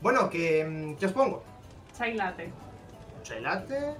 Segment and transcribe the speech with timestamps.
[0.00, 1.42] Bueno, ¿qué, ¿qué os pongo?
[1.96, 2.52] Chai latte.
[3.22, 3.96] Chai latte,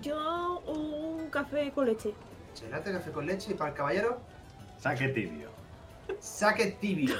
[0.00, 2.14] Yo un café con leche.
[2.54, 4.20] chai latte, café con leche y para el caballero,
[4.78, 5.50] Saque tibio.
[6.18, 7.14] saque tibio.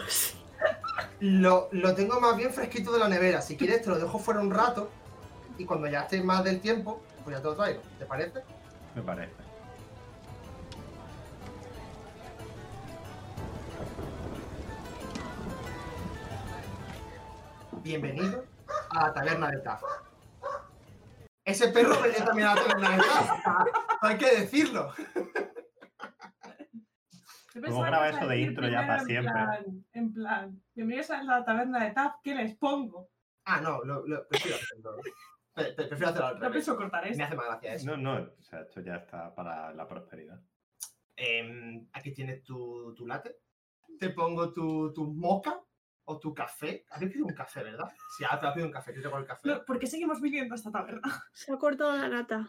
[1.20, 3.40] Lo, lo tengo más bien fresquito de la nevera.
[3.42, 4.90] Si quieres, te lo dejo fuera un rato
[5.58, 7.80] y cuando ya esté más del tiempo, pues ya te lo traigo.
[7.98, 8.42] ¿Te parece?
[8.96, 9.32] Me parece.
[17.82, 18.44] Bienvenido
[18.90, 19.82] a la taberna de Taf.
[21.44, 23.30] Ese perro venía también a la taberna de Taf.
[24.02, 24.92] Hay que decirlo.
[27.66, 29.32] ¿Cómo graba eso de intro ya para en siempre?
[29.32, 33.10] plan- En plan, bienvenidos a la taberna de Taf, ¿qué les pongo?
[33.44, 34.96] Ah, no, lo, lo- prefiero hacerlo.
[35.52, 36.52] Pre- pre- Prefiero hacerlo al No revés.
[36.52, 37.24] pienso cortar Me esto.
[37.24, 37.86] hace más gracia eso.
[37.86, 40.40] No, no, o sea, esto ya está para la prosperidad.
[41.16, 43.36] Em, aquí tienes tu, tu latte.
[43.98, 45.60] Te pongo tu, tu moca
[46.04, 46.84] o tu café.
[46.90, 47.88] Habéis pedido un café, ¿verdad?
[48.16, 48.94] Sí, ahora te has pedido un café.
[48.94, 49.48] Yo tengo el café.
[49.48, 51.02] No, ¿Por qué seguimos viniendo a esta taberna?
[51.32, 52.48] Se ha cortado la nata.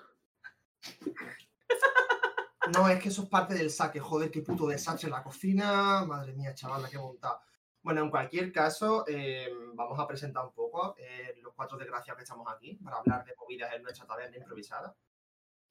[2.73, 3.99] No, es que eso es parte del saque.
[3.99, 6.05] Joder, qué puto desastre en la cocina.
[6.05, 7.41] Madre mía, chaval, la que he montado.
[7.81, 12.23] Bueno, en cualquier caso, em, vamos a presentar un poco eh, los cuatro desgraciados que
[12.23, 14.95] estamos aquí para hablar de movidas en nuestra taberna improvisada.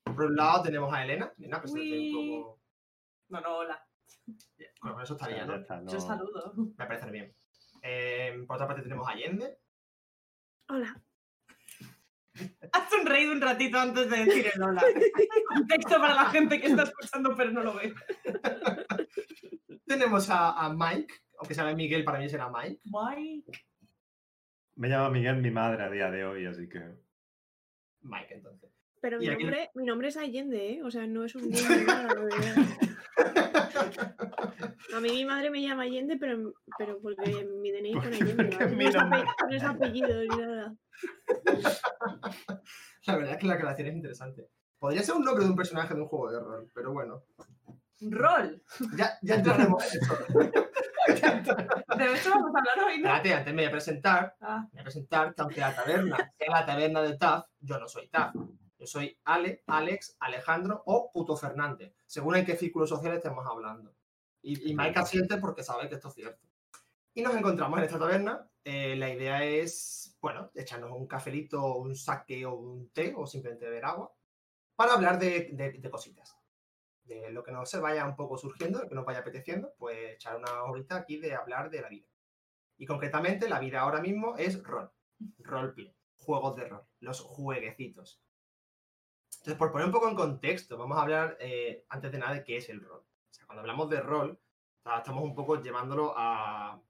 [0.04, 1.32] Por un lado tenemos a Elena.
[1.38, 2.60] Elena, preséntate un poco.
[3.28, 3.86] No, no, hola.
[4.82, 6.52] Bueno, con eso estaría, no- Yo saludo.
[6.76, 7.34] Me parece bien.
[7.82, 9.58] Em, por otra parte tenemos a Allende.
[10.68, 11.02] Hola.
[12.72, 14.82] Has sonreído un ratito antes de decir el hola.
[15.48, 17.92] Contexto para la gente que está escuchando pero no lo ve.
[19.86, 22.80] Tenemos a, a Mike, aunque se llame Miguel, para mí será Mike.
[22.84, 23.50] Mike.
[24.76, 26.80] Me llama Miguel mi madre a día de hoy, así que.
[28.00, 28.70] Mike, entonces.
[29.02, 30.82] Pero mi aquí- nombre, mi nombre es Allende, ¿eh?
[30.82, 31.50] O sea, no es un
[34.94, 38.58] A mí mi madre me llama Allende, pero, pero porque mi DNI pone Allende.
[38.96, 39.24] ¿vale?
[39.24, 40.74] No, es apellido ni nada.
[43.06, 44.48] La verdad es que la creación es interesante.
[44.78, 47.24] Podría ser un nombre de un personaje de un juego de rol, pero bueno.
[48.00, 48.62] Rol.
[48.96, 50.18] Ya, ya entraremos en eso.
[51.02, 53.08] De esto vamos a hablar hoy, ¿no?
[53.08, 54.36] Espérate, antes me voy a presentar.
[54.40, 57.78] Ah, Me voy a presentar que aunque la taberna sea la taberna de Taf, yo
[57.78, 58.34] no soy Taf.
[58.34, 63.94] Yo soy Ale, Alex, Alejandro o Puto Fernández, según en qué círculo social estemos hablando.
[64.42, 66.46] Y, y Mike asiente porque sabe que esto es cierto.
[67.14, 68.50] Y nos encontramos en esta taberna.
[68.64, 73.64] Eh, la idea es, bueno, echarnos un cafelito, un saque o un té o simplemente
[73.64, 74.12] beber agua
[74.76, 76.36] para hablar de, de- de cositas.
[77.04, 79.96] De lo que nos se vaya un poco surgiendo, lo que nos vaya apeteciendo, pues
[80.12, 82.08] echar una horita aquí de hablar de la vida.
[82.76, 84.92] Y concretamente, la vida ahora mismo es rol,
[85.38, 88.20] roleplay, juegos de rol, los jueguecitos.
[89.42, 92.44] Entonces, por poner un poco en contexto, vamos a hablar eh, antes de nada de
[92.44, 93.02] qué es el rol.
[93.44, 94.38] Cuando hablamos de rol,
[94.98, 96.80] estamos un poco llevándolo a,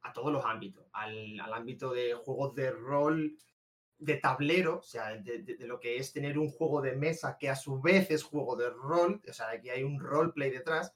[0.00, 3.36] a todos los ámbitos, al, al ámbito de juegos de rol
[3.98, 7.50] de tablero, o sea, de, de- lo que es tener un juego de mesa que
[7.50, 10.94] a su vez es juego de rol, o sea, aquí hay un roleplay detrás,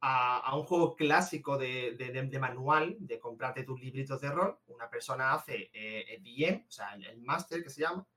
[0.00, 4.58] a, a un juego clásico de, de- manual, de comprarte tus libritos de rol.
[4.68, 8.08] Una persona hace eh, DM, o sea, el, el máster que se llama,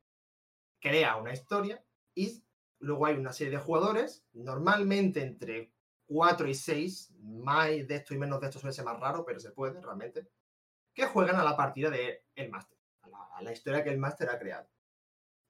[0.79, 1.83] crea una historia
[2.15, 2.43] y
[2.79, 5.71] luego hay una serie de jugadores, normalmente entre
[6.07, 9.39] 4 y 6, más de esto y menos de esto suele ser más raro, pero
[9.39, 10.27] se puede realmente,
[10.93, 14.39] que juegan a la partida del el máster, a la, historia que el máster ha
[14.39, 14.69] creado.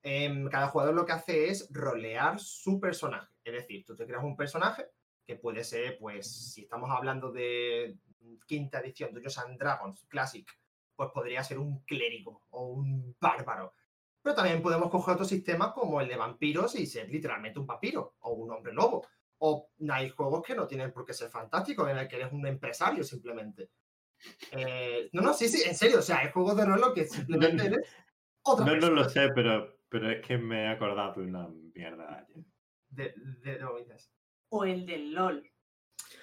[0.01, 4.23] Em, cada jugador lo que hace es rolear su personaje, es decir, tú te creas
[4.23, 4.89] un personaje
[5.25, 7.97] que puede ser, pues, si estamos hablando de
[8.45, 10.47] quinta edición, Dungeons and Dragons Classic,
[10.95, 13.73] pues podría ser un clérigo o un bárbaro.
[14.25, 18.15] Pero también podemos coger otros sistemas como el de vampiros y ser literalmente un vampiro
[18.21, 19.05] o un hombre lobo.
[19.37, 22.47] O hay juegos que no tienen por qué ser fantásticos, en el que eres un
[22.47, 23.69] empresario simplemente.
[24.49, 27.05] Eh, no, no, sí, sí, en serio, o sea, hay juegos de rol lo que
[27.05, 27.87] simplemente eres
[28.41, 32.25] otra No, no lo sé, pero, pero es que me he acordado de una mierda
[32.27, 32.43] ayer.
[32.89, 33.13] De,
[33.43, 33.65] de, de
[34.49, 35.51] o el del LOL.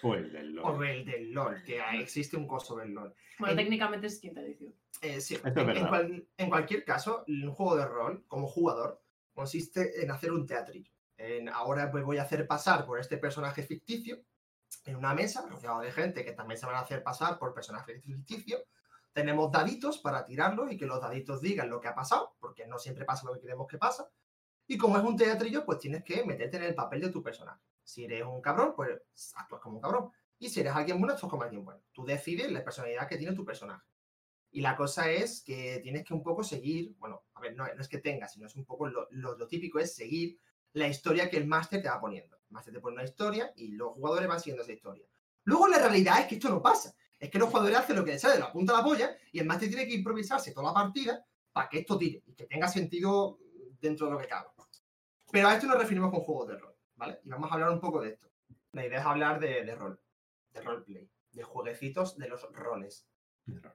[0.01, 0.87] Fue el del O LOL.
[0.89, 3.15] el del LOL, que existe un coso del LOL.
[3.39, 4.75] Bueno, En- técnicamente es quinta edición.
[5.03, 5.89] Eh, sí, en, en verdad.
[5.89, 9.03] cual- en cualquier caso, un juego de rol, como jugador,
[9.35, 10.93] consiste en hacer un teatrillo.
[11.17, 14.25] En, ahora pues voy a hacer pasar por este personaje ficticio
[14.85, 18.03] en una mesa, rodeado de gente que también se van a hacer pasar por personajes
[18.03, 18.63] ficticios.
[19.13, 22.79] Tenemos daditos para tirarlos y que los daditos digan lo que ha pasado, porque no
[22.79, 24.09] siempre pasa lo que queremos que pasa.
[24.67, 27.61] Y como es un teatrillo, pues tienes que meterte en el papel de tu personaje.
[27.85, 29.03] Si eres un cabrón, pues
[29.37, 30.11] actúas como un cabrón.
[30.39, 31.83] Y si eres alguien bueno, actúas como alguien bueno.
[31.93, 33.85] Tú decides la personalidad que tiene tu personaje.
[34.53, 37.81] Y la cosa es que tienes que un poco seguir, bueno, a ver, no, no
[37.81, 40.39] es que tengas, sino es un poco lo, lo- lo típico es seguir
[40.75, 42.37] la historia que el máster te va poniendo.
[42.37, 45.07] El máster te pone una historia y los jugadores van siguiendo esa historia.
[45.45, 46.95] Luego la realidad es que esto no pasa.
[47.19, 49.17] Es que los jugadores hacen lo que les sale de la punta de la polla
[49.33, 52.47] y el máster tiene que improvisarse toda la partida para que esto tire y que
[52.47, 53.39] tenga sentido
[53.81, 54.49] dentro de lo que cabe.
[55.31, 57.21] Pero a esto nos referimos con juegos de rol, ¿vale?
[57.25, 58.31] Y vamos a hablar un poco de esto.
[58.73, 60.01] La idea es hablar de, de rol,
[60.53, 63.07] de roleplay, de jueguecitos de los roles.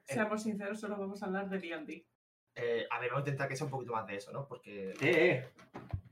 [0.05, 2.07] Seamos sinceros, solo vamos a hablar de D&D.
[2.55, 4.47] Eh, a ver, vamos a intentar que sea un poquito más de eso, ¿no?
[4.47, 5.51] Porque, Eh, eh,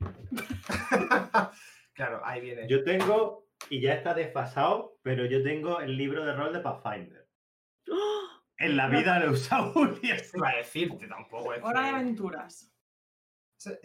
[1.94, 2.68] claro, ahí viene.
[2.68, 7.28] yo tengo, y ya está desfasado, pero yo tengo el libro de rol de Pathfinder.
[7.90, 8.28] ¡Oh!
[8.58, 10.16] En la vida lo he usado un día.
[10.34, 11.52] Iba a decirte tampoco.
[11.52, 12.72] es Hora de aventuras.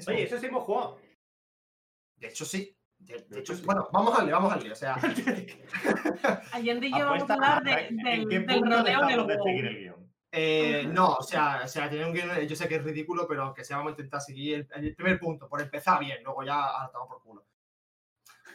[0.07, 0.99] Oye, eso sí hemos jugado.
[2.15, 2.77] De hecho, sí.
[3.05, 3.63] De, de hecho, sí.
[3.65, 4.73] Bueno, vamos al lío, vamos al lío.
[4.73, 4.95] O sea,
[6.53, 9.65] Allende y yo vamos a hablar de- a- ¿en del, del rodeo del de seguir
[9.65, 10.11] el guion?
[10.31, 13.43] eh, no, o sea, o sea, tiene un guion, yo sé que es ridículo, pero
[13.43, 16.61] aunque sea, vamos a intentar seguir el, el primer punto, por empezar bien, luego ya
[16.63, 17.45] ahora estamos por culo.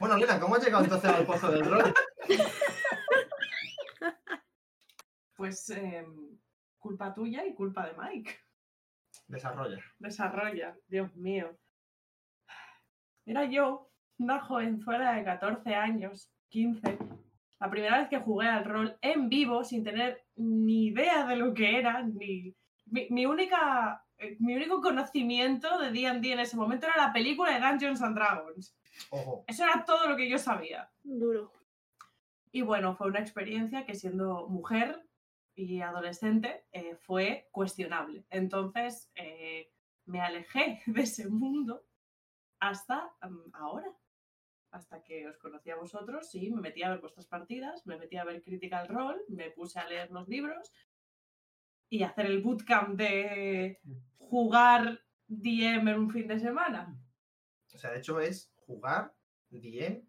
[0.00, 1.94] Bueno, Lena, ¿cómo has llegado entonces al pozo del rol?
[5.34, 6.38] Pues em,
[6.78, 8.34] culpa tuya y culpa de Mike.
[9.26, 9.78] Desarrolla.
[9.98, 11.54] Desarrolla, Dios mío.
[13.26, 16.98] Era yo, una jovenzuela de 14 años, 15.
[17.60, 21.54] La primera vez que jugué al rol en vivo sin tener ni idea de lo
[21.54, 22.54] que era, ni.
[22.86, 24.04] Mi, mi única.
[24.18, 28.14] eh, Mi único conocimiento de D&D en ese momento era la película de Dungeons and
[28.16, 28.76] Dragons.
[29.10, 29.44] Ojo.
[29.46, 30.90] Eso era todo lo que yo sabía.
[31.02, 31.52] Duro.
[32.52, 35.02] Y bueno, fue una experiencia que siendo mujer
[35.54, 38.24] y adolescente eh, fue cuestionable.
[38.30, 39.70] Entonces eh,
[40.06, 41.84] me alejé de ese mundo
[42.60, 43.86] hasta mm, ahora.
[44.76, 48.18] Hasta que os conocí a vosotros y me metí a ver vuestras partidas, me metí
[48.18, 50.70] a ver Critical Role, me puse a leer los libros
[51.88, 53.80] y hacer el bootcamp de
[54.18, 56.94] jugar DM en un fin de semana.
[57.72, 59.14] O sea, de hecho es jugar,
[59.48, 60.02] DM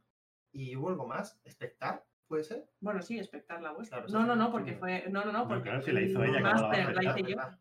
[0.52, 2.70] y hubo algo más, espectar, ¿puede ser?
[2.82, 4.04] Bueno, sí, espectar la vuestra.
[4.04, 4.80] Claro, no, sí, no, sí, no, sí, porque sí.
[4.80, 5.06] fue.
[5.10, 7.38] No, no, no, No, porque claro, si la hizo el ella, ¿cómo la hice yo.
[7.38, 7.60] ¿verdad?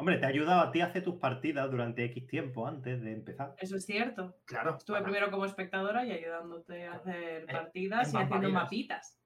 [0.00, 3.12] Hombre, te ha ayudado a ti a hacer tus partidas durante X tiempo antes de
[3.12, 3.54] empezar.
[3.58, 4.34] Eso es cierto.
[4.46, 4.76] Claro.
[4.78, 9.20] Estuve para- primero como espectadora y ayudándote a hacer En- partidas en y haciendo mapitas.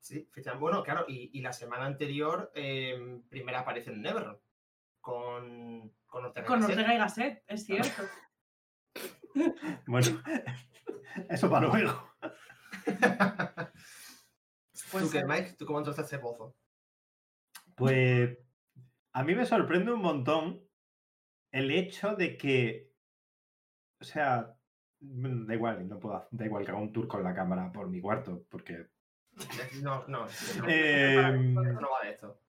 [0.00, 0.60] Sí, efectivamente.
[0.62, 4.38] bueno, claro, y, y la semana anterior, eh, primera aparición en Neverron.
[5.00, 6.46] Con, con Ortega.
[6.46, 6.76] Con y Gasset.
[6.78, 8.02] Ortega y Gasset, es cierto.
[9.86, 10.22] Bueno,
[11.30, 12.10] eso para luego.
[14.92, 15.54] Pues, ¿Tú qué, Mike?
[15.58, 16.54] ¿Tú cómo entraste a ese pozo?
[17.74, 18.38] Pues
[19.16, 20.60] a mí me sorprende un montón
[21.50, 22.92] el hecho de que,
[23.98, 24.54] o sea,
[25.00, 27.98] da igual, no puedo, da igual que haga un tour con la cámara por mi
[28.00, 28.88] cuarto, porque
[29.82, 30.26] No, no.
[30.26, 32.42] no, Em, no va de esto.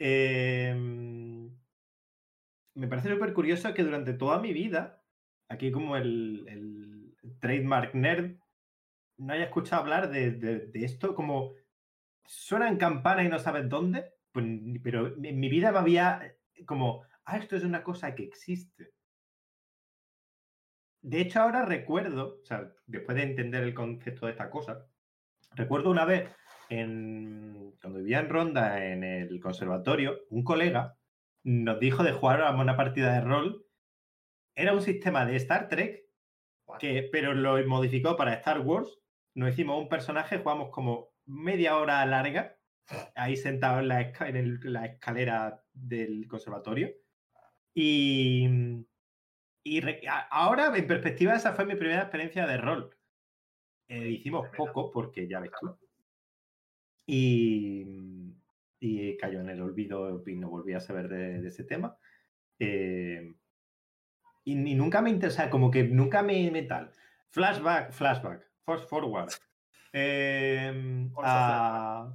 [0.00, 0.74] eh,
[2.74, 5.04] me parece súper curioso que durante toda mi vida,
[5.48, 8.36] aquí como el, el trademark nerd,
[9.18, 11.54] no haya escuchado hablar de, de- de esto como
[12.26, 16.34] suenan campanas y no sabes dónde, pero en mi vida me había
[16.66, 18.92] como, ah, esto es una cosa que existe.
[21.00, 24.86] De hecho, ahora recuerdo, o sea, después de entender el concepto de esta cosa,
[25.54, 26.28] recuerdo una vez
[26.68, 30.98] en, cuando vivía en Ronda en el conservatorio, un colega
[31.44, 33.64] nos dijo de jugar a una partida de rol.
[34.54, 36.04] Era un sistema de Star Trek,
[36.78, 38.98] que, pero lo modificó para Star Wars.
[39.34, 42.57] Nos hicimos un personaje, jugamos como media hora larga,
[43.14, 46.90] ahí sentado en la, en el- la escalera del conservatorio.
[47.74, 48.48] Y,
[49.62, 52.96] y re- a- ahora, en perspectiva, esa fue mi primera experiencia de rol.
[53.88, 55.78] Eh, hicimos poco, porque ya ves tú.
[57.06, 57.86] Y,
[58.80, 61.96] y cayó en el olvido y no volví a saber de, de ese tema.
[62.58, 63.34] Eh,
[64.44, 66.92] y, y nunca me interesa, como que nunca me, me tal.
[67.30, 69.28] Flashback, flashback, fast forward.
[69.94, 72.14] Eh, a-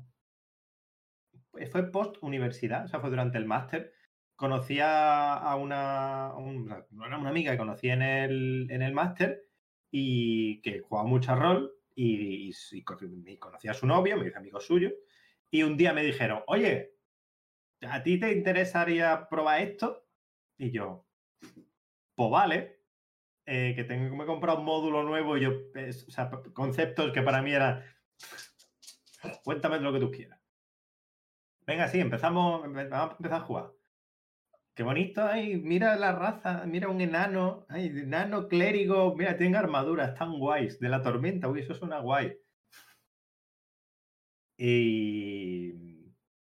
[1.71, 3.93] fue post universidad, o sea, fue durante el máster.
[4.35, 9.43] Conocí a, una, una, una amiga que conocí en el, en el máster
[9.91, 14.27] y que jugaba mucho rol y, y, y co- y conocía a su novio, me
[14.27, 14.91] hizo amigo suyo.
[15.51, 16.95] Y un día me dijeron, oye,
[17.81, 20.07] ¿a ti te interesaría probar esto?
[20.57, 21.07] Y yo,
[22.15, 22.81] pues vale,
[23.45, 27.41] eh, que tengo me he un módulo nuevo y yo, o sea, conceptos que para
[27.41, 27.83] mí eran,
[29.43, 30.42] cuéntame lo que tú quieras.
[31.65, 33.71] Venga, sí, empezamos, empe- vamos a empezar a jugar.
[34.75, 40.09] Qué bonito, ay, mira la raza, mira un enano, ay, enano clérigo, mira, tienen armaduras,
[40.09, 42.35] están guays, de la tormenta, uy, eso suena guay.
[44.57, 45.73] Y,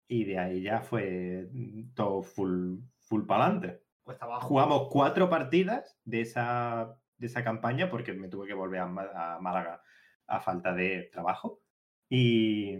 [0.08, 1.48] y de ahí ya fue
[1.94, 3.82] todo full, full para adelante.
[4.20, 4.48] Abajo.
[4.48, 9.40] Jugamos cuatro partidas de esa, de esa campaña porque me tuve que volver a, a
[9.40, 9.82] Málaga
[10.26, 11.62] a falta de trabajo.
[12.08, 12.76] Y,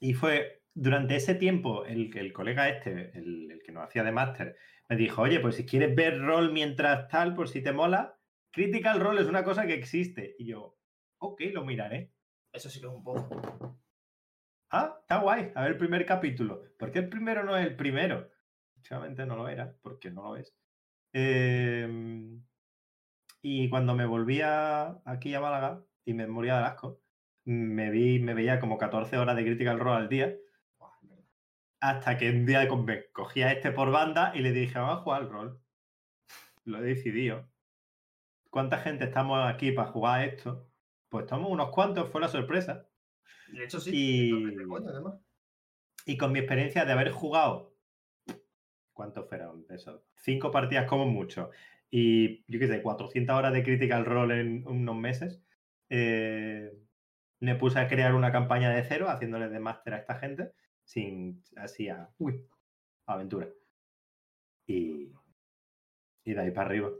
[0.00, 4.12] Y fue durante ese tiempo el, el colega este, el, el que nos hacía de
[4.12, 4.56] máster,
[4.88, 8.18] me dijo, oye, pues si quieres ver rol mientras tal, por si te mola,
[8.52, 10.36] Critical Role es una cosa que existe.
[10.38, 10.76] Y yo,
[11.18, 12.12] ok, lo miraré.
[12.52, 13.78] Eso sí que es un poco.
[14.70, 15.52] Ah, está guay.
[15.54, 16.62] A ver el primer capítulo.
[16.78, 18.30] ¿Por qué el primero no es el primero?
[18.82, 20.54] Seguramente no lo era, porque no lo es.
[21.14, 22.42] Em,
[23.42, 27.00] y cuando me volvía aquí a Málaga y me moría de asco,
[27.44, 30.36] me, vi, me veía como 14 horas de Critical Role al día.
[31.82, 35.02] Hasta que un día me cogí a este por banda y le dije, vamos a
[35.02, 35.60] jugar al rol.
[36.64, 37.50] Lo he decidido.
[38.50, 40.70] ¿Cuánta gente estamos aquí para jugar esto?
[41.08, 42.86] Pues estamos unos cuantos, fue la sorpresa.
[43.48, 43.90] De hecho, sí.
[43.92, 44.54] Y-
[44.86, 45.14] además.
[46.06, 47.74] Y con mi experiencia de haber jugado,
[48.92, 50.04] ¿cuántos fueron eso?
[50.14, 51.50] Cinco partidas como mucho.
[51.90, 55.42] Y yo qué sé, 400 horas de Critical Role en unos meses.
[55.90, 56.72] eh,
[57.40, 60.52] me puse a crear una campaña de cero, haciéndole de máster a esta gente,
[60.84, 62.46] sin así a, uy,
[63.06, 63.48] aventura.
[64.66, 65.12] Y,
[66.24, 66.90] y de ahí para arriba.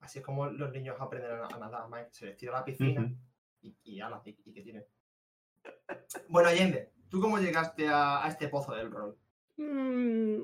[0.00, 2.08] Así es como los niños aprenden a, a nadar, Mike.
[2.10, 3.14] Se les tira a la piscina
[3.60, 4.86] y, y ala, y, y que tiene.
[6.28, 9.16] Bueno, Allende, ¿tú cómo llegaste a, a este pozo del rol?
[9.56, 10.42] Mm,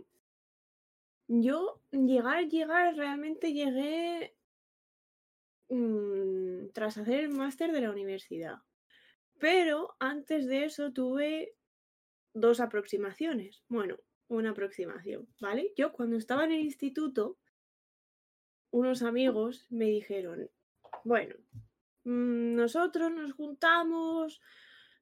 [1.29, 4.37] yo llegar, llegar, realmente llegué
[5.69, 8.63] mm, tras hacer el máster de la universidad.
[9.39, 11.57] Pero antes de eso tuve
[12.35, 13.65] dos aproximaciones.
[13.69, 15.73] Bueno, una aproximación, ¿vale?
[15.77, 17.39] Yo cuando estaba en el instituto,
[18.71, 20.51] unos amigos me dijeron,
[21.05, 21.35] bueno,
[22.05, 24.41] mm, nosotros nos juntamos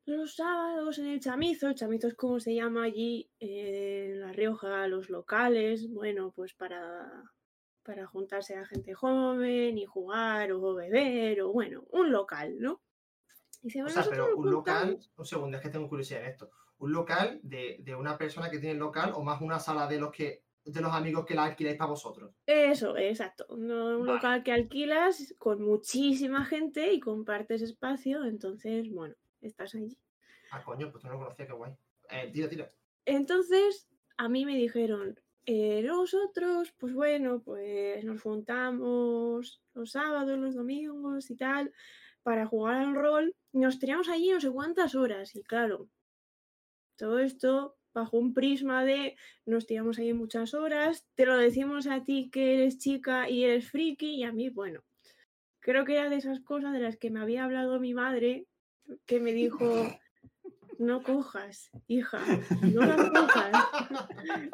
[0.07, 4.33] los sábados en el chamizo, el chamizo es como se llama allí eh, en La
[4.33, 7.35] Rioja, los locales, bueno, pues para,
[7.83, 12.83] para juntarse a gente joven y jugar o beber, o bueno, un local, ¿no?
[13.63, 15.13] Y dice, O "Bueno, sea, pero un local, juntamos".
[15.17, 16.51] un segundo, es que tengo curiosidad en esto.
[16.79, 19.99] ¿Un local de, de una persona que tiene el local o más una sala de
[19.99, 22.35] los que de los amigos que la alquiláis para vosotros?
[22.45, 23.47] Eso, exacto.
[23.57, 24.15] No, un Vale.
[24.15, 29.97] local que alquilas con muchísima gente y compartes espacio, entonces, bueno, estás allí.
[30.51, 31.73] Ah, coño, pues tú no lo conocía, qué guay.
[32.11, 32.69] Eh, tira, tira.
[33.05, 40.57] Entonces, a mí me dijeron, eh, nosotros, pues bueno, pues nos juntamos los sábados, los
[40.57, 41.73] domingos y tal,
[42.25, 43.37] para jugar al rol.
[43.53, 45.37] Nos tiramos allí no sé cuántas horas.
[45.37, 45.89] Y claro,
[46.97, 52.03] todo esto bajo un prisma de nos tiramos ahí muchas horas, te lo decimos a
[52.05, 54.81] ti que eres chica y eres friki, y a mí, bueno,
[55.61, 58.47] creo que era de esas cosas de las que me había hablado mi madre,
[59.07, 59.67] que me dijo,
[60.79, 62.21] no cojas, hija,
[62.61, 63.53] no las cojas.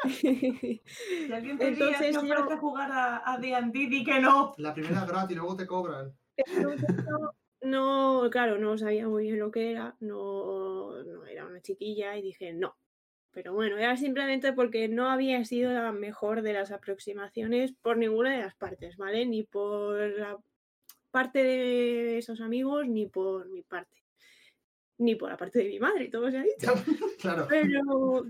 [1.27, 4.53] Si alguien te Entonces que yo- ofrece jugar a, a D&D, di que no.
[4.59, 6.13] La primera es gratis, luego te cobran.
[6.37, 11.61] Entonces, no, no, claro, no sabía muy bien lo que era, no, no era una
[11.61, 12.77] chiquilla y dije no.
[13.33, 18.37] Pero bueno, era simplemente porque no había sido la mejor de las aproximaciones por ninguna
[18.37, 19.25] de las partes, ¿vale?
[19.25, 20.39] Ni por la
[21.11, 24.03] parte de esos amigos, ni por mi parte.
[24.99, 26.73] Ni por la parte de mi madre, todo se ha dicho.
[27.23, 27.47] Claro.
[27.49, 28.27] Pero,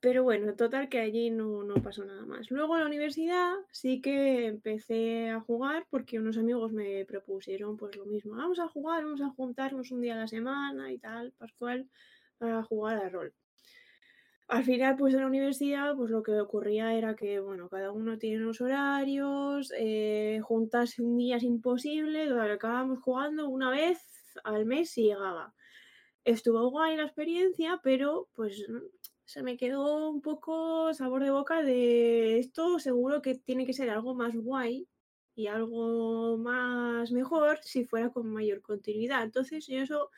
[0.00, 2.50] pero bueno, total que allí no, no pasó nada más.
[2.50, 7.96] Luego en la universidad sí que empecé a jugar porque unos amigos me propusieron pues
[7.96, 8.36] lo mismo.
[8.36, 11.88] Vamos a jugar, vamos a juntarnos un día a la semana y tal, Pascual,
[12.38, 13.34] para jugar a rol.
[14.48, 18.16] Al final, pues en la universidad, pues lo que ocurría era que, bueno, cada uno
[18.16, 23.98] tiene unos horarios, eh, un día es imposible, acabábamos jugando una vez
[24.44, 25.52] al mes si llegaba
[26.26, 28.66] estuvo guay la experiencia, pero pues
[29.26, 33.90] se me quedó un poco sabor de boca de esto seguro que tiene que ser
[33.90, 34.88] algo más guay
[35.34, 39.24] y algo más mejor si fuera con mayor continuidad.
[39.24, 40.10] Entonces yo eso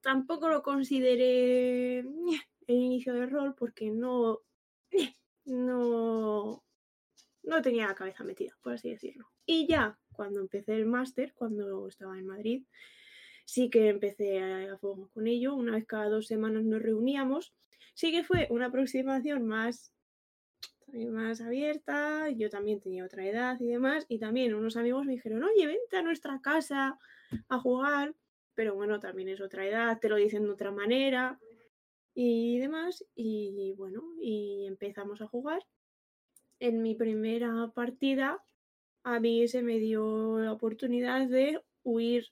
[0.00, 1.98] tampoco lo consideré
[2.66, 4.40] el inicio del rol porque no,
[5.44, 6.62] no,
[7.42, 9.28] no tenía la cabeza metida, por así decirlo.
[9.44, 12.62] Y ya cuando empecé el máster, cuando estaba en Madrid,
[13.44, 15.56] sí que empecé a, a fuego con ello.
[15.56, 17.52] Una vez cada dos semanas nos reuníamos.
[17.94, 19.92] Sí que fue una aproximación más,
[20.88, 22.28] más abierta.
[22.30, 24.06] Yo también tenía otra edad y demás.
[24.08, 26.98] Y también unos amigos me dijeron, oye, vente a nuestra casa
[27.48, 28.14] a jugar.
[28.54, 31.40] Pero bueno, también es otra edad, te lo dicen de otra manera
[32.14, 33.04] y demás.
[33.14, 35.64] Y bueno, y empezamos a jugar.
[36.60, 38.42] En mi primera partida,
[39.02, 42.28] a mí se me dio la oportunidad de huir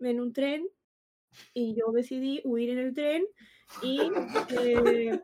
[0.00, 0.68] en un tren
[1.54, 3.24] y yo decidí huir en el tren
[3.82, 4.00] y
[4.58, 5.20] eh,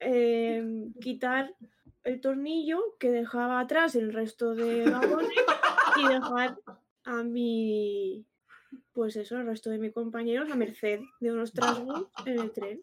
[0.00, 1.54] em, quitar
[2.04, 5.30] el tornillo que dejaba atrás el resto de vagones
[5.96, 6.58] y dejar
[7.04, 8.24] a mi
[8.92, 12.82] pues eso, el resto de mis compañeros a merced de unos trasgos en el tren.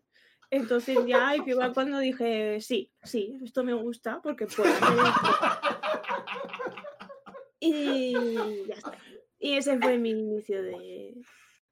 [0.49, 4.73] Entonces ya y fue cuando dije, sí, sí, esto me gusta porque puedo.
[7.59, 8.13] Y
[8.67, 8.97] ya está.
[9.39, 11.15] Y ese fue mi inicio de...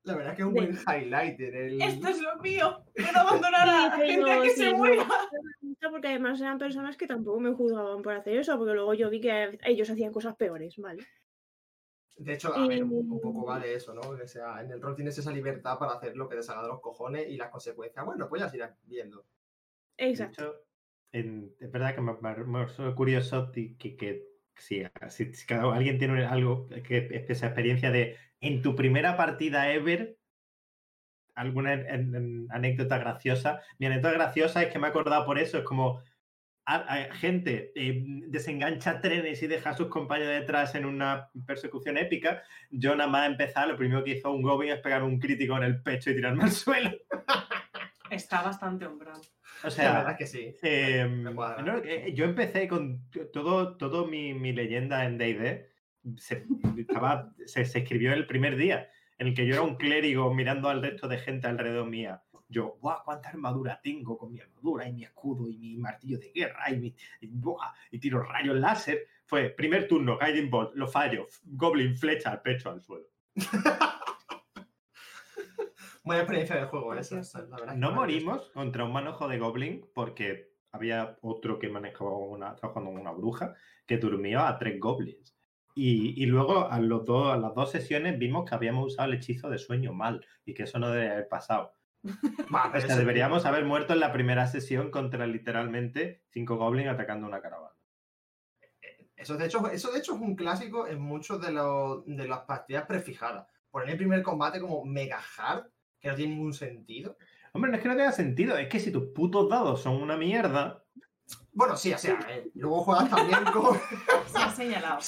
[0.05, 1.81] La verdad que es un buen highlight en el...
[1.81, 2.83] Esto es lo mío.
[2.95, 5.07] Puedo abandonar a la gente que sí, se no, muera.
[5.61, 9.09] gusta porque además eran personas que tampoco me juzgaban por hacer eso, porque luego yo
[9.09, 11.03] vi que ellos hacían cosas peores, ¿vale?
[12.17, 14.15] De hecho, a ver, un, un poco va de eso, ¿no?
[14.15, 16.69] Que sea, en el rol tienes esa libertad para hacer lo que te salga de
[16.69, 19.25] los cojones y las consecuencias, bueno, pues ya se irán viendo.
[19.97, 20.43] De Exacto.
[20.43, 20.55] hecho,
[21.11, 26.25] en- es verdad que me, me- me curioso que, que si, si- si alguien tiene
[26.25, 30.17] algo que esa experiencia de en tu primera partida ever
[31.35, 31.73] alguna
[32.49, 33.61] anécdota graciosa.
[33.77, 36.01] Mi anécdota graciosa es que me he acordado por eso, es como
[37.13, 42.41] gente eh, desengancha trenes y deja a sus compañeros detrás en una persecución épica.
[42.71, 45.63] Yo nada más empezar, lo primero que hizo un Goblin es pegar un crítico en
[45.63, 46.91] el pecho y tirarme al suelo.
[48.09, 49.17] Está bastante umbral.
[49.19, 50.55] O La sea, verdad es que sí.
[50.61, 53.01] eh, no, eh, yo empecé con
[53.33, 55.69] todo, todo mi, mi leyenda en D&D.
[56.17, 56.45] Se,
[56.77, 60.69] estaba- se, se escribió el primer día en el que yo era un clérigo mirando
[60.69, 62.21] al resto de gente alrededor mía.
[62.47, 62.99] Yo, ¡guau!
[63.03, 66.77] ¿Cuánta armadura tengo con mi armadura y mi escudo y mi martillo de guerra y,
[66.77, 67.73] mi, y, ¡buah!
[67.89, 69.07] y tiro rayos láser?
[69.25, 73.07] Fue primer turno, Guiding Bolt, lo fallo, Goblin, flecha al pecho, al suelo.
[76.05, 77.15] Buena experiencia de juego esa.
[77.15, 77.39] Precioso.
[77.49, 81.67] la verdad es que No morimos contra un manojo de Goblin porque había otro que
[81.67, 83.55] manejaba una, trabajando con una bruja
[83.87, 85.35] que durmió a tres Goblins.
[85.73, 89.17] Y, y luego a, los dos, a las dos sesiones vimos que habíamos usado el
[89.17, 91.73] hechizo de sueño mal y que eso no debería haber pasado.
[92.75, 97.41] O sea, deberíamos haber muerto en la primera sesión contra literalmente cinco Goblins atacando una
[97.41, 97.75] caravana.
[99.15, 102.41] Eso de, hecho, eso de hecho es un clásico en muchos de, los, de las
[102.41, 103.47] partidas prefijadas.
[103.71, 105.65] Poner el primer combate como mega hard,
[106.05, 107.17] que no tiene ningún sentido.
[107.51, 110.15] Hombre, no es que no tenga sentido, es que si tus putos dados son una
[110.17, 110.83] mierda,
[111.51, 113.75] Bueno, sí, o sea, eh, luego juegas también con.
[114.27, 114.99] Se ha señalado.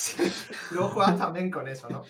[0.71, 2.03] luego juegas también con eso, ¿no?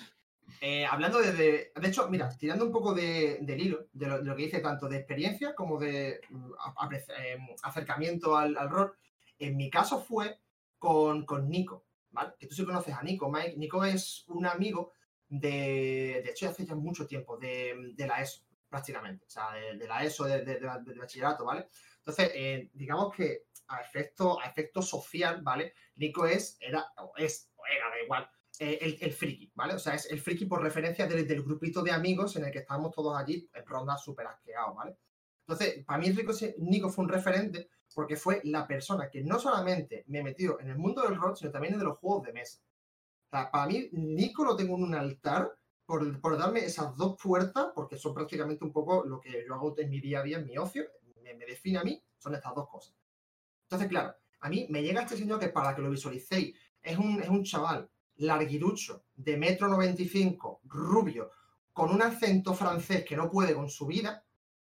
[0.62, 1.71] Eh, hablando de, de.
[1.76, 4.60] de hecho, mira, tirando un poco de, del hilo, de lo, de lo que dice
[4.60, 8.93] tanto de experiencia como de mm, a- eh, acercamiento al, al rol,
[9.39, 10.39] en mi caso fue
[10.80, 12.34] con, con Nico, ¿vale?
[12.39, 13.56] Que tú sí conoces a Nico, Mike.
[13.58, 14.93] Nico es un amigo
[15.28, 16.21] de.
[16.23, 19.25] De hecho, hace ya mucho tiempo, de, de la ESO, prácticamente.
[19.25, 21.69] O sea, de, de la ESO, de, de- de bachillerato, ¿vale?
[21.99, 25.73] Entonces, eh, digamos que a efecto, a efecto social, ¿vale?
[25.95, 29.73] Nico es, era, o es, o era, da igual, eh, el, el friki, ¿vale?
[29.75, 32.60] O sea, es el friki por referencia del, del grupito de amigos en el que
[32.60, 34.97] estábamos todos allí en ronda súper asqueados, ¿vale?
[35.41, 40.03] Entonces, para mí Rico, Nico fue un referente porque fue la persona que no solamente
[40.08, 42.60] me metió en el mundo del rol, sino también en de los juegos de mesa.
[43.27, 45.51] O sea, para mí, Nico lo tengo en un altar
[45.88, 49.89] por, darme esas dos puertas, porque son prácticamente un poco lo que yo hago en
[49.89, 50.84] mi día a día, en mi ocio,
[51.23, 52.93] me, define a mí, son estas dos cosas.
[53.63, 57.21] Entonces, claro, a mí me llega este señor que para que lo visualicéis, es un,
[57.21, 61.32] es un chaval larguirucho, de metro 95, rubio,
[61.71, 64.26] con un acento francés que no puede con su vida,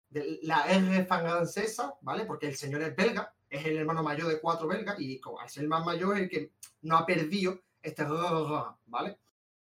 [0.10, 2.26] la R francesa, ¿vale?
[2.26, 5.50] Porque el señor es belga, es el hermano mayor de cuatro belgas y como al
[5.56, 8.06] el más mayor es el que no ha perdido este
[8.86, 9.20] ¿vale?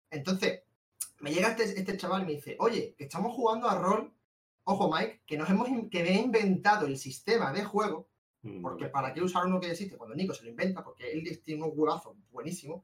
[0.09, 0.61] Entonces,
[1.21, 4.13] me llega este, este chaval y me dice, oye, que estamos jugando a rol,
[4.63, 8.09] ojo Mike, que nos hemos que me he inventado el sistema de juego
[8.41, 11.11] mm, porque para qué usar uno que ya existe cuando Nico se lo inventa, porque
[11.11, 12.83] él tiene unos huevazos buenísimos.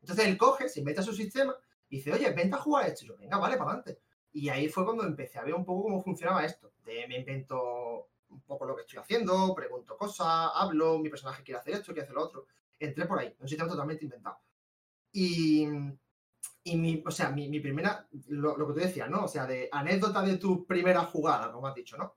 [0.00, 1.56] Entonces él coge, se inventa su sistema
[1.88, 3.04] y dice, oye, vente a jugar esto.
[3.04, 4.00] Y yo, venga, vale, para adelante.
[4.32, 6.72] Y ahí fue cuando empecé a ver un poco cómo funcionaba esto.
[6.84, 11.60] De, me invento un poco lo que estoy haciendo, pregunto cosas, hablo, mi personaje quiere
[11.60, 12.46] hacer esto, quiere hacer lo otro.
[12.78, 14.38] Entré por ahí, un sistema totalmente inventado.
[15.12, 15.66] Y,
[16.64, 19.24] y mi, o sea, mi, mi primera, lo, lo que tú decías, ¿no?
[19.24, 22.16] O sea, de anécdota de tu primera jugada, como has dicho, ¿no?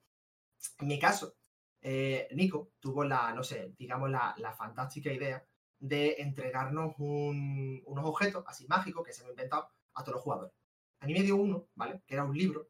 [0.80, 1.36] En mi caso,
[1.82, 5.46] eh, Nico tuvo la, no sé, digamos, la, la fantástica idea
[5.80, 10.24] de entregarnos un- unos objetos así mágicos que se me han inventado a todos los
[10.24, 10.54] jugadores.
[11.00, 12.02] A mí me dio uno, ¿vale?
[12.08, 12.70] Que era un libro,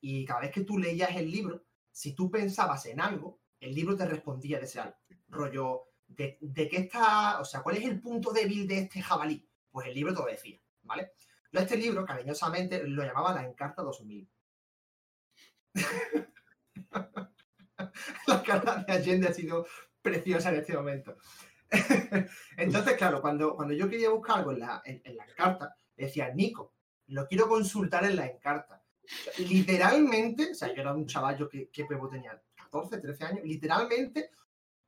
[0.00, 3.96] y cada vez que tú leías el libro, si tú pensabas en algo, el libro
[3.96, 4.96] te respondía de ese algo.
[5.28, 9.48] Rollo, de, de qué está, o sea, ¿cuál es el punto débil de este jabalí?
[9.70, 11.12] Pues el libro te lo decía, ¿vale?
[11.52, 14.28] Yo este libro, cariñosamente, lo llamaba la Encarta 2000.
[18.26, 19.66] la cara de Allende ha sido
[20.02, 21.16] preciosa en este momento.
[22.56, 26.74] Entonces, claro, cuando, cuando yo quería buscar algo en la, en, la encarta, decía, Nico,
[27.08, 28.82] lo quiero consultar en la encarta.
[29.38, 34.30] Literalmente, o sea, yo era un chaval, que, que tenía 14, 13 años, literalmente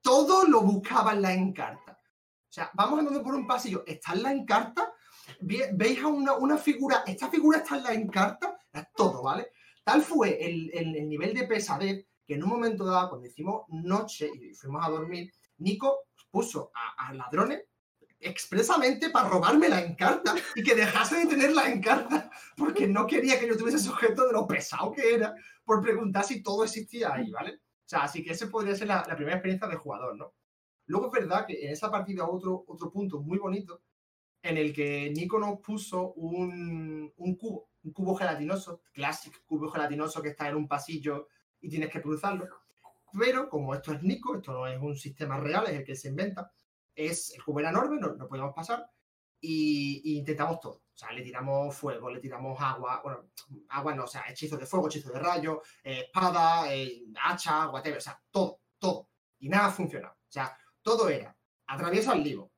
[0.00, 1.92] todo lo buscaba en la encarta.
[1.92, 4.92] O sea, vamos andando por un pasillo, está en la encarta,
[5.40, 8.58] veis a una, una figura, esta figura está en la encarta,
[8.94, 9.52] todo, ¿vale?
[9.84, 13.62] Tal fue el, el- el nivel de pesadez que en un momento dado, cuando hicimos
[13.68, 17.62] noche y fuimos a dormir, Nico puso a, a ladrones
[18.18, 23.38] expresamente para robarme la encarta y que dejase de tener la encarta porque no quería
[23.38, 27.30] que yo tuviese sujeto de lo pesado que era por preguntar si todo existía ahí,
[27.30, 27.52] ¿vale?
[27.54, 30.34] O sea, así que ese podría ser la, la primera experiencia de jugador, ¿no?
[30.86, 33.82] Luego es verdad que en esa partida otro, otro punto muy bonito
[34.48, 40.22] en el que Nico nos puso un, un cubo, un cubo gelatinoso, clásico cubo gelatinoso
[40.22, 41.28] que está en un pasillo
[41.60, 42.48] y tienes que cruzarlo.
[43.18, 46.08] Pero como esto es Nico, esto no es un sistema real, es el que se
[46.08, 46.52] inventa,
[46.94, 48.88] es el cubo era enorme, no, no podíamos pasar
[49.40, 50.82] y, y intentamos todo.
[50.96, 53.28] O sea, le tiramos fuego, le tiramos agua, bueno,
[53.68, 57.98] agua no, o sea, hechizos de fuego, hechizos de rayo, eh, espada, eh, hacha, whatever,
[57.98, 59.10] o sea, todo, todo.
[59.40, 60.14] Y nada funcionaba.
[60.14, 62.50] O sea, todo era, atraviesa el libo,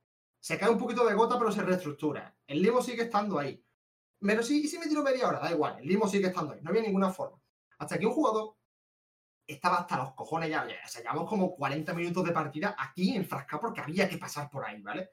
[0.49, 2.35] se cae un poquito de gota, pero se reestructura.
[2.47, 3.63] El limo sigue estando ahí.
[4.19, 6.61] Pero sí, y si me tiro media hora, da igual, el limo sigue estando ahí,
[6.63, 7.39] no había ninguna forma.
[7.79, 8.57] Hasta que un jugador
[9.47, 13.61] estaba hasta los cojones ya, o sea, llevamos como 40 minutos de partida aquí enfrascado
[13.61, 15.11] porque había que pasar por ahí, ¿vale?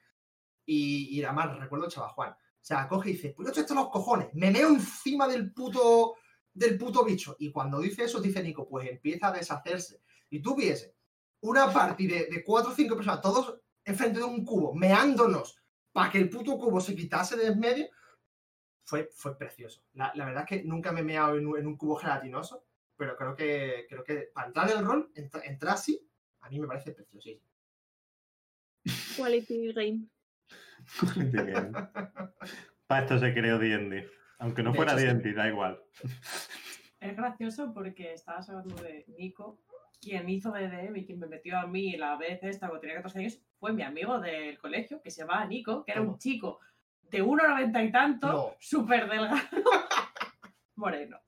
[0.65, 2.31] Y, y además recuerdo chaval Juan.
[2.31, 6.15] O sea, coge y dice, pues esto está los cojones, me meo encima del puto,
[6.53, 7.35] del puto bicho.
[7.39, 10.01] Y cuando dice eso, dice Nico, pues empieza a deshacerse.
[10.29, 10.95] Y tú viese
[11.41, 16.11] una party de, de cuatro o cinco personas, todos enfrente de un cubo, meándonos para
[16.11, 17.87] que el puto cubo se quitase de en medio,
[18.83, 19.81] fue, fue precioso.
[19.93, 22.65] La, la verdad es que nunca me he meado en un, en un cubo gelatinoso,
[22.97, 26.07] pero creo que, creo que para entrar en el rol, entra- entrar así,
[26.41, 27.49] a mí me parece preciosísimo.
[29.15, 30.07] Quality game.
[32.87, 34.09] Para esto se creó D&D.
[34.39, 35.05] Aunque no De fuera sí.
[35.05, 35.81] D&D, da igual.
[36.99, 39.61] Es gracioso porque estabas hablando de Nico.
[40.01, 43.19] Quien hizo DDM y quien me metió a mí la vez esta cuando tenía 14
[43.19, 46.59] años fue mi amigo del colegio que se llamaba Nico, que era un chico
[47.09, 48.55] de 1,90 y tanto, No.
[48.59, 49.37] súper delgado,
[50.75, 51.19] moreno.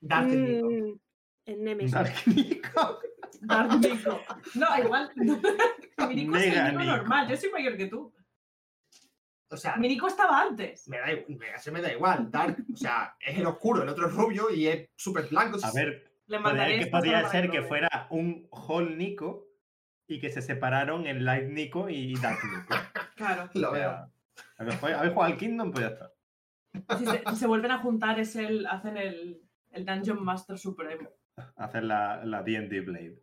[0.00, 0.70] Dark Nico.
[0.70, 0.98] Mm,
[1.46, 1.92] en Nemesis.
[1.92, 3.00] Dark Nico.
[3.40, 4.20] Dark Nico.
[4.54, 5.10] No, igual.
[5.16, 6.84] mi Nico es el Nico Nico.
[6.96, 8.12] normal, yo soy mayor que tú.
[9.48, 10.88] O sea, Mi Nico estaba antes.
[10.88, 11.38] me da, igual,
[11.72, 12.30] me da igual.
[12.30, 15.58] Dark, o sea, es el oscuro, el otro es rubio y es súper blanco.
[15.62, 19.46] A ver, Le podría, mandaré que podría ser que fuera un Hall Nico
[20.08, 22.74] y que se separaron en Light Nico y Dark Nico.
[23.16, 23.48] Claro.
[23.54, 24.12] Lo veo.
[24.58, 25.72] ¿Habéis jugado al Kingdom?
[25.72, 26.12] Pues ya está.
[26.98, 31.08] Si se, si se vuelven a juntar, es el, hacen el, el Dungeon Master Supremo.
[31.56, 33.22] Hacer la la D&D Blade.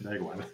[0.00, 0.46] Da igual.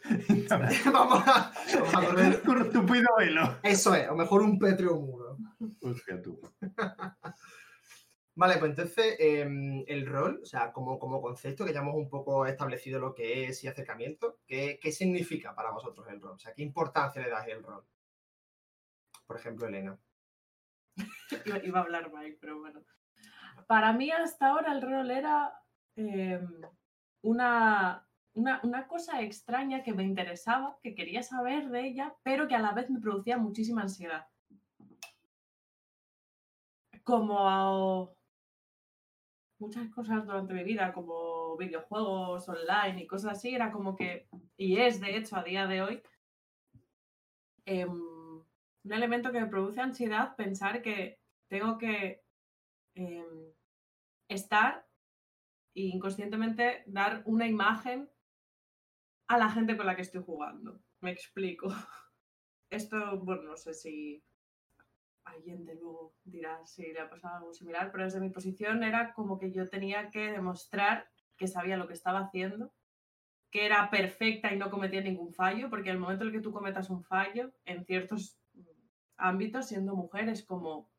[0.48, 2.40] vamos, a, vamos a correr.
[2.46, 3.58] Un estúpido velo.
[3.62, 5.36] Eso es, o mejor un pétreo muro.
[5.82, 6.40] Hostia, tú.
[8.40, 12.08] Vale, pues entonces em, el rol, o sea, como, como concepto que ya hemos un
[12.08, 16.36] poco establecido lo que es y acercamiento, ¿qué, qué significa para vosotros el rol?
[16.36, 17.84] O sea, ¿qué importancia le das el rol?
[19.26, 19.98] Por ejemplo, Elena.
[21.64, 22.82] Iba, a hablar Mike, pero bueno.
[23.66, 25.52] Para mí hasta ahora el rol era
[25.96, 26.40] eh,
[27.20, 32.54] una, una, una cosa extraña que me interesaba, que quería saber de ella, pero que
[32.54, 34.28] a la vez me producía muchísima ansiedad.
[37.04, 38.18] Como
[39.60, 44.78] muchas cosas durante mi vida, como videojuegos online y cosas así, era como que, y
[44.78, 46.02] es de hecho a día de hoy,
[47.66, 47.90] em,
[48.82, 52.22] un elemento que me produce ansiedad pensar que tengo que
[52.94, 53.52] em,
[54.28, 54.86] estar
[55.74, 58.10] e inconscientemente dar una imagen
[59.28, 60.80] a la gente con la que estoy jugando.
[61.00, 61.68] Me explico.
[62.70, 64.22] Esto, bueno, no sé si
[65.46, 69.38] de luego dirá si le ha pasado algo similar, pero desde mi posición era como
[69.38, 72.72] que yo tenía que demostrar que sabía lo que estaba haciendo,
[73.50, 76.52] que era perfecta y no cometía ningún fallo, porque el momento en el que tú
[76.52, 78.62] cometas un fallo, en ciertos mm,
[79.16, 80.90] ámbitos, siendo mujer, es como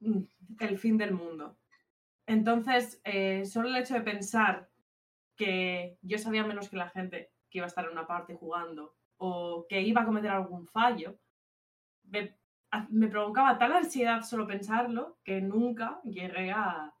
[0.00, 0.22] mm,
[0.60, 1.58] el fin del mundo.
[2.26, 4.70] Entonces, eh, solo el hecho de pensar
[5.36, 8.94] que yo sabía menos que la gente que iba a estar en una parte jugando
[9.16, 11.18] o que iba a cometer algún fallo,
[12.12, 16.94] me, provocaba tal ansiedad solo pensarlo que nunca llegué a-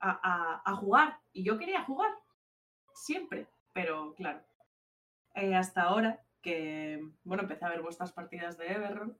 [0.00, 1.18] a jugar.
[1.32, 2.10] Y yo quería jugar,
[2.94, 4.42] siempre, pero claro,
[5.34, 9.18] eh, hasta ahora que, bueno, empecé a ver vuestras partidas de Everron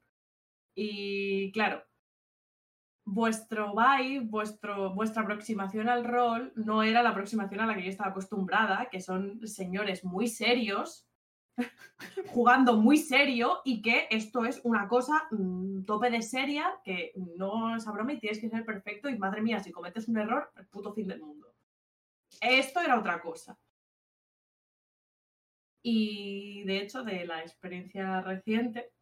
[0.75, 1.85] y claro,
[3.05, 7.91] vuestro vibe, vuestro, vuestra aproximación al rol no era la aproximación a la que yo
[7.91, 11.08] estaba acostumbrada, que son señores muy serios,
[12.29, 17.77] jugando muy serio y que esto es una cosa mm, tope de seria, que no
[17.77, 20.51] es a broma y tienes que ser perfecto y madre mía, si cometes un error,
[20.57, 21.55] el puto fin del mundo.
[22.41, 23.59] Esto era otra cosa.
[25.83, 28.93] Y de hecho, de la experiencia reciente,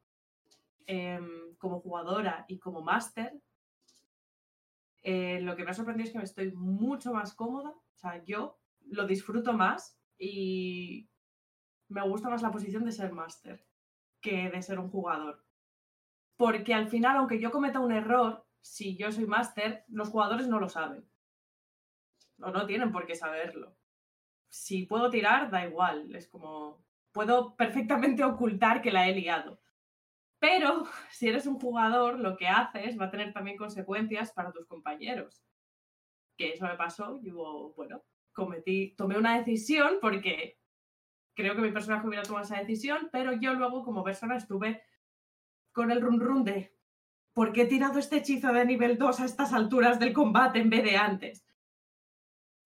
[0.86, 3.32] em, como jugadora y como máster,
[5.02, 7.70] eh, lo que me ha sorprendido es que me estoy mucho más cómoda.
[7.70, 11.08] O sea, yo lo disfruto más y
[11.88, 13.66] me gusta más la posición de ser máster
[14.20, 15.44] que de ser un jugador.
[16.36, 20.58] Porque al final, aunque yo cometa un error, si yo soy máster, los jugadores no
[20.58, 21.08] lo saben.
[22.40, 23.76] O no tienen por qué saberlo.
[24.48, 26.14] Si puedo tirar, da igual.
[26.14, 26.84] Es como.
[27.12, 29.60] Puedo perfectamente ocultar que la he liado.
[30.38, 34.66] Pero si eres un jugador, lo que haces va a tener también consecuencias para tus
[34.66, 35.42] compañeros.
[36.36, 37.18] Que eso me pasó.
[37.22, 40.58] Yo, bueno, cometí, tomé una decisión porque
[41.36, 44.82] creo que mi personaje hubiera tomado esa decisión, pero yo luego como persona estuve
[45.70, 46.74] con el run run de
[47.34, 50.70] ¿por qué he tirado este hechizo de nivel 2 a estas alturas del combate en
[50.70, 51.46] vez de antes?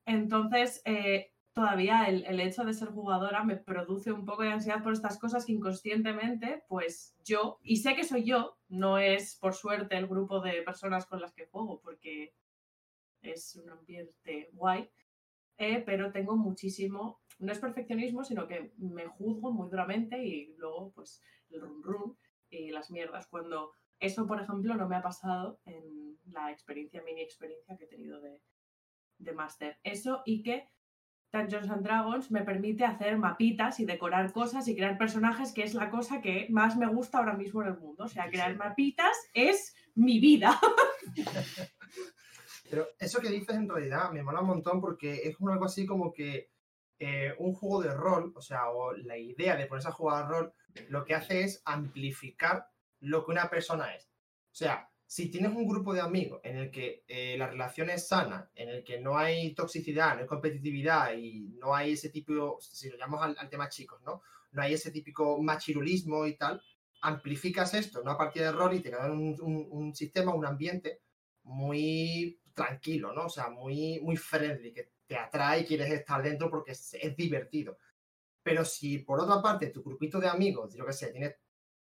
[0.07, 4.93] Entonces, eh, todavía el, hecho de ser jugadora me produce un poco de ansiedad por
[4.93, 9.97] estas cosas que inconscientemente, pues yo, y sé que soy yo, no es por suerte
[9.97, 12.33] el grupo de personas con las que juego, porque
[13.23, 14.89] es un ambiente guay,
[15.59, 20.93] eh, pero tengo muchísimo, no es perfeccionismo, sino que me juzgo muy duramente y luego
[20.93, 22.19] pues el run run
[22.51, 23.27] y las mierdas.
[23.27, 27.89] Cuando eso, por ejemplo, no me ha pasado en la experiencia, mini experiencia que he
[27.89, 28.41] tenido de,
[29.19, 29.79] de máster.
[29.83, 30.69] Eso y que
[31.33, 35.75] Dungeons and Dragons me permite hacer mapitas y decorar cosas y crear personajes, que es
[35.75, 38.05] la cosa que más me gusta ahora mismo en el mundo.
[38.05, 40.59] O sea, crear mapitas es mi vida.
[42.71, 46.13] Pero eso que dices en realidad me mola un montón porque es algo así como
[46.13, 46.51] que
[47.03, 50.53] eh, un juego de rol, o sea, o la idea de ponerse a jugar rol,
[50.89, 52.67] lo que hace es amplificar
[53.01, 54.05] lo que una persona es.
[54.05, 58.07] O sea, si tienes un grupo de amigos en el que eh, la relación es
[58.07, 62.59] sana, en el que no hay toxicidad, no hay competitividad y no hay ese tipo,
[62.61, 64.21] si lo llamamos al, tema chicos, ¿no?
[64.53, 66.63] No hay ese típico machirulismo y tal,
[67.01, 71.01] amplificas esto en una partida de rol y te queda un, sistema, un ambiente
[71.45, 73.25] muy tranquilo, ¿no?
[73.25, 77.17] O sea, muy, muy friendly, que te atrae y quieres estar dentro porque es, es
[77.17, 77.77] divertido.
[78.45, 81.35] Pero si por otra parte tu grupito de amigos, yo qué sé, tienes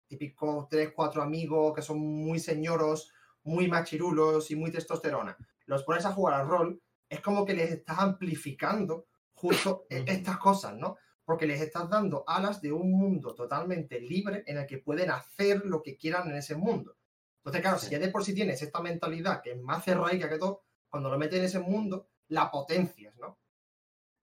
[0.05, 6.05] típicos tres, cuatro amigos que son muy señoros, muy machirulos y muy testosterona, los pones
[6.05, 10.97] a jugar al rol, es como que les estás amplificando justo e-, estas cosas, ¿no?
[11.25, 15.65] Porque les estás dando alas de un mundo totalmente libre en el que pueden hacer
[15.65, 16.95] lo que quieran en ese mundo.
[17.37, 20.37] Entonces, claro, si ya de por sí tienes esta mentalidad que es más cerraica que
[20.37, 23.39] todo, cuando lo metes en ese mundo, la potencias, ¿no?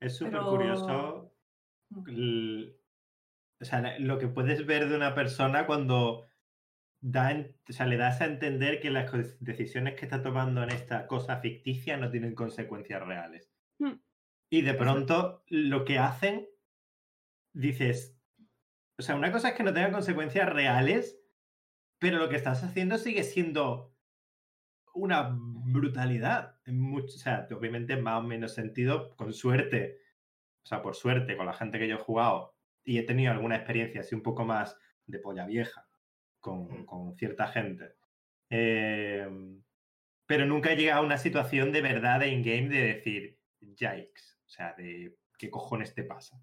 [0.00, 0.50] Es súper Pero...
[0.50, 1.34] curioso
[3.60, 6.26] o sea, lo que puedes ver de una persona cuando
[7.00, 11.06] da, o sea, le das a entender que las decisiones que está tomando en esta
[11.06, 13.50] cosa ficticia no tienen consecuencias reales.
[13.78, 13.94] Hmm.
[14.50, 16.48] Y de pronto lo que hacen,
[17.52, 18.18] dices,
[18.98, 21.18] o sea, una cosa es que no tengan consecuencias reales,
[21.98, 23.93] pero lo que estás haciendo sigue siendo
[24.94, 26.56] una brutalidad.
[26.64, 30.00] En mucho, o sea, obviamente más o menos sentido, con suerte,
[30.62, 32.54] o sea, por suerte, con la gente que yo he jugado,
[32.84, 35.86] y he tenido alguna experiencia así un poco más de polla vieja
[36.40, 37.94] con, con cierta gente.
[38.50, 39.28] Eh,
[40.26, 44.48] pero nunca he llegado a una situación de verdad en game de decir, yikes, o
[44.48, 46.40] sea, de qué cojones te pasa.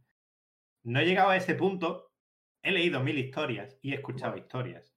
[0.84, 2.12] No he llegado a ese punto,
[2.62, 4.94] he leído mil historias y he escuchado historias,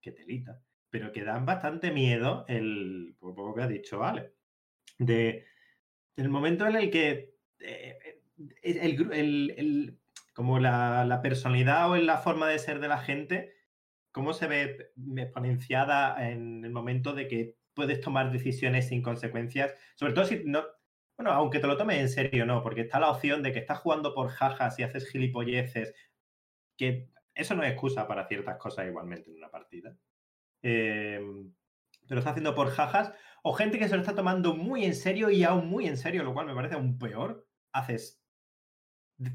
[0.00, 4.34] que telita, pero que dan bastante miedo el, por poco que ha dicho Ale,
[4.98, 5.46] de
[6.16, 8.20] el momento en el que eh,
[8.62, 9.98] el, el, el,
[10.34, 13.54] como la, la, personalidad o en la forma de ser de la gente,
[14.10, 20.12] cómo se ve exponenciada en el momento de que puedes tomar decisiones sin consecuencias, sobre
[20.12, 20.64] todo si no,
[21.16, 23.78] bueno, aunque te lo tomes en serio, no, porque está la opción de que estás
[23.78, 25.94] jugando por jajas y haces gilipolleces,
[26.76, 29.94] que eso no es excusa para ciertas cosas igualmente en una partida.
[30.62, 31.20] Eh,
[32.08, 35.30] pero está haciendo por jajas, o gente que se lo está tomando muy en serio
[35.30, 38.20] y aún muy en serio, lo cual me parece aún peor, haces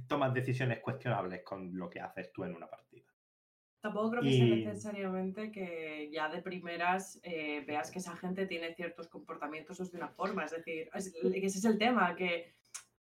[0.08, 3.06] tomas decisiones cuestionables con lo que haces tú en una partida.
[3.82, 4.38] Tampoco creo que y...
[4.38, 9.98] sea necesariamente que ya de primeras eh, veas que esa gente tiene ciertos comportamientos de
[9.98, 10.44] una forma.
[10.44, 12.52] Es decir, es, ese es el tema, que,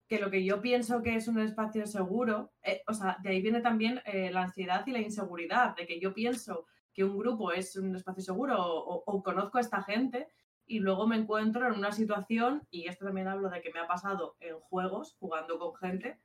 [0.08, 3.42] que, lo que yo pienso que es un espacio seguro, eh, o sea, de ahí
[3.42, 7.52] viene también eh, la ansiedad y la inseguridad, de que yo pienso que un grupo
[7.52, 10.28] es un espacio seguro o, o conozco a esta gente
[10.66, 13.88] y luego me encuentro en una situación, y esto también hablo de que me ha
[13.88, 16.20] pasado en juegos, jugando con gente,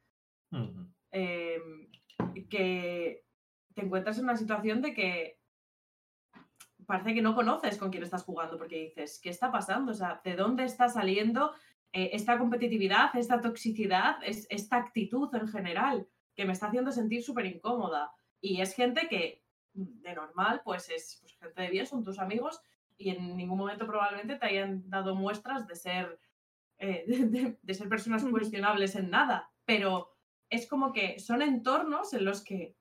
[0.50, 0.94] Uh -huh.
[1.12, 1.61] eh,
[2.48, 3.22] que
[3.74, 5.38] te encuentras en una situación de que
[6.87, 9.92] parece que no conoces con quién estás jugando porque dices, ¿qué está pasando?
[9.92, 11.52] O sea, ¿de dónde está saliendo
[11.92, 17.22] eh, esta competitividad, esta toxicidad, es, esta actitud en general que me está haciendo sentir
[17.22, 18.11] súper incómoda?
[18.40, 19.42] Y es gente que
[19.78, 22.60] de normal, pues es pues, gente de bien, son tus amigos,
[22.96, 26.18] y en ningún momento probablemente te hayan dado muestras de ser,
[26.78, 30.10] eh, de, de ser personas cuestionables en nada, pero
[30.50, 32.74] es como que son entornos en los que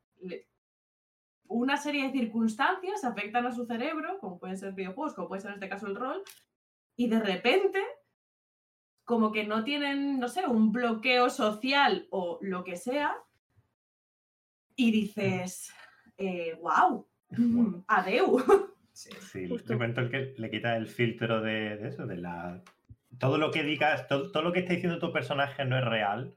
[1.48, 5.52] una serie de circunstancias afectan a su cerebro, como pueden ser videojuegos, como puede ser
[5.52, 6.24] en este caso el rol,
[6.96, 7.82] y de repente,
[9.06, 13.16] como que no tienen, no sé, un bloqueo social o lo que sea,
[14.76, 15.74] y dices,
[16.18, 17.06] eh, wow,
[17.88, 18.40] adeu.
[18.94, 19.10] Sí.
[19.22, 19.74] Sí, Justo.
[19.74, 22.64] le cuento el que le quita el filtro de, de eso, de la.
[23.20, 26.36] Todo lo que digas, todo, todo lo que está diciendo tu personaje no es real.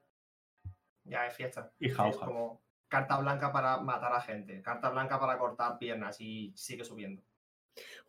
[1.05, 1.73] Ya es fiesta.
[1.81, 2.27] Y Es jauja.
[2.27, 7.23] como carta blanca para matar a gente, carta blanca para cortar piernas y sigue subiendo.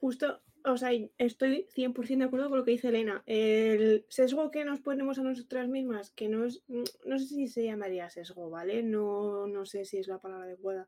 [0.01, 3.23] Justo, o sea, estoy 100% de acuerdo con lo que dice Elena.
[3.25, 7.63] El sesgo que nos ponemos a nosotras mismas, que no es, no sé si se
[7.63, 8.83] llamaría sesgo, ¿vale?
[8.83, 10.87] No, no sé si es la palabra adecuada.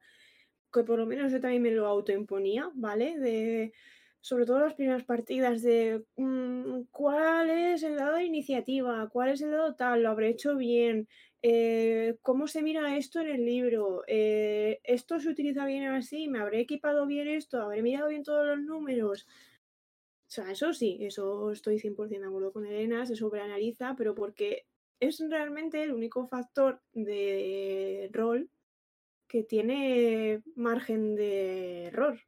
[0.74, 3.18] Que por lo menos yo también me lo autoimponía, ¿vale?
[3.20, 3.74] De,
[4.22, 9.42] sobre todo las primeras partidas de mm, cuál es el dado de iniciativa, cuál es
[9.42, 11.10] el dado tal, lo habré hecho bien,
[11.42, 16.40] eh, cómo se mira esto en el libro, Eh, esto se utiliza bien así, me
[16.40, 19.28] habré equipado bien esto, habré mirado bien todos los números.
[20.28, 24.66] O sea, eso sí, eso estoy 100% de acuerdo con Elena, se sobreanaliza, pero porque
[25.00, 28.50] es realmente el único factor de rol
[29.34, 32.20] que tiene margen de error,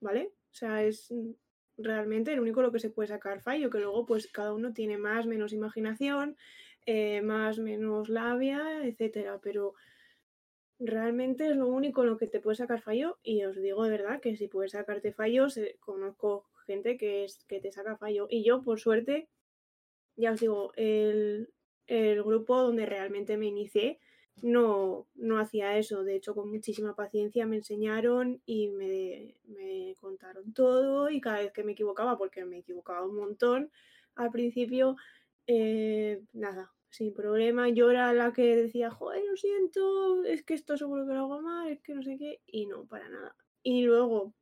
[0.00, 0.32] ¿vale?
[0.50, 1.30] O sea, es mm,
[1.76, 4.98] realmente el único lo que se puede sacar fallo, que luego pues cada uno tiene
[4.98, 6.36] más, menos imaginación,
[6.84, 9.74] eh, más, menos labia, etcétera, pero
[10.80, 13.90] realmente es lo único en lo que te puede sacar fallo y os digo de
[13.90, 18.26] verdad que si puedes sacarte fallos, eh, conozco gente que, es, que te saca fallo
[18.28, 19.28] y yo por suerte,
[20.16, 21.52] ya os digo, el,
[21.86, 24.00] el grupo donde realmente me inicié
[24.40, 30.52] no, no hacía eso, de hecho con muchísima paciencia me enseñaron y me, me contaron
[30.52, 33.70] todo y cada vez que me equivocaba, porque me equivocaba un montón
[34.14, 34.96] al principio,
[35.46, 37.68] eh, nada, sin problema.
[37.70, 41.40] Yo era la que decía, joder, lo siento, es que esto seguro que lo hago
[41.40, 43.36] mal, es que no sé qué, y no, para nada.
[43.62, 44.34] Y luego,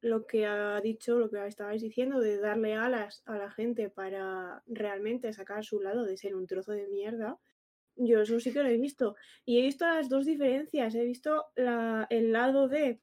[0.00, 4.62] lo que ha dicho, lo que estabais diciendo, de darle alas a la gente para
[4.66, 7.38] realmente sacar su lado de ser un trozo de mierda,
[7.98, 9.16] yo eso sí que lo he visto.
[9.44, 10.94] Y he visto las dos diferencias.
[10.94, 13.00] He visto el lado de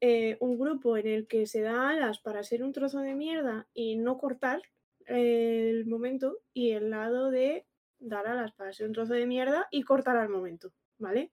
[0.00, 3.68] eh, un grupo en el que se da alas para ser un trozo de mierda
[3.74, 4.62] y no cortar
[5.06, 7.66] el momento, y el lado de
[7.98, 11.32] dar alas para ser un trozo de mierda y cortar al momento, ¿vale?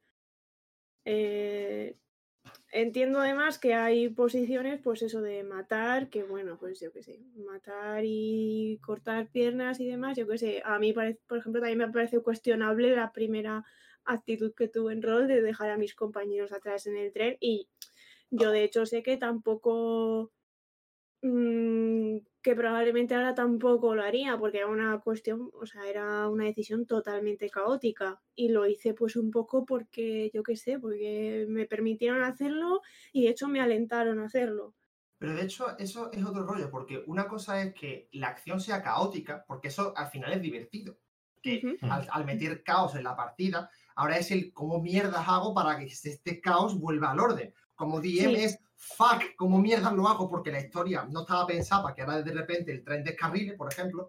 [1.06, 1.95] Eh,
[2.71, 7.19] entiendo además que hay posiciones, pues eso de matar, que bueno, pues yo qué sé,
[7.36, 11.79] matar y cortar piernas y demás, yo qué sé, a mí, parece, por ejemplo, también
[11.79, 13.65] me parece cuestionable la primera
[14.05, 17.67] actitud que tuve en rol de dejar a mis compañeros atrás en el tren y
[18.32, 20.32] yo de hecho sé que tampoco
[21.21, 26.45] mm, que probablemente ahora tampoco lo haría porque era una cuestión, o sea, era una
[26.45, 31.65] decisión totalmente caótica y lo hice pues un poco porque yo qué sé, porque me
[31.67, 32.82] permitieron hacerlo
[33.13, 34.75] y de hecho me alentaron a hacerlo.
[35.17, 38.82] Pero de hecho, eso es otro rollo, porque una cosa es que la acción sea
[38.82, 40.99] caótica, porque eso al final es divertido.
[41.41, 45.77] Que al, al meter caos en la partida, ahora es el cómo mierdas hago para
[45.77, 47.53] que este caos vuelva al orden.
[47.75, 48.36] Como DM Sí.
[48.36, 52.21] es fuck, cómo mierdas lo hago porque la historia no estaba pensada para que ahora
[52.23, 54.07] de repente el tren descarrile, por ejemplo.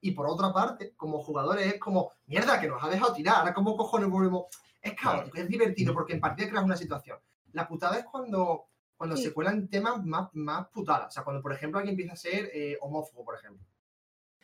[0.00, 3.54] Y por otra parte, como jugadores es como, mierda, que nos ha dejado tirar, ahora
[3.54, 4.46] cómo cojones volvemos.
[4.82, 7.18] Es caótico, es divertido porque en partida creas una situación.
[7.52, 9.24] La putada es cuando, cuando Sí.
[9.24, 11.08] se cuelan temas más, más putadas.
[11.08, 13.64] O sea, cuando por ejemplo alguien empieza a ser eh, homófobo, por ejemplo.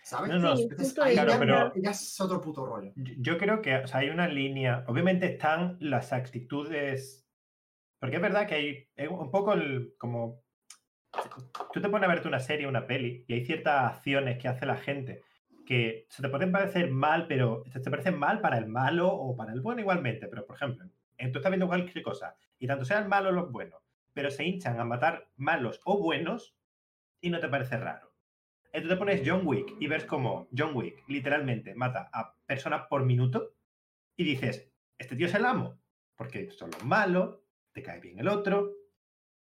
[0.03, 0.31] ¿Sabes?
[0.31, 2.93] No, no, Sí, Entonces, ahí ya, Claro, pero- ya es otro puto rollo.
[2.97, 4.85] Yo yo creo que o sea, hay una línea.
[4.89, 7.24] Obviamente están las actitudes.
[8.05, 10.43] Porque es verdad que hay un poco el, como.
[11.73, 14.67] Tú te pones a verte una serie, una peli, y hay ciertas acciones que hace
[14.67, 15.23] la gente
[15.65, 19.35] que se te pueden parecer mal, pero te te parecen mal para el malo o
[19.35, 20.29] para el bueno igualmente.
[20.29, 23.81] Pero, por ejemplo, tú estás viendo cualquier cosa, y tanto sean malos los buenos,
[24.13, 26.55] pero se hinchan a matar malos o buenos,
[27.23, 28.13] y no te parece raro.
[28.65, 33.07] Entonces te pones John Wick y ves como John Wick literalmente mata a personas por
[33.07, 33.55] minuto
[34.15, 35.79] y dices, este tío es el amo,
[36.17, 37.39] porque son los malos,
[37.75, 38.73] te cae bien el otro.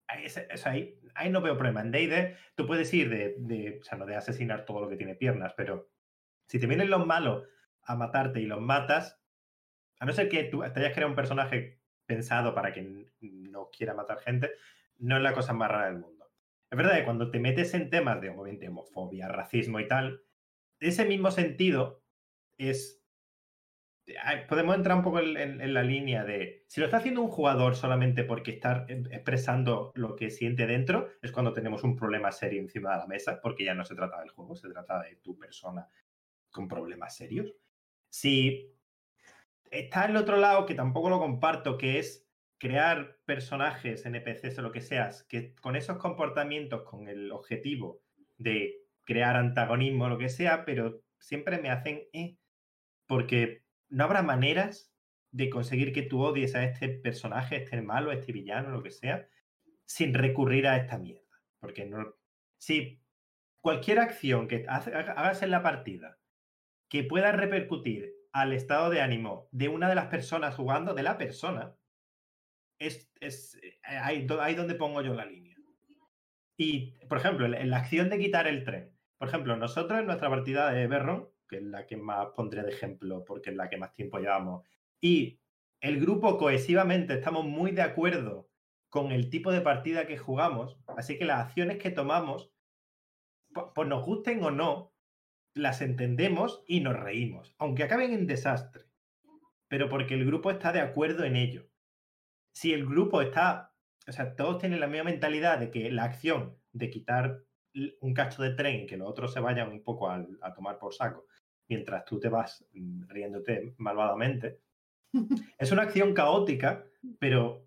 [0.07, 1.81] Ahí, no veo problema.
[1.81, 5.15] En D&D tú puedes ir de, o sea, no de asesinar todo lo que tiene
[5.15, 5.89] piernas, pero
[6.47, 7.49] si te vienen los malos
[7.83, 9.19] a matarte y los matas,
[9.99, 13.95] a no ser que tú te hayas creado un personaje pensado para que no quiera
[13.95, 14.51] matar gente,
[14.99, 16.31] no es la cosa más rara del mundo.
[16.71, 20.23] Es verdad que cuando te metes en temas de obviamente, homofobia, racismo y tal,
[20.81, 22.03] ese mismo sentido
[22.59, 23.04] es
[24.49, 28.25] Podemos entrar un poco en, la línea de si lo está haciendo un jugador solamente
[28.25, 32.93] porque está em- expresando lo que siente dentro, es cuando tenemos un problema serio encima
[32.93, 35.89] de la mesa, porque ya no se trata del juego, se trata de tu persona
[36.51, 37.55] con problemas serios.
[38.11, 38.75] Si
[39.71, 42.29] está el otro lado, que tampoco lo comparto, que es
[42.59, 48.03] crear personajes, NPCs o lo que seas, que con esos comportamientos, con el objetivo
[48.37, 52.37] de crear antagonismo o lo que sea, pero siempre me hacen, eh,
[53.07, 53.64] porque
[53.95, 54.93] no habrá maneras
[55.31, 59.29] de conseguir que tú odies a este personaje, este malo, este villano, lo que sea,
[59.85, 61.23] sin recurrir a esta mierda.
[61.61, 61.91] Porque.
[62.59, 63.01] Si
[63.61, 66.19] cualquier acción que hagas en la partida
[66.89, 71.17] que pueda repercutir al estado de ánimo de una de las personas jugando, de la
[71.17, 71.77] persona,
[72.79, 75.57] es, es eh, ahí, ahí donde pongo yo la línea.
[76.57, 78.93] Y, por ejemplo, la acción de quitar el tren.
[79.19, 83.25] Por ejemplo, nosotros en nuestra partida de Berron, es la que más pondré de ejemplo
[83.25, 84.67] porque es la que más tiempo llevamos,
[85.01, 85.41] y
[85.81, 88.49] el grupo cohesivamente estamos muy de acuerdo
[88.89, 92.53] con el tipo de partida que jugamos, así que las acciones que tomamos,
[93.75, 94.95] pues nos gusten o no,
[95.55, 98.87] las entendemos y nos reímos, aunque acaben en desastre,
[99.69, 101.69] pero porque el grupo está de acuerdo en ello.
[102.55, 103.75] Si el grupo está,
[104.09, 107.45] o sea, todos tienen la misma mentalidad de que la acción de quitar
[108.01, 111.27] un cacho de tren que los otros se vayan un poco a tomar por saco,
[111.69, 114.61] mientras tú te vas mm, riéndote malvadamente,
[115.59, 116.85] es una acción caótica,
[117.19, 117.67] pero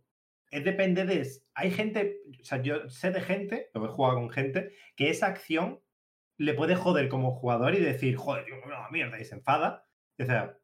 [0.52, 1.28] es depende de...
[1.56, 5.28] Hay gente, o sea, yo sé de gente, lo he jugado con gente, que esa
[5.28, 5.82] acción
[6.38, 9.86] le puede joder como jugador y decir, joder, una mierda, y se enfada.
[10.20, 10.58] O sea,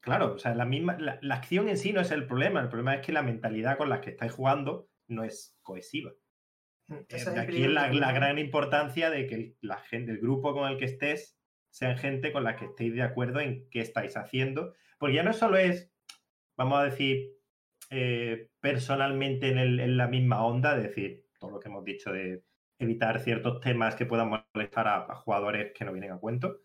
[0.00, 2.68] claro, o sea, la misma, la, la acción en sí no es el problema, el
[2.68, 6.12] problema es que la mentalidad con la que estáis jugando no es cohesiva.
[7.08, 10.18] Ese es el de aquí es la, la gran importancia de que la gente, el
[10.18, 11.39] grupo con el que estés,
[11.70, 14.74] sean gente con la que estéis de acuerdo en qué estáis haciendo.
[14.98, 15.90] Porque ya no solo es,
[16.56, 17.30] vamos a decir,
[17.90, 22.44] eh, personalmente en, la misma onda, es decir, todo lo que hemos dicho de
[22.78, 26.60] evitar ciertos temas que puedan molestar a, a jugadores que no vienen a cuento.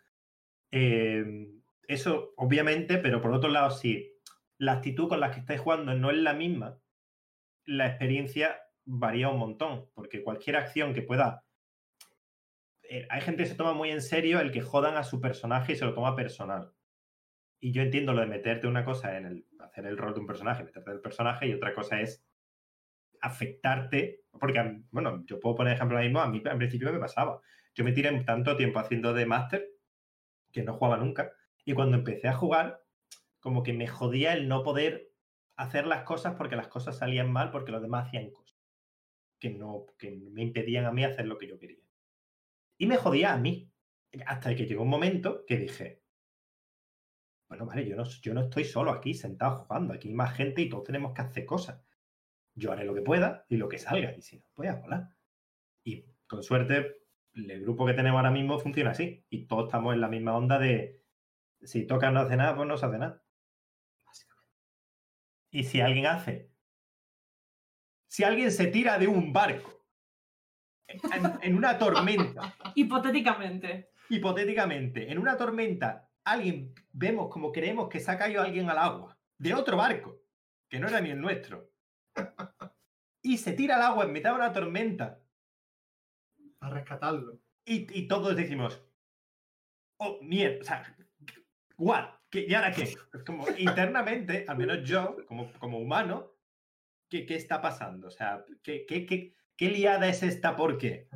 [0.71, 1.47] Eh,
[1.87, 4.13] eso, obviamente, pero por otro lado, si
[4.57, 6.79] la actitud con la que estáis jugando no es la misma,
[7.65, 11.44] la experiencia varía un montón, porque cualquier acción que pueda...
[12.89, 15.73] eh, hay gente que se toma muy en serio el que jodan a su personaje
[15.73, 16.73] y se lo toma personal.
[17.59, 20.27] Y yo entiendo lo de meterte una cosa en el hacer el rol de un
[20.27, 22.23] personaje, meterte en el personaje, y otra cosa es
[23.21, 27.41] afectarte, porque, bueno, yo puedo poner ejemplo ahora mismo, a mí al principio me pasaba.
[27.73, 29.67] Yo me tiré tanto tiempo haciendo de máster
[30.51, 31.31] que no jugaba nunca,
[31.65, 32.83] y cuando empecé a jugar,
[33.39, 35.09] como que me jodía el no poder
[35.55, 38.55] hacer las cosas porque las cosas salían mal porque los demás hacían cosas
[39.39, 41.84] que no que me impedían a mí hacer lo que yo quería.
[42.77, 43.71] Y me jodía a mí.
[44.25, 46.01] Hasta que llegó un momento que dije,
[47.49, 50.61] bueno, vale, yo no, yo no estoy solo aquí sentado jugando, aquí hay más gente
[50.61, 51.83] y todos tenemos que hacer cosas.
[52.53, 55.09] Yo haré lo que pueda y lo que salga, y si no, voy a volar.
[55.83, 59.25] Y con suerte, el grupo que tenemos ahora mismo funciona así.
[59.29, 61.03] Y todos estamos en la misma onda de
[61.61, 63.23] si toca no hace nada, pues no se hace nada.
[65.51, 66.51] Y si alguien hace.
[68.07, 69.84] Si alguien se tira de un barco
[70.87, 70.99] en,
[71.41, 73.91] en una tormenta, Hipotéticamente.
[74.09, 79.17] hipotéticamente, en una tormenta, alguien vemos como creemos que se ha caído alguien al agua
[79.37, 80.21] de otro barco,
[80.69, 81.71] que no era ni el nuestro,
[83.21, 85.19] y se tira al agua en mitad de una tormenta,
[86.61, 87.39] A rescatarlo.
[87.65, 88.81] y, y todos decimos,
[89.97, 90.95] oh, mierda, o sea,
[91.77, 92.83] what, ¿Qué- ¿y ahora qué?
[92.83, 96.33] Es como internamente, al menos yo, como, como humano,
[97.09, 98.07] ¿qué, ¿qué está pasando?
[98.07, 100.55] O sea, ¿qué, qué, qué, qué liada es esta?
[100.55, 101.07] ¿Por qué?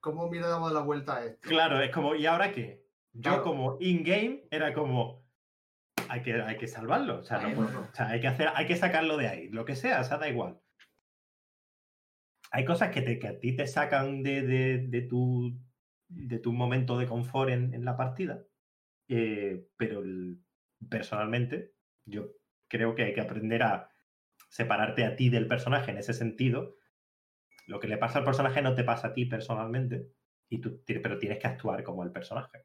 [0.00, 1.48] ¿Cómo mira damos la vuelta a esto?
[1.48, 2.84] Claro, es como, ¿y ahora qué?
[3.12, 3.42] Yo Claro.
[3.42, 5.24] como in-game era como,
[6.08, 7.88] hay que, hay que salvarlo, o sea, no Ahí, puedo- bueno.
[7.90, 10.18] o sea, hay, que hacer, hay que sacarlo de ahí, lo que sea, o sea,
[10.18, 10.60] da igual.
[12.50, 15.58] Hay cosas que, te, que a ti te sacan de, de- de tu,
[16.08, 18.44] de tu momento de confort en, en la partida,
[19.08, 20.40] eh, pero el-
[20.90, 21.72] personalmente
[22.04, 22.28] yo
[22.68, 23.90] creo que hay que aprender a
[24.50, 26.76] separarte a ti del personaje en ese sentido.
[27.66, 30.06] Lo que le pasa al personaje no te pasa a ti personalmente,
[30.48, 32.64] y tú, pero tienes que actuar como el personaje.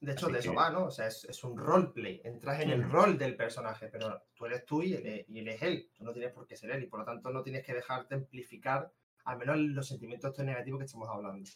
[0.00, 0.86] De hecho, Así de eso que- va, ¿no?
[0.86, 2.22] O sea, es, es un roleplay.
[2.24, 5.60] Entras en el rol del personaje, pero tú eres tú y él, y él es
[5.62, 5.90] él.
[5.94, 8.14] Tú no tienes por qué ser él y por lo tanto no tienes que dejarte
[8.14, 8.90] amplificar
[9.24, 11.46] al menos los sentimientos negativos que estamos hablando.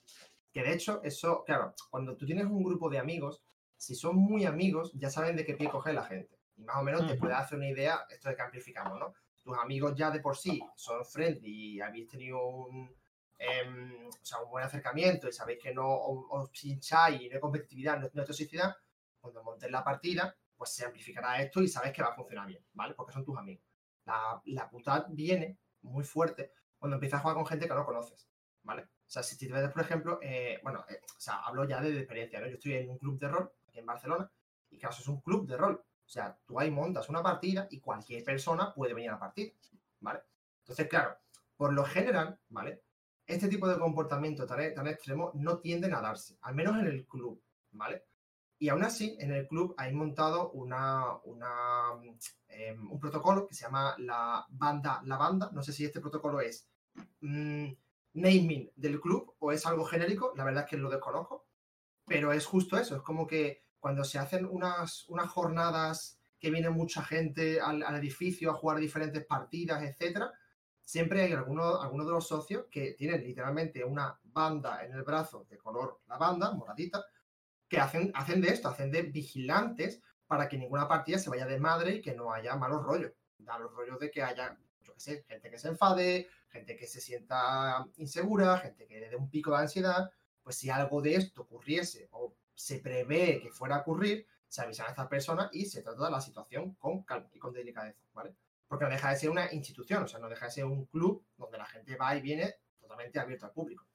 [0.52, 3.42] Que de hecho, eso, claro, cuando tú tienes un grupo de amigos,
[3.76, 6.38] si son muy amigos, ya saben de qué pie coge la gente.
[6.56, 9.14] Y más o menos te puedes hacer una idea, esto de que amplificamos, ¿no?
[9.44, 12.90] Tus amigos ya de por sí son friendly y habéis tenido un,
[13.38, 17.40] em, o sea, un buen acercamiento y sabéis que no os, pincháis y no hay
[17.40, 18.74] competitividad, no, no hay toxicidad,
[19.20, 22.64] cuando montes la partida, pues se amplificará esto y sabes que va a funcionar bien,
[22.72, 22.94] ¿vale?
[22.94, 23.64] Porque son tus amigos.
[24.06, 28.28] La, la puta viene muy fuerte cuando empiezas a jugar con gente que no conoces,
[28.62, 28.82] ¿vale?
[28.82, 31.98] O sea, si te ves, por ejemplo, eh, bueno, eh, o sea, hablo ya de,
[31.98, 32.46] experiencia, ¿no?
[32.46, 34.30] Yo estoy en un club de rol aquí en Barcelona
[34.70, 35.84] y claro, es un club de rol.
[36.06, 39.52] O sea, tú ahí montas una partida y cualquier persona puede venir a la partida,
[40.00, 40.20] ¿vale?
[40.60, 41.16] Entonces, claro,
[41.56, 42.82] por lo general, ¿vale?
[43.26, 47.06] Este tipo de comportamiento tan, tan extremo no tienden a darse, al menos en el
[47.06, 47.42] club,
[47.72, 48.04] ¿vale?
[48.58, 51.18] Y aún así, en el club hay montado una,
[52.48, 55.50] em, un protocolo que se llama la banda La Banda.
[55.52, 56.68] No sé si este protocolo es
[57.20, 57.66] mm,
[58.14, 61.46] naming del club o es algo genérico, la verdad es que lo desconozco,
[62.06, 66.70] pero es justo eso, es como que cuando se hacen unas, unas jornadas que viene
[66.70, 70.32] mucha gente al, edificio a jugar diferentes partidas, etcétera,
[70.80, 75.46] siempre hay algunos alguno de los socios que tienen literalmente una banda en el brazo
[75.50, 77.04] de color lavanda, moradita,
[77.68, 81.60] que hacen, hacen de esto, hacen de vigilantes para que ninguna partida se vaya de
[81.60, 83.12] madre y que no haya malos rollos.
[83.40, 87.02] Malos rollos de que haya, yo qué sé, gente que se enfade, gente que se
[87.02, 90.10] sienta insegura, gente que le dé un pico de ansiedad.
[90.42, 94.86] Pues si algo de esto ocurriese o se prevé que fuera a ocurrir, se avisan
[94.86, 98.34] a estas personas y se trata la situación con calma y con delicadeza, ¿vale?
[98.68, 101.24] Porque no deja de ser una institución, o sea, no deja de ser un club
[101.36, 103.86] donde la gente va y viene totalmente abierto al público.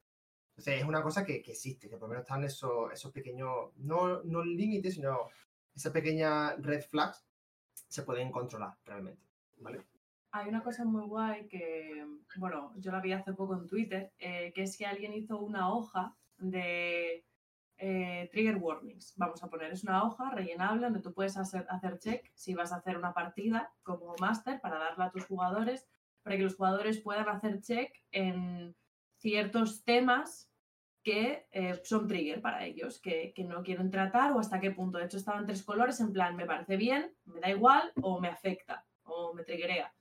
[0.50, 4.22] Entonces es una cosa que, existe, que por lo menos están esos, esos pequeños, no,
[4.24, 5.30] no límites, sino
[5.74, 7.24] esas pequeñas red flags
[7.72, 9.22] se pueden controlar realmente.
[9.58, 9.82] ¿vale?
[10.32, 12.06] Hay una cosa muy guay que,
[12.36, 15.72] bueno, yo la vi hace poco en Twitter, eh, que es que alguien hizo una
[15.72, 17.24] hoja de
[17.80, 19.14] eh, trigger warnings.
[19.16, 22.72] Vamos a poner, es una hoja rellenable donde tú puedes hacer, hacer check si vas
[22.72, 25.88] a hacer una partida como máster para darla a tus jugadores,
[26.22, 28.76] para que los jugadores puedan hacer check en
[29.16, 30.50] ciertos temas
[31.02, 34.98] que eh, son trigger para ellos, que, no quieren tratar o hasta qué punto.
[34.98, 38.28] De hecho, estaban tres colores en plan, me parece bien, me da igual o me
[38.28, 39.94] afecta o me triggerea.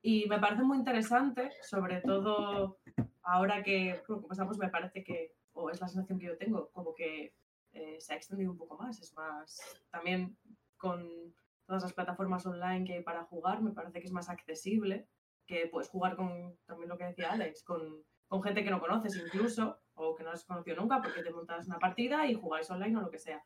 [0.00, 2.78] Y me parece muy interesante, sobre todo
[3.22, 6.94] ahora que, como pasamos, me parece que, o es la sensación que yo tengo, como
[6.94, 7.34] que
[7.72, 9.00] eh, se ha extendido un poco más.
[9.00, 10.36] Es más, también
[10.76, 11.34] con
[11.66, 15.08] todas las plataformas online que hay para jugar, me parece que es más accesible,
[15.46, 19.14] que puedes jugar con, también lo que decía Alex, con con gente que no conoces
[19.14, 22.96] incluso, o que no has conocido nunca, porque te montas una partida y jugáis online
[22.96, 23.44] o lo que sea.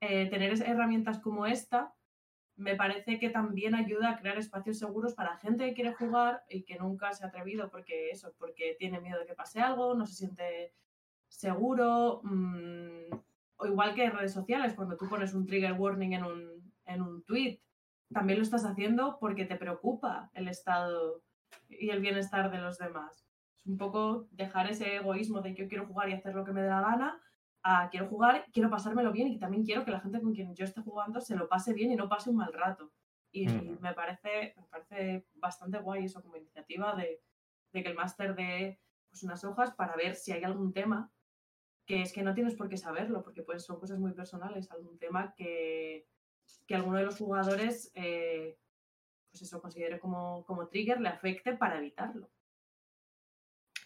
[0.00, 1.94] Eh, tener herramientas como esta
[2.56, 6.64] me parece que también ayuda a crear espacios seguros para gente que quiere jugar y
[6.64, 10.04] que nunca se ha atrevido porque eso, porque tiene miedo de que pase algo, no
[10.06, 10.74] se siente
[11.30, 12.20] seguro.
[12.24, 13.14] Mm,
[13.56, 17.02] o igual que en redes sociales, cuando tú pones un trigger warning en un, en
[17.02, 17.60] un tweet,
[18.12, 21.22] también lo estás haciendo porque te preocupa el estado
[21.68, 23.26] y el bienestar de los demás.
[23.56, 26.52] Es un poco dejar ese egoísmo de que yo quiero jugar y hacer lo que
[26.52, 27.20] me dé la gana,
[27.62, 30.64] a quiero jugar, quiero pasármelo bien y también quiero que la gente con quien yo
[30.64, 32.90] esté jugando se lo pase bien y no pase un mal rato.
[33.32, 37.20] Y me, parece, me parece bastante guay eso como iniciativa de,
[37.72, 41.12] que el máster dé pues, unas hojas para ver si hay algún tema
[41.90, 44.96] que es que no tienes por qué saberlo, porque pues son cosas muy personales, algún
[44.96, 46.06] tema que,
[46.64, 48.56] que alguno de los jugadores eh,
[49.28, 52.30] pues eso considere como, como trigger, le afecte para evitarlo.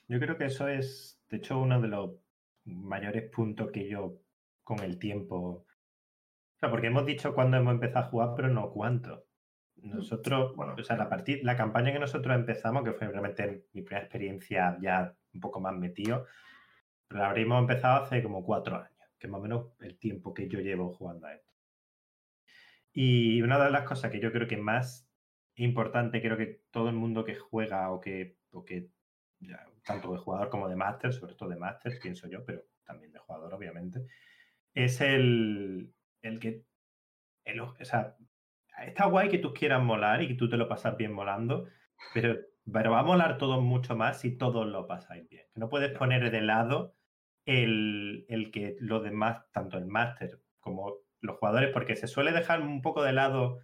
[0.07, 2.11] Yo creo que eso es, de hecho, uno de los
[2.67, 4.19] mayores puntos que yo
[4.65, 5.37] con el tiempo.
[5.37, 9.25] O sea, porque hemos dicho cuándo hemos empezado a jugar, pero no cuánto.
[9.77, 11.09] Nosotros, bueno, o sea, la,
[11.43, 15.75] la campaña que nosotros empezamos, que fue realmente mi primera experiencia ya un poco más
[15.75, 16.27] metido,
[17.11, 20.49] la habríamos empezado hace como cuatro años, que es más o menos el tiempo que
[20.49, 21.53] yo llevo jugando a esto.
[22.93, 25.11] Y una de las cosas que yo creo que más
[25.57, 28.91] importante, creo que todo el mundo que juega o que, o que
[29.85, 33.19] tanto de jugador como de máster, sobre todo de máster, pienso yo, pero también de
[33.19, 34.07] jugador, obviamente,
[34.75, 35.93] es el,
[36.23, 36.65] el que,
[37.45, 38.17] el, o sea,
[38.87, 41.69] está guay que tú quieras molar y que tú te lo pasas bien molando,
[42.13, 42.39] pero,
[42.71, 45.47] pero va a molar todo mucho más si todos lo pasáis bien.
[45.53, 46.95] Que no puedes poner de lado
[47.47, 52.63] el, el que los demás, tanto el máster como los jugadores, porque se suele dejar
[52.63, 53.61] un poco de lado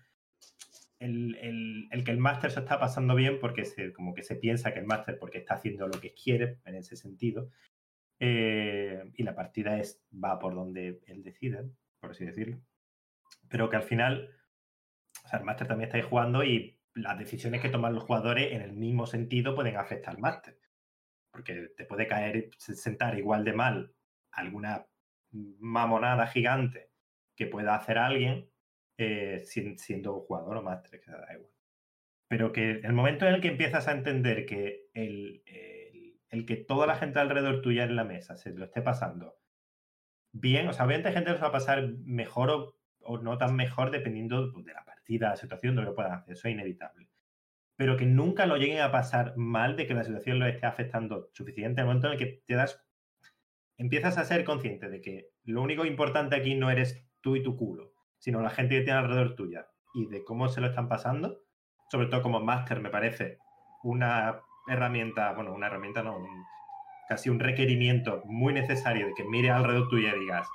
[1.00, 4.80] el, que el máster se está pasando bien porque se, como que se piensa que
[4.80, 7.50] el máster porque está haciendo lo que quiere en ese sentido.
[8.18, 11.70] Eh, y la partida es, va por donde él decide,
[12.00, 12.60] por así decirlo.
[13.48, 14.30] Pero que al final,
[15.24, 18.52] o sea, el máster también está ahí jugando y las decisiones que toman los jugadores
[18.52, 20.58] en el mismo sentido pueden afectar al máster.
[21.30, 23.94] Porque te puede caer, sentar igual de mal
[24.32, 24.86] alguna
[25.30, 26.90] mamonada gigante
[27.36, 28.50] que pueda hacer alguien
[28.98, 31.26] eh, siendo jugador o máster, que da.
[32.28, 35.42] Pero que el momento en el que empiezas a entender que el,
[36.28, 39.36] el, que toda la gente alrededor tuya en la mesa se lo esté pasando
[40.32, 43.90] bien, o sea, obviamente gente lo va a pasar mejor o o no tan mejor
[43.90, 44.99] dependiendo pues, de la partida,
[45.36, 46.34] situación, de lo puedan hacer.
[46.34, 47.08] Eso es inevitable.
[47.76, 51.30] Pero que nunca lo lleguen a pasar mal de que la situación lo esté afectando
[51.32, 52.84] suficiente al momento en el que te das.
[53.76, 57.56] Empiezas a ser consciente de que lo único importante aquí no eres tú y tu
[57.56, 61.42] culo, sino la gente que tiene alrededor tuya y de cómo se lo están pasando.
[61.90, 63.38] Sobre todo como máster, me parece
[63.82, 66.22] una herramienta, bueno, una herramienta no,
[67.08, 70.46] casi un requerimiento muy necesario de que mire alrededor tuyo y digas,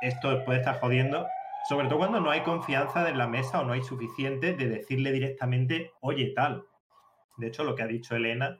[0.00, 1.26] esto puede estar jodiendo,
[1.68, 5.12] sobre todo cuando no hay confianza en la mesa o no hay suficiente de decirle
[5.12, 6.64] directamente, oye, tal.
[7.38, 8.58] De hecho, lo que ha dicho Elena,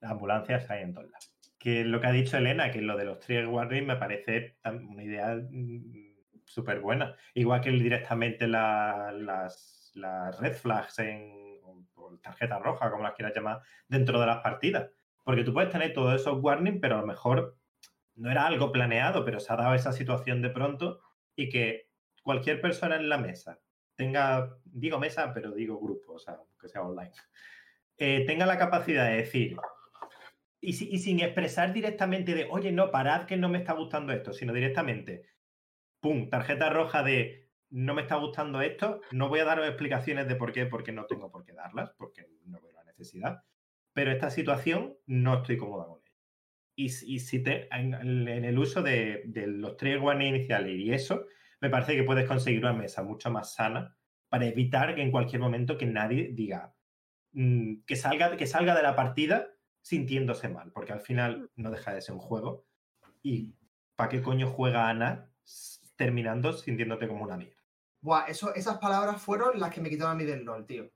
[0.00, 1.34] las ambulancias hay en todos lados.
[1.58, 5.02] Que lo que ha dicho Elena, que lo de los trigger warnings me parece una
[5.02, 6.14] idea mm,
[6.44, 7.14] súper buena.
[7.34, 13.34] Igual que directamente la- las, las red flags en, o tarjeta roja, como las quieras
[13.34, 14.90] llamar, dentro de las partidas.
[15.24, 17.56] Porque tú puedes tener todos esos warnings, pero a lo mejor
[18.14, 21.00] no era algo planeado, pero se ha dado esa situación de pronto
[21.36, 21.89] y que
[22.22, 23.60] cualquier persona en la mesa
[23.96, 27.12] tenga, digo mesa, pero digo grupo, o sea, que sea online,
[27.98, 29.56] eh, tenga la capacidad de decir,
[30.60, 34.12] y, si- y sin expresar directamente de, oye, no, parad que no me está gustando
[34.12, 35.24] esto, sino directamente,
[36.00, 40.36] pum, tarjeta roja de, no me está gustando esto, no voy a daros explicaciones de
[40.36, 43.44] por qué, porque no tengo por qué darlas, porque no veo la necesidad,
[43.92, 46.12] pero esta situación no estoy cómoda con ella.
[46.76, 50.92] Y, y si te, en, en el uso de, de los tres warnings iniciales y
[50.92, 51.26] eso,
[51.60, 53.96] me parece que puedes conseguir una mesa mucho más sana
[54.28, 56.74] para evitar que en cualquier momento que nadie diga
[57.32, 59.48] mm, que, salga, que salga de la partida
[59.82, 62.66] sintiéndose mal, porque al final no deja de ser un juego.
[63.22, 63.54] ¿Y
[63.96, 65.30] para qué coño juega Ana
[65.96, 67.62] terminando sintiéndote como una mierda?
[68.00, 70.90] Buah, eso, esas palabras fueron las que me quitaron a mí del LOL, tío.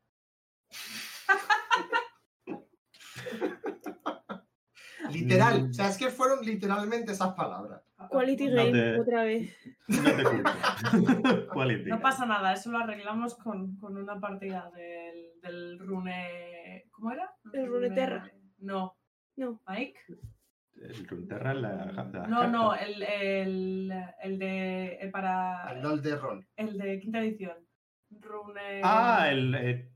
[5.15, 5.71] Literal, Mm.
[5.71, 7.83] o sea, es que fueron literalmente esas palabras.
[8.11, 9.57] Quality No Game, te- otra vez.
[9.89, 10.51] No te culpo.
[11.55, 11.91] Quality.
[11.91, 16.87] No pasa nada, eso lo arreglamos con, con una partida del, del Rune.
[16.91, 17.31] ¿Cómo era?
[17.53, 18.31] El Runeterra.
[18.59, 18.97] No,
[19.37, 19.99] No, Mike.
[20.83, 23.93] El Runeterra, la, la No, no, el, el,
[24.23, 24.97] el de.
[25.01, 25.73] El para.
[25.73, 26.47] El LOL de rol.
[26.57, 27.57] El de quinta edición.
[28.11, 28.81] Rune.
[28.83, 29.55] Ah, el.
[29.55, 29.91] eh,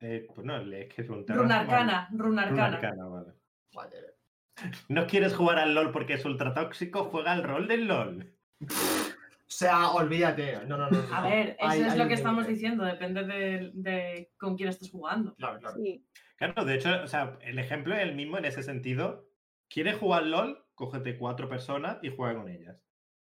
[0.00, 1.40] eh, pues no, el- es que es Runeterra.
[1.42, 2.08] Runarcana.
[2.10, 2.22] vale.
[2.22, 2.66] Runarcana.
[2.76, 3.32] Runarcana, vale.
[3.74, 4.14] Whatever.
[4.88, 7.04] ¿No quieres jugar al LOL porque es ultra tóxico?
[7.04, 8.34] Juega al rol del LOL.
[8.60, 10.58] O sea, olvídate.
[10.66, 11.02] No, no, no.
[11.02, 11.14] no.
[11.14, 14.68] A ver, eso Hay- es hay lo que estamos diciendo, depende de, de con quién
[14.68, 15.34] estés jugando.
[15.36, 15.76] Claro, claro.
[15.76, 16.04] sí.
[16.36, 19.28] Claro, de hecho, o sea, el ejemplo es el mismo en ese sentido.
[19.68, 20.64] ¿Quieres jugar LOL?
[20.74, 22.76] Cógete cuatro personas y juega con ellas.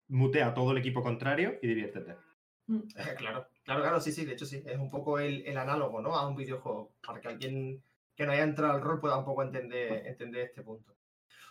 [0.09, 2.11] Mutea a todo el equipo contrario y diviértete.
[2.11, 2.15] Eh,
[3.17, 6.15] Claro, claro, claro, sí, sí, de hecho sí, es un poco el, el análogo, ¿no?
[6.15, 7.81] A un videojuego, para que alguien
[8.15, 10.96] que no haya entrado al rol pueda un poco entender, entender este punto.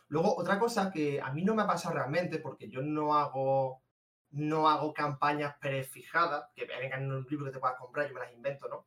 [0.09, 3.83] Luego, otra cosa que a mí no me ha pasado realmente, porque yo no hago,
[4.31, 8.21] no hago campañas prefijadas, que vengan en un libro que te puedas comprar, yo me
[8.21, 8.87] las invento, ¿no?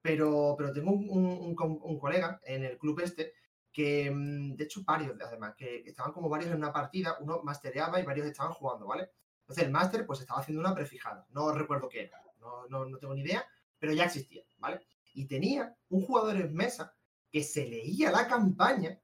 [0.00, 1.54] Pero, pero tengo un,
[2.00, 3.34] colega en el club este
[3.72, 8.00] que, mm, de hecho, varios además, que estaban como varios en una partida, uno mastereaba
[8.00, 9.10] y varios estaban jugando, ¿vale?
[9.40, 12.98] Entonces el máster pues estaba haciendo una prefijada, no recuerdo qué era, no, no, no
[12.98, 13.44] tengo ni idea,
[13.78, 14.80] pero ya existía, ¿vale?
[15.14, 16.94] Y tenía un jugador en mesa
[17.30, 19.00] que se leía la campaña,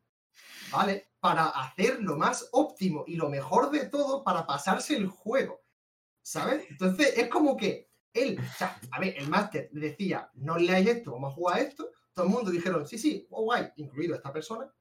[0.71, 1.08] ¿vale?
[1.21, 5.63] Para hacer lo más óptimo y lo mejor de todo para pasarse el juego,
[6.23, 6.67] ¿sabes?
[6.71, 8.39] Entonces es como que él,
[8.91, 12.51] a ver, el máster decía, no leáis esto, vamos a jugar esto, todo el mundo
[12.51, 14.73] dijeron, sí, sí, oh, guay, incluido esta persona,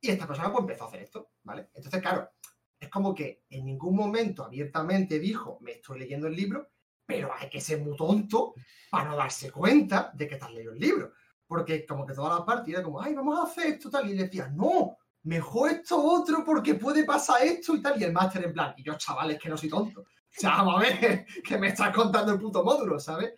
[0.00, 1.68] y esta persona pues empezó a hacer esto, ¿vale?
[1.74, 2.30] Entonces, claro,
[2.78, 6.70] es como que en ningún momento abiertamente dijo, me estoy leyendo el libro,
[7.04, 8.54] pero hay que ser muy tonto
[8.90, 11.12] para no darse cuenta de que has leído el libro.
[11.46, 14.48] Porque como que toda la partida como, ay, vamos a hacer esto tal, y decía,
[14.48, 18.74] no, mejor esto otro porque puede pasar esto y tal, y el máster en plan,
[18.76, 20.00] y yo chavales que no soy tonto.
[20.00, 20.06] O
[20.40, 23.34] sea, vamos a ver, que me estás contando el puto módulo, ¿sabes?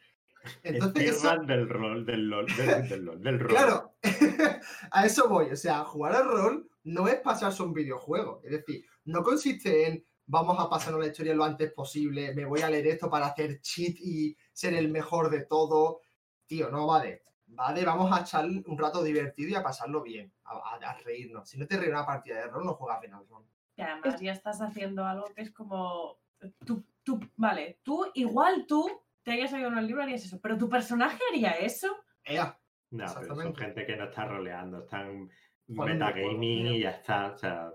[0.62, 3.48] Entonces, eso- del rol, del LOL, del, del LOL, del rol.
[3.48, 3.94] Claro,
[4.90, 5.50] a eso voy.
[5.52, 8.40] O sea, jugar al rol no es pasarse un videojuego.
[8.44, 12.62] Es decir, no consiste en vamos a pasarnos la historia lo antes posible, me voy
[12.62, 16.00] a leer esto para hacer cheat y ser el mejor de todo.
[16.46, 17.31] Tío, no va de esto.
[17.58, 20.94] Va de vamos a echar un rato divertido y a pasarlo bien, a, a- a
[21.00, 21.48] reírnos.
[21.48, 23.44] Si no te ríes una partida de rol, no juegas bien al rol.
[23.76, 26.18] Y además ya estás haciendo algo que es como.
[26.64, 28.90] Tú, tú, vale, tú, igual tú
[29.22, 31.88] te hayas oído en el libro harías eso, pero tu personaje haría eso.
[32.24, 32.58] Ea,
[32.90, 33.60] No, pero son Exactamente.
[33.64, 35.30] gente que no está roleando, están un
[35.76, 37.32] metagaming y ya está.
[37.32, 37.72] O sea,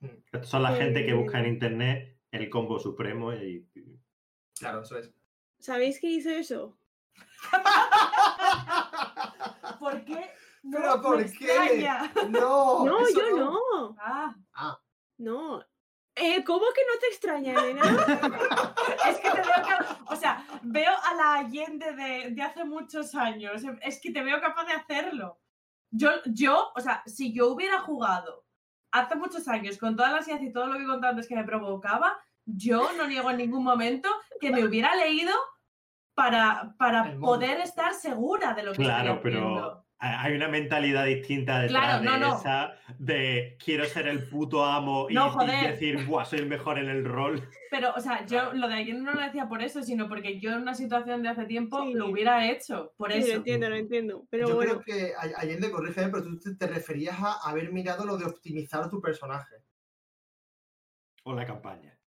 [0.00, 0.06] Mm.
[0.32, 3.68] estos son la gente que busca en internet el combo supremo y.
[3.74, 3.98] y-
[4.58, 5.12] claro, eso es.
[5.58, 6.78] ¿Sabéis qué hizo eso?
[9.78, 10.30] ¿Por qué?
[10.60, 11.22] No, ¿Pero por qué?
[11.22, 12.12] extraña.
[12.30, 13.96] No, no, yo no.
[14.00, 14.34] Ah,
[15.16, 15.64] No.
[16.16, 17.82] Eh, ¿Cómo que no te extraña, Elena?
[19.08, 23.14] Es que te veo capaz, o sea, veo a la Allende de, de hace muchos
[23.14, 23.62] años.
[23.82, 25.38] Es que te veo capaz de hacerlo.
[25.90, 28.44] Yo, yo, o sea, si yo hubiera jugado
[28.90, 31.36] hace muchos años con toda la ansiedad y todo lo que he contado antes que
[31.36, 34.10] me provocaba, yo no niego en ningún momento
[34.40, 35.32] que me hubiera leído
[36.18, 39.84] para, para poder estar segura de lo que Claro, estoy pero haciendo.
[40.00, 42.36] ha- hay una mentalidad distinta detrás Claro, no, de no.
[42.38, 45.70] esa de quiero ser el puto amo y, No, y joder.
[45.72, 47.48] decir, Buah, soy el mejor en el rol.
[47.70, 50.50] Pero, o sea, yo lo de ayer no lo decía por eso, sino porque yo
[50.50, 51.94] en una situación de hace tiempo Sí.
[51.94, 52.92] lo hubiera hecho.
[52.96, 53.36] Por Sí, lo eso.
[53.36, 54.24] entiendo, lo entiendo.
[54.28, 57.72] Pero Yo bueno, creo que Ay- Allende, corrígeme, pero tú te, te referías a haber
[57.72, 59.54] mirado lo de optimizar tu personaje.
[61.22, 61.97] O la campaña.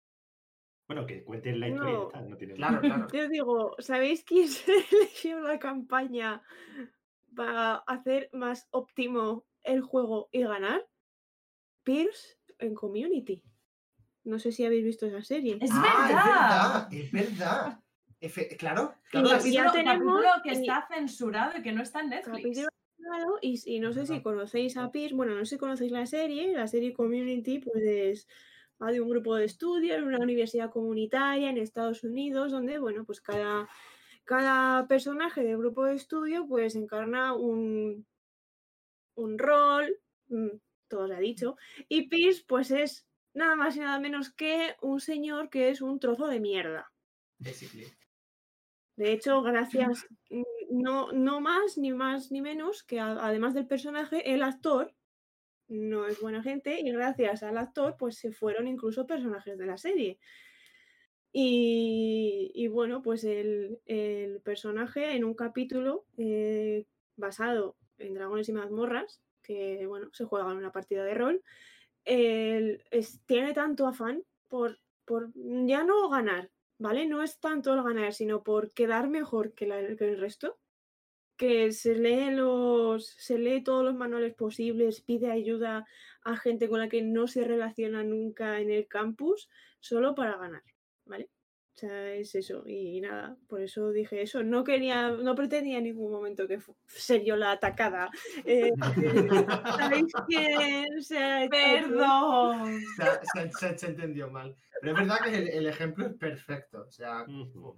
[0.94, 3.08] Bueno, que cuenten la historia y está, no tiene Claro, claro.
[3.14, 6.42] yo digo, ¿sabéis quién se eligió la campaña
[7.34, 10.86] para hacer más óptimo el juego y ganar?
[11.84, 13.42] Pierce en Community.
[14.26, 15.60] No sé si habéis visto esa serie.
[15.62, 16.88] Es Ah, verdad.
[16.92, 17.80] es verdad, es verdad.
[18.20, 21.84] Efe- claro, Y claro, ya es- tenemos- capítulo que y- está censurado y que no
[21.84, 22.36] está en Netflix.
[22.36, 22.68] Capítulo
[23.42, 26.54] y, y no sé si conocéis a Pierce, bueno, no sé si conocéis la serie,
[26.54, 28.28] la serie Community, pues
[28.88, 33.22] de un grupo de estudio en una universidad comunitaria en Estados Unidos, donde, bueno, pues
[33.22, 33.68] cada,
[34.26, 38.06] cada personaje del grupo de estudio pues encarna un,
[39.16, 40.50] un rol, mm,
[40.88, 41.56] todo se ha dicho,
[41.88, 46.00] y Pierce pues es nada más y nada menos que un señor que es un
[46.00, 46.92] trozo de mierda.
[48.96, 53.68] De hecho, gracias, mm, no, no más ni más ni menos que a- además del
[53.68, 54.94] personaje, el actor
[55.72, 59.78] no es buena gente y gracias al actor pues se fueron incluso personajes de la
[59.78, 60.20] serie.
[61.34, 63.80] Y, bueno, pues el,
[64.44, 70.58] personaje en un capítulo eh, basado en Dragones y Mazmorras, que bueno, se juega en
[70.58, 71.42] una partida de rol,
[72.04, 72.84] el-
[73.26, 77.06] tiene tanto afán por, por ya no ganar, ¿vale?
[77.08, 80.60] No es tanto el ganar, sino por quedar mejor que, que el resto.
[81.42, 83.08] Que se lee los.
[83.08, 85.88] se lee todos los manuales posibles, pide ayuda
[86.24, 90.62] a gente con la que no se relaciona nunca en el campus, solo para ganar,
[91.04, 91.32] ¿vale?
[91.74, 92.64] O sea, es eso.
[92.68, 94.44] Y nada, por eso dije eso.
[94.44, 98.10] No quería, no pretendía en ningún momento que ser yo la atacada.
[98.46, 98.72] Eh,
[99.80, 101.88] ¿Sabéis quién se ha hecho eso?
[101.90, 102.82] Perdón.
[103.58, 104.56] Se, se- entendió mal.
[104.82, 106.86] Pero es verdad que el, el ejemplo es perfecto.
[106.88, 107.26] O sea,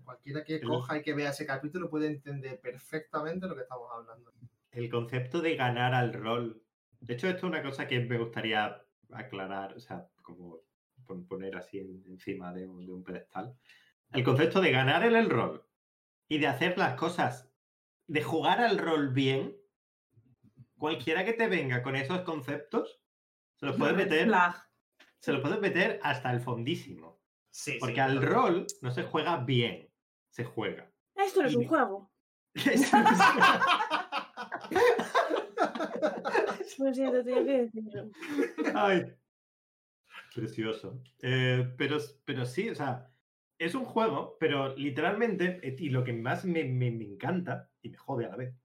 [0.03, 4.31] cualquiera que coja y que vea ese capítulo puede entender perfectamente lo que estamos hablando.
[4.71, 6.61] El concepto de ganar al rol.
[6.99, 8.81] De hecho, esto es una cosa que me gustaría
[9.11, 10.61] aclarar, o sea, como
[11.05, 13.53] pon- poner así en- encima de un, de un pedestal.
[14.13, 15.67] El concepto de ganar en el rol
[16.27, 17.49] y de hacer las cosas,
[18.07, 19.57] de jugar al rol bien,
[20.77, 23.01] cualquiera que te venga con esos conceptos,
[23.55, 24.29] se los puedes meter,
[25.19, 27.21] se los puedes meter hasta el fondísimo.
[27.49, 28.33] Sí, Porque sí, al claro.
[28.33, 29.89] rol no se juega bien,
[30.29, 30.91] se juega.
[31.15, 32.11] Esto no es un juego.
[36.79, 38.09] Lo siento, tenía que decirlo.
[38.75, 39.13] Ay,
[40.33, 41.01] precioso.
[41.21, 43.12] Eh, pero, pero sí, o sea,
[43.65, 47.89] es un juego, pero literalmente, eh, y lo que más me, me- me encanta, y
[47.89, 48.55] me jode a la vez,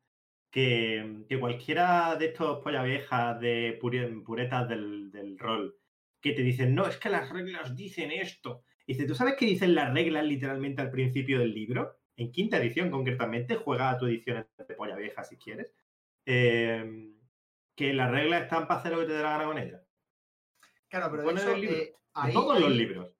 [0.50, 5.76] que, que cualquiera de estos polla viejas de pure- puretas del, del rol,
[6.20, 8.64] que te dicen, no, es que las reglas dicen esto.
[8.86, 11.96] Y dice, ¿tú sabes qué dicen las reglas literalmente al principio del libro?
[12.16, 15.74] En quinta edición, concretamente, juega a tu edición de polla vieja si quieres.
[16.26, 17.12] Eh,
[17.76, 19.82] que las reglas están para hacer lo que te dé la gana con ellas.
[20.88, 21.76] Claro, pero de el libro.
[21.76, 23.12] eh, ahí, todos los libros.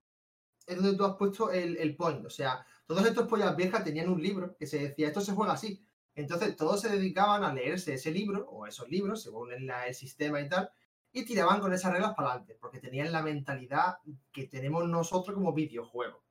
[0.68, 2.24] Es donde tú has puesto el, el point.
[2.24, 5.54] O sea, todos estos pollas viejas tenían un libro que se decía, esto se juega
[5.54, 5.82] así.
[6.14, 10.48] Entonces, todos se dedicaban a leerse ese libro o esos libros, según el, sistema y
[10.48, 10.70] tal,
[11.12, 13.98] y tiraban con esas reglas para adelante, porque tenían la mentalidad
[14.32, 16.22] que tenemos nosotros como videojuego,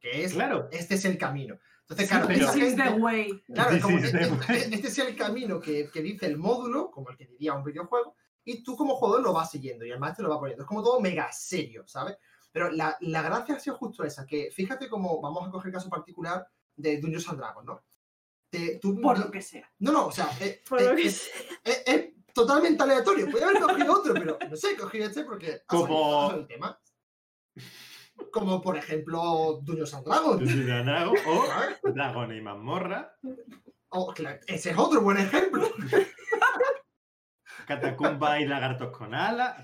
[0.00, 0.68] que es, Claro.
[0.72, 1.58] este es el camino.
[1.82, 3.42] Entonces, claro, pero- esa This is the gente- way.
[3.52, 4.60] Claro, como este, the way.
[4.72, 8.16] este es el camino que, que dice el módulo, como el que diría un videojuego,
[8.44, 10.64] y tú como jugador lo vas siguiendo y el maestro lo va poniendo.
[10.64, 12.16] Es como todo mega serio, ¿sabes?
[12.54, 15.74] Pero la, la gracia ha sido justo esa, que fíjate cómo vamos a coger el
[15.74, 16.46] caso particular
[16.76, 17.84] de Dungeons and Dragons, ¿no?
[18.48, 19.68] Te- tú- Por lo que sea.
[19.80, 21.32] No, no, o sea, eh, Por eh, lo que es, sea.
[21.64, 23.26] es- es totalmente aleatorio.
[23.28, 26.80] Podría haber cogido otro, pero no sé, he cogido este porque ha Como- el tema.
[28.32, 30.38] Como por ejemplo Dungeons and Dragons.
[30.40, 31.44] Dungeons o.
[31.92, 33.16] Dragon y mazmorra,
[34.14, 35.68] claro, ese es otro buen ejemplo.
[37.66, 39.56] Catacumba y lagartos con alas.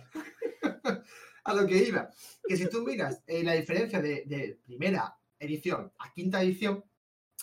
[1.44, 2.10] a lo que iba.
[2.46, 6.84] Que si tú miras eh, la diferencia de, de primera edición a quinta edición,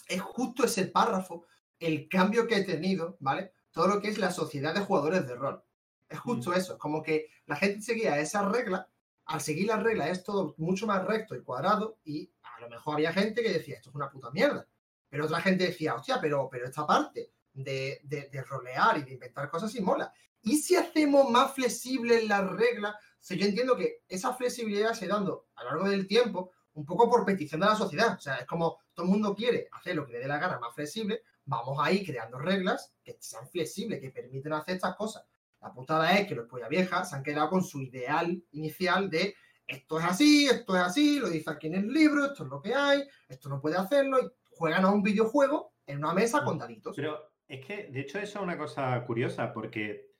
[0.08, 1.46] es justo ese párrafo
[1.80, 3.54] el cambio que he tenido, ¿vale?
[3.72, 5.64] Todo lo que es la sociedad de jugadores de rol.
[6.10, 8.88] Es justo eso, es como que la gente seguía esas reglas
[9.28, 12.96] al seguir las reglas es todo mucho más recto y cuadrado y a lo mejor
[12.96, 14.68] había gente que decía, esto es una puta mierda.
[15.10, 19.50] Pero otra gente decía, hostia, pero, pero esta parte de, de, rolear y de inventar
[19.50, 20.12] cosas sí mola.
[20.42, 22.96] ¿Y si hacemos más flexibles las reglas?
[23.30, 27.10] O yo entiendo que esa flexibilidad se dando a lo largo del tiempo un poco
[27.10, 28.16] por petición de la sociedad.
[28.16, 30.60] O sea, es como todo el mundo quiere hacer lo que le dé la gana
[30.60, 35.26] más flexible, vamos a ir creando reglas que sean flexibles, que permiten hacer estas cosas.
[35.62, 39.36] La putada es que los polla viejas se han quedado con su ideal inicial de
[39.68, 42.62] esto es así, esto es así, lo dice aquí en el libro, esto es lo
[42.62, 46.58] que hay, esto no puede hacerlo, y juegan a un videojuego en una mesa con
[46.58, 46.96] daditos.
[46.96, 50.14] Pero es que, de hecho, eso es una cosa curiosa, porque,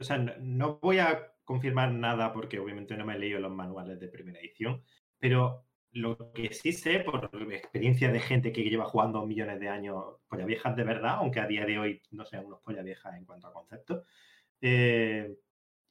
[0.00, 3.98] o sea, no voy a confirmar nada porque obviamente no me he leído los manuales
[3.98, 4.82] de primera edición,
[5.18, 10.16] pero lo que sí sé por experiencia de gente que lleva jugando millones de años
[10.28, 13.24] polla viejas de verdad, aunque a día de hoy no sean unos polla viejas en
[13.24, 14.04] cuanto a conceptos,
[14.60, 15.38] eh,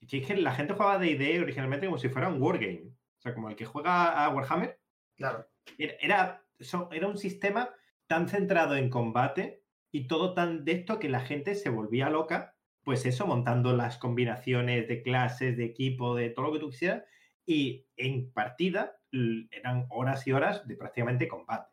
[0.08, 2.92] que es que la gente jugaba de idea originalmente como si fuera un wargame.
[3.18, 4.80] O sea, como el que juega a Warhammer.
[5.16, 5.48] Claro.
[5.80, 6.46] Era,
[6.92, 7.74] era un sistema
[8.06, 12.54] tan centrado en combate y todo tan de esto que la gente se volvía loca,
[12.88, 17.04] pues eso, montando las combinaciones de clases, de equipo, de todo lo que tú quisieras,
[17.46, 18.98] y en partida
[19.52, 21.70] eran horas y horas de prácticamente combate.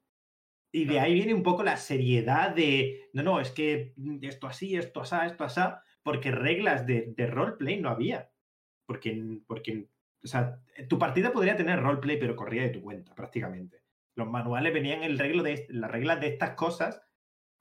[0.72, 4.74] Y de ahí viene un poco la seriedad de, no, no, es que esto así,
[4.74, 5.60] esto así, esto así,
[6.02, 8.32] porque reglas de, de roleplay no había.
[8.84, 9.86] Porque, porque,
[10.24, 13.84] o sea, tu partida podría tener roleplay, pero corría de tu cuenta, prácticamente.
[14.16, 17.06] Los manuales venían el reglo de las reglas de estas cosas,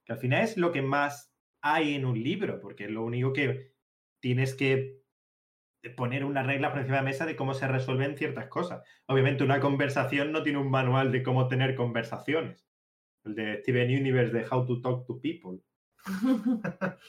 [0.06, 1.33] que al final es lo que más
[1.64, 3.72] hay en un libro, porque es lo único que
[4.20, 5.02] tienes que
[5.96, 8.84] poner una regla por encima de la mesa de cómo se resuelven ciertas cosas.
[9.08, 12.68] Obviamente, una conversación no tiene un manual de cómo tener conversaciones.
[13.24, 15.60] El de Steven Universe de How to Talk to People.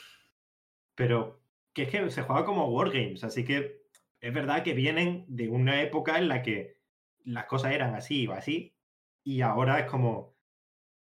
[0.94, 1.42] Pero
[1.72, 3.82] que es que se juega como Wargames, así que
[4.20, 6.78] es verdad que vienen de una época en la que
[7.24, 8.76] las cosas eran así o así,
[9.24, 10.33] y ahora es como.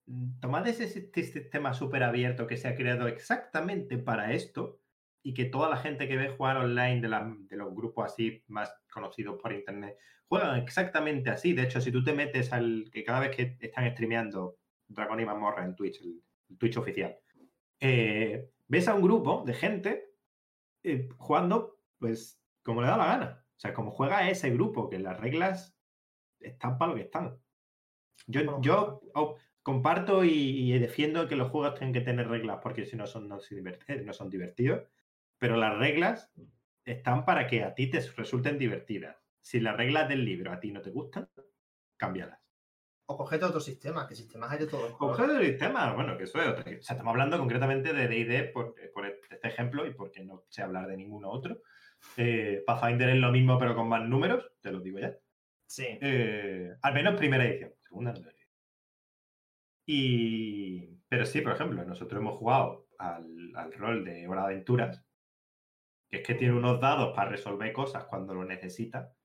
[0.07, 4.79] Mm, tomad ese sistema súper abierto que se ha creado exactamente para esto
[5.23, 9.39] y que toda la gente que ve jugar online de, los grupos así más conocidos
[9.39, 9.97] por internet
[10.27, 11.53] juegan exactamente así.
[11.53, 15.25] De hecho, si tú te metes al que cada vez que están streameando Dragon y
[15.25, 16.21] Mamorra en Twitch, el,
[16.57, 17.17] Twitch oficial,
[17.79, 20.15] eh, ves a un grupo de gente
[20.83, 23.45] eh, jugando, pues, como le da la gana.
[23.55, 25.77] O sea, como juega ese grupo, que las reglas
[26.39, 27.37] están para lo que están.
[28.27, 29.01] Yo, yo
[29.64, 33.39] comparto y, defiendo que los juegos tienen que tener reglas porque si no son, no
[34.14, 34.82] son divertidos
[35.41, 36.32] pero las reglas
[36.86, 39.18] están para que a ti te resulten divertidas.
[39.41, 41.28] Si las reglas del libro a ti no te gustan,
[41.97, 42.39] cámbialas.
[43.07, 44.95] O cogete otro sistema, que sistemas hay de todo.
[44.99, 46.62] Cogete otro sistema, bueno, que eso es otro.
[46.62, 48.76] O sea, estamos hablando concretamente de D&D por,
[49.32, 51.64] este ejemplo y porque no sé hablar de ninguno otro.
[52.18, 55.18] Eh, Pathfinder es lo mismo pero con más números, te lo digo ya.
[55.66, 55.88] Sí.
[55.99, 58.22] Eh, al menos primera edición, segunda no
[59.86, 60.97] Y...
[61.09, 65.05] Pero sí, por ejemplo, nosotros hemos jugado al, al rol de Hora de Aventuras
[66.11, 69.15] que es que tiene unos dados para resolver cosas cuando lo necesita,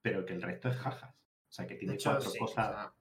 [0.00, 1.12] pero que el resto es jajas.
[1.12, 2.92] O sea, que tiene cuatro cosas.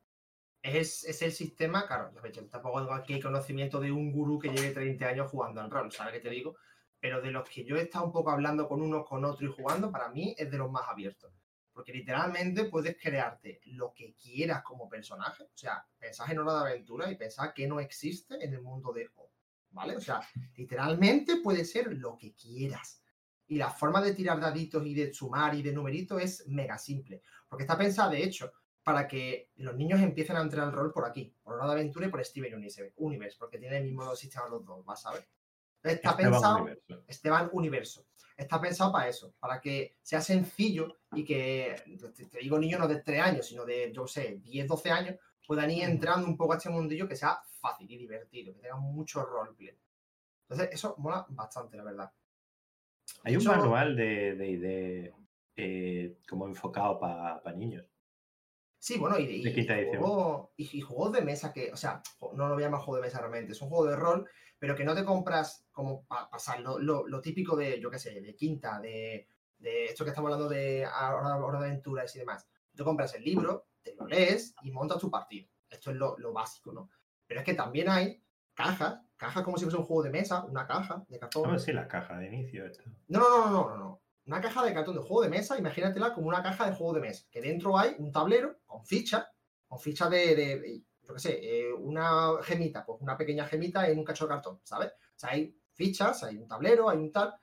[0.63, 4.73] es, es, el sistema, claro, yo tampoco tengo aquí conocimiento de un gurú que lleve
[4.73, 6.55] 30 años jugando al rol, ¿sabes qué te digo?
[6.99, 9.53] Pero de los que yo he estado un poco hablando con unos, con otros y
[9.53, 11.31] jugando, para mí es de los más abiertos.
[11.75, 15.43] Porque literalmente puedes crearte lo que quieras como personaje.
[15.43, 18.93] O sea, pensás en Hora de Aventura y pensás que no existe en el mundo
[18.93, 19.29] de O.
[19.71, 19.97] ¿Vale?
[19.97, 20.21] O sea,
[20.55, 23.03] literalmente puede ser lo que quieras.
[23.47, 27.21] Y la forma de tirar daditos y de sumar y de numeritos es mega simple.
[27.49, 31.03] Porque está pensada, de hecho, para que los niños empiecen a entrar al rol por
[31.03, 34.63] aquí, por Hora de Aventura y por Steven Universe, porque tiene el mismo sistema los
[34.63, 35.27] dos, vas a ver.
[35.85, 36.63] Está pensado.
[36.63, 37.03] Universo.
[37.07, 38.05] Esteban Universo.
[38.35, 41.75] Está pensado para eso, para que sea sencillo y que,
[42.29, 45.15] te, digo niños no de 3 años, sino de, yo sé, 10, 12 años,
[45.47, 48.75] puedan ir entrando un poco a este mundillo que sea fácil y divertido, que tenga
[48.75, 49.77] mucho roleplay.
[50.49, 52.11] Entonces, eso mola bastante, la verdad.
[53.23, 55.13] Hay un manual de, de,
[55.55, 57.85] eh, como enfocado para niños.
[58.77, 62.67] Sí, bueno, y, y, y, juegos de mesa que, o sea, no lo voy a
[62.67, 65.65] llamar juego de mesa realmente, es un juego de rol, pero que no te compras
[65.71, 69.27] como para pasar lo, típico de, yo qué sé, de quinta, de,
[69.59, 72.47] esto que estamos hablando de hora, de aventuras y demás.
[72.75, 75.49] Te compras el libro, te lo lees y montas tu partido.
[75.69, 76.89] Esto es lo, lo básico, ¿no?
[77.25, 78.21] Pero es que también hay
[78.53, 81.51] cajas caja como si fuese un juego de mesa, una caja de cartón.
[81.51, 82.65] No, sí, la caja de inicio.
[83.07, 84.01] No, no, no, no, no, no.
[84.25, 87.01] Una caja de cartón de juego de mesa, imagínatela como una caja de juego de
[87.01, 89.25] mesa, que dentro hay un tablero con fichas,
[89.67, 93.99] con fichas de, de, yo qué sé, eh, una gemita, pues una pequeña gemita en
[93.99, 94.89] un cacho de cartón, ¿sabes?
[94.89, 97.35] O sea, hay fichas, hay un tablero, hay un tal,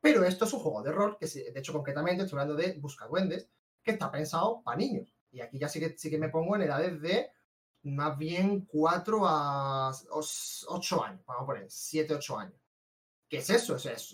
[0.00, 3.06] pero esto es un juego de rol, que de hecho concretamente estoy hablando de Busca
[3.06, 3.48] Duendes,
[3.82, 5.14] que está pensado para niños.
[5.30, 7.30] Y aquí ya sí que, sí que me pongo en edades de
[7.82, 12.60] más bien 4 a 8 años, vamos a poner 7, 8 años.
[13.28, 13.76] ¿Qué es eso?
[13.76, 14.12] Es, es,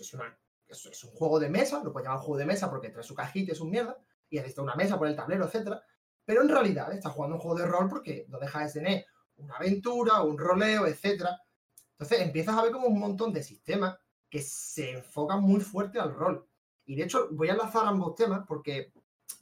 [0.67, 3.51] es, un juego de mesa, lo puedes llamar juego de mesa porque trae su cajita
[3.51, 3.97] es un mierda,
[4.29, 5.83] y necesita una mesa por el tablero, etcétera.
[6.25, 9.05] Pero en realidad está jugando un juego de rol porque no deja de tener
[9.37, 11.39] una aventura, un roleo, etcétera.
[11.93, 13.97] Entonces empiezas a ver como un montón de sistemas
[14.29, 16.47] que se enfocan muy fuerte al rol.
[16.85, 18.93] Y de hecho, voy a enlazar ambos temas porque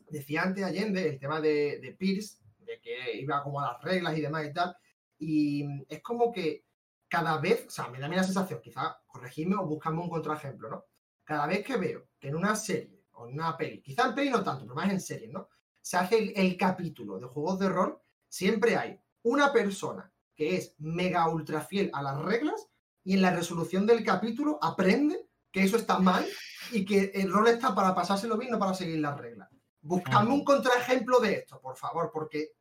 [0.10, 4.18] decía antes Allende el tema de, de Pierce, de que iba como a las reglas
[4.18, 4.76] y demás y tal.
[5.20, 6.66] Y es como que
[7.08, 10.10] cada vez, o sea, me da a mí la sensación, quizá corregirme o buscarme un
[10.10, 10.86] contraejemplo, ¿no?
[11.24, 14.30] Cada vez que veo que en una serie o en una peli, quizá en peli
[14.30, 15.50] no tanto, pero más en series, ¿no?
[15.82, 21.28] Se hace el, capítulo de juegos de rol, siempre hay una persona que es mega
[21.30, 22.70] ultra fiel a las reglas
[23.04, 26.26] y en la resolución del capítulo aprende que eso está mal
[26.72, 29.50] y que el rol está para pasárselo bien, no para seguir las reglas.
[29.82, 32.52] Buscadme un contraejemplo de esto, por favor, porque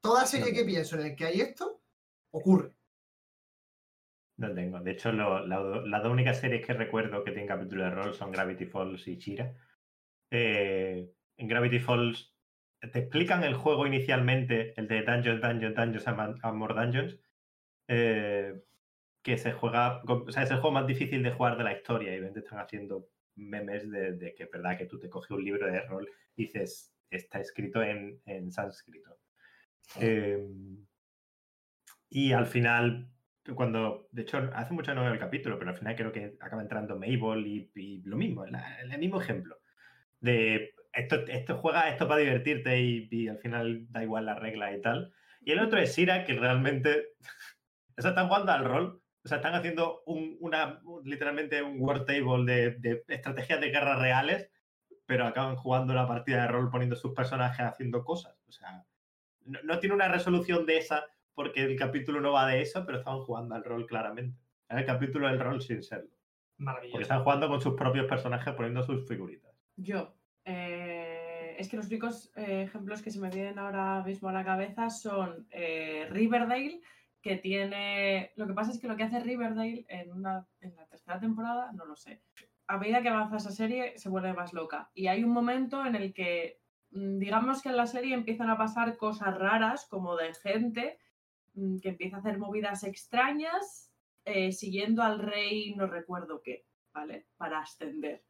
[0.00, 1.80] toda serie que pienso en el que hay esto,
[2.30, 2.74] ocurre.
[4.36, 4.80] No tengo.
[4.80, 8.66] De hecho, las dos únicas series que recuerdo que tienen capítulo de rol son Gravity
[8.66, 9.54] Falls y Chira.
[10.30, 12.31] Eh, en Gravity Falls
[12.90, 17.18] te explican el juego inicialmente, el de Dungeons, Dungeons, Dungeons and More Dungeons,
[17.86, 18.60] eh,
[19.22, 22.16] que se juega, o sea, es el juego más difícil de jugar de la historia
[22.16, 25.70] y te están haciendo memes de, que es verdad que tú te coges un libro
[25.70, 29.16] de rol y dices, está escrito en, sánscrito.
[30.00, 30.84] Em,
[32.10, 33.08] y al final,
[33.54, 36.62] cuando, de hecho, hace mucho no veo el capítulo, pero al final creo que acaba
[36.62, 39.58] entrando Mabel y, lo mismo, el, mismo ejemplo.
[40.20, 44.80] De esto, esto juega esto para divertirte y, al final da igual la regla y
[44.80, 45.12] tal.
[45.40, 47.08] Y el otro es Sira, que realmente
[47.96, 52.76] o están jugando al rol, o sea, están haciendo un, una, literalmente un war table
[52.80, 54.50] de, estrategias de guerra reales,
[55.06, 58.36] pero acaban jugando la partida de rol poniendo sus personajes haciendo cosas.
[58.48, 58.84] O sea,
[59.44, 63.20] no, tiene una resolución de esa porque el capítulo no va de eso, pero están
[63.20, 64.38] jugando al rol claramente.
[64.68, 66.10] Es el capítulo del rol sin serlo.
[66.58, 66.92] Maravilloso.
[66.92, 69.52] Porque están jugando con sus propios personajes poniendo sus figuritas.
[69.76, 70.14] Yo.
[71.62, 74.90] Es que los únicos eh, ejemplos que se me vienen ahora mismo a la cabeza
[74.90, 76.80] son eh, Riverdale
[77.20, 78.32] que tiene.
[78.34, 81.70] Lo que pasa es que lo que hace Riverdale en, una, en la tercera temporada,
[81.70, 82.20] no lo sé.
[82.66, 84.90] A medida que avanza esa serie, se vuelve más loca.
[84.92, 86.58] Y hay un momento en el que,
[86.90, 90.98] mm, digamos que en la serie empiezan a pasar cosas raras, como de gente
[91.54, 93.92] mm, que empieza a hacer movidas extrañas,
[94.24, 97.28] eh, siguiendo al rey, no recuerdo qué, ¿vale?
[97.36, 98.24] Para ascender.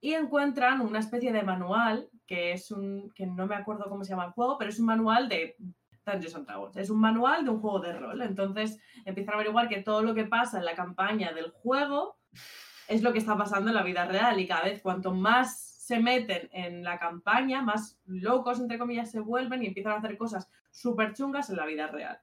[0.00, 3.10] Y encuentran una especie de manual, que es un.
[3.14, 5.56] que no me acuerdo cómo se llama el juego, pero es un manual de
[6.04, 6.76] Dungeons and Dragons.
[6.76, 8.22] Es un manual de un juego de rol.
[8.22, 12.16] Entonces empiezan a averiguar que todo lo que pasa en la campaña del juego
[12.88, 14.38] es lo que está pasando en la vida real.
[14.40, 19.20] Y cada vez cuanto más se meten en la campaña, más locos, entre comillas, se
[19.20, 22.18] vuelven y empiezan a hacer cosas súper chungas en la vida real.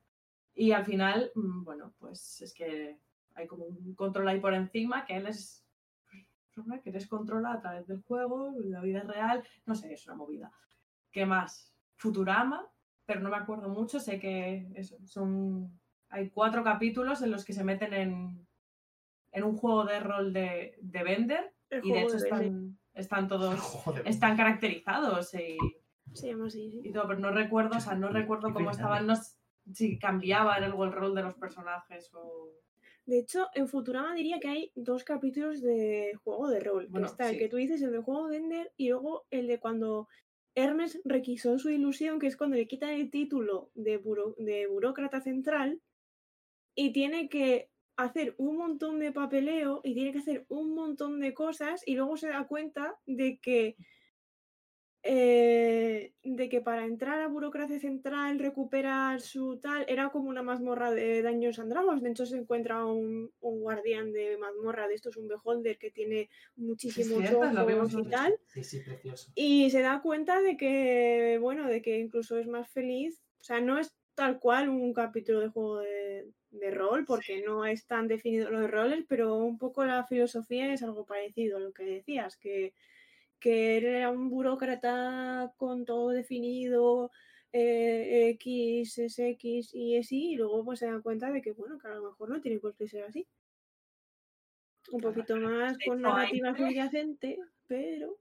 [0.56, 2.98] Y al final, mm, bueno, pues es que
[3.36, 5.28] hay como un control ahí por encima que él
[6.74, 10.16] es que les controla a través del juego, la vida real, no sé, es una
[10.16, 10.52] movida.
[11.12, 11.74] ¿Qué más?
[11.96, 12.68] Futurama,
[13.06, 14.00] pero no me acuerdo mucho.
[14.00, 14.72] Sé que
[15.06, 15.80] son.
[16.10, 18.48] Hay cuatro capítulos en los que se meten en,
[19.32, 21.54] en un juego de rol de, de Bender.
[21.84, 23.60] y de hecho están, están todos.
[24.06, 25.58] Están caracterizados y.
[26.84, 29.14] Y todo, pero no recuerdo, o sea, no recuerdo cómo estaban, no,
[29.72, 32.50] si cambiaban el, el rol de los personajes o.
[33.12, 36.88] De hecho, en Futurama diría que hay dos capítulos de juego de rol.
[37.04, 40.08] está el que tú dices, el de juego de Bender, y luego el de cuando
[40.56, 44.00] Hermes requisó su ilusión, que es cuando le quitan el título de,
[44.38, 45.82] de burócrata central
[46.74, 51.34] y tiene que hacer un montón de papeleo y tiene que hacer un montón de
[51.34, 53.76] cosas y luego se da cuenta de que
[55.04, 60.92] eh, de que para entrar a burocracia central, recuperar su tal, era como una mazmorra
[60.92, 62.02] de daños andragos.
[62.04, 67.24] De hecho, se encuentra un, guardián de mazmorra de estos, un beholder que tiene muchísimos
[67.32, 68.40] ojos y tal.
[69.34, 73.22] Y se da cuenta de que, bueno, de que incluso es más feliz.
[73.40, 76.32] O sea, no es tal cual un capítulo de juego de,
[76.72, 81.58] rol, porque no están definidos los roles, pero un poco la filosofía es algo parecido
[81.58, 82.74] a lo que decías, que
[83.42, 87.12] que era un burócrata con todo definido,
[87.52, 91.52] eh, X es X y es Y, y luego pues se dan cuenta de que,
[91.52, 93.28] bueno, que a lo mejor no tiene por qué ser así.
[94.92, 98.18] Un poquito más con narrativa subyacente, pero...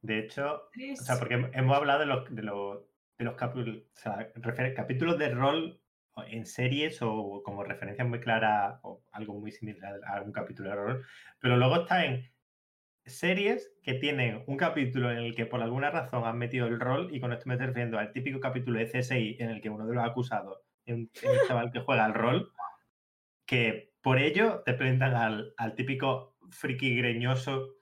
[0.00, 0.62] De, hecho,
[0.92, 2.80] o sea, porque hemos hablado de los, de los,
[3.18, 4.32] de los capítulos, o sea,
[4.74, 5.80] capítulos de rol
[6.28, 10.76] en series o como referencia muy clara o algo muy similar a algún capítulo de
[10.76, 11.06] rol,
[11.38, 12.30] pero luego está en
[13.08, 17.14] series que tienen un capítulo en el que por alguna razón han metido el rol,
[17.14, 19.86] y con esto me estoy refiriendo al típico capítulo de CSI en el que uno
[19.86, 21.10] de los acusados es un,
[21.46, 22.52] chaval que juega el rol,
[23.46, 27.74] que por ello te presentan al, al típico friki greñoso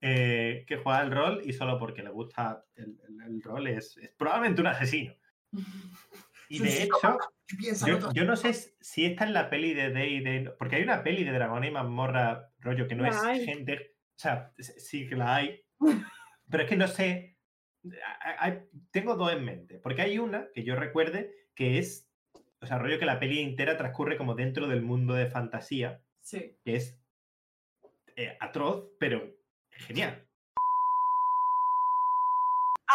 [0.00, 3.96] eh, que juega el rol y solo porque le gusta el, el- el rol es,
[3.96, 5.14] es probablemente un asesino.
[6.50, 7.18] Y de hecho,
[8.12, 10.50] yo, no sé si esta es la peli de Day de.
[10.58, 13.16] Porque hay una peli de Dragón y Mazmorra, rollo, que no es
[13.46, 13.93] gente.
[14.16, 15.60] O sea, sí que la hay.
[16.50, 17.36] Pero es que no sé.
[18.38, 19.78] hay- tengo dos en mente.
[19.78, 22.08] Porque hay una que yo recuerde que es.
[22.60, 26.56] O sea, rollo que la peli entera transcurre como dentro del mundo de fantasía, Sí.
[26.64, 26.98] que es
[28.16, 29.22] eh, atroz, pero
[29.70, 30.26] genial.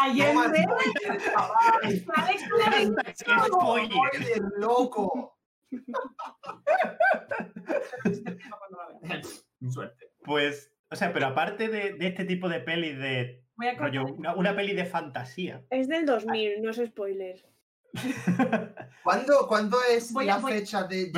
[0.02, 0.34] Ayer
[1.82, 3.14] ¡Qué spoiler!
[3.14, 5.36] Spoiler, loco.
[9.70, 10.06] Suerte.
[10.24, 13.44] Pues, o sea, pero aparte de, de este tipo de pelis de.
[13.56, 15.62] Voy a rollo, una, una peli de fantasía.
[15.70, 17.44] Es del 2000, no es spoiler.
[19.02, 21.10] ¿Cuándo, cuándo es Voy a- la voy- fecha de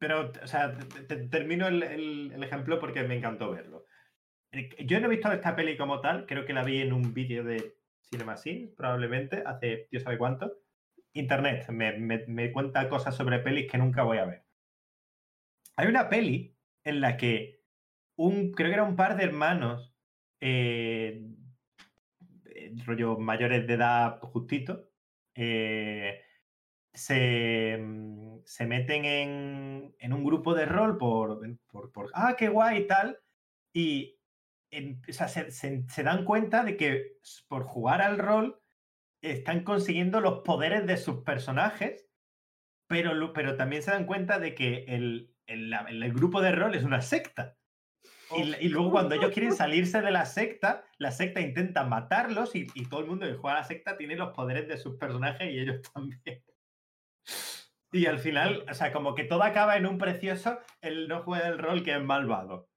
[0.00, 3.84] Pero- o sea, te- te- termino el, el- el ejemplo porque me encantó verlo.
[4.52, 7.12] Eh, Yo no he visto esta peli como tal, creo que la vi en un
[7.14, 10.52] vídeo de Cinema Sin, probablemente, hace Dios sabe cuánto.
[11.14, 14.44] Internet me, me- me cuenta cosas sobre pelis que nunca voy a ver.
[15.76, 17.57] Hay una peli en la que
[18.18, 19.94] un, creo que era un par de hermanos,
[20.40, 21.22] eh,
[22.44, 24.90] eh, rollo mayores de edad justito,
[25.34, 26.20] eh,
[26.92, 31.40] se, mm, se meten en, en un grupo de rol por,
[31.92, 33.20] por, ah, qué guay y tal,
[33.74, 34.20] y
[35.08, 38.62] o sea, se, se- dan cuenta de que por jugar al rol
[39.22, 42.08] están consiguiendo los poderes de sus personajes,
[42.88, 47.02] pero, pero también se dan cuenta de que el, el grupo de rol es una
[47.02, 47.57] secta.
[48.36, 52.86] Y, luego cuando ellos quieren salirse de la secta, la secta intenta matarlos y, y
[52.86, 55.58] todo el mundo que juega a la secta tiene los poderes de sus personajes y
[55.58, 56.42] ellos también.
[57.92, 61.48] Y al final, o sea, como que todo acaba en un precioso, el no juega
[61.48, 62.68] el rol que es malvado.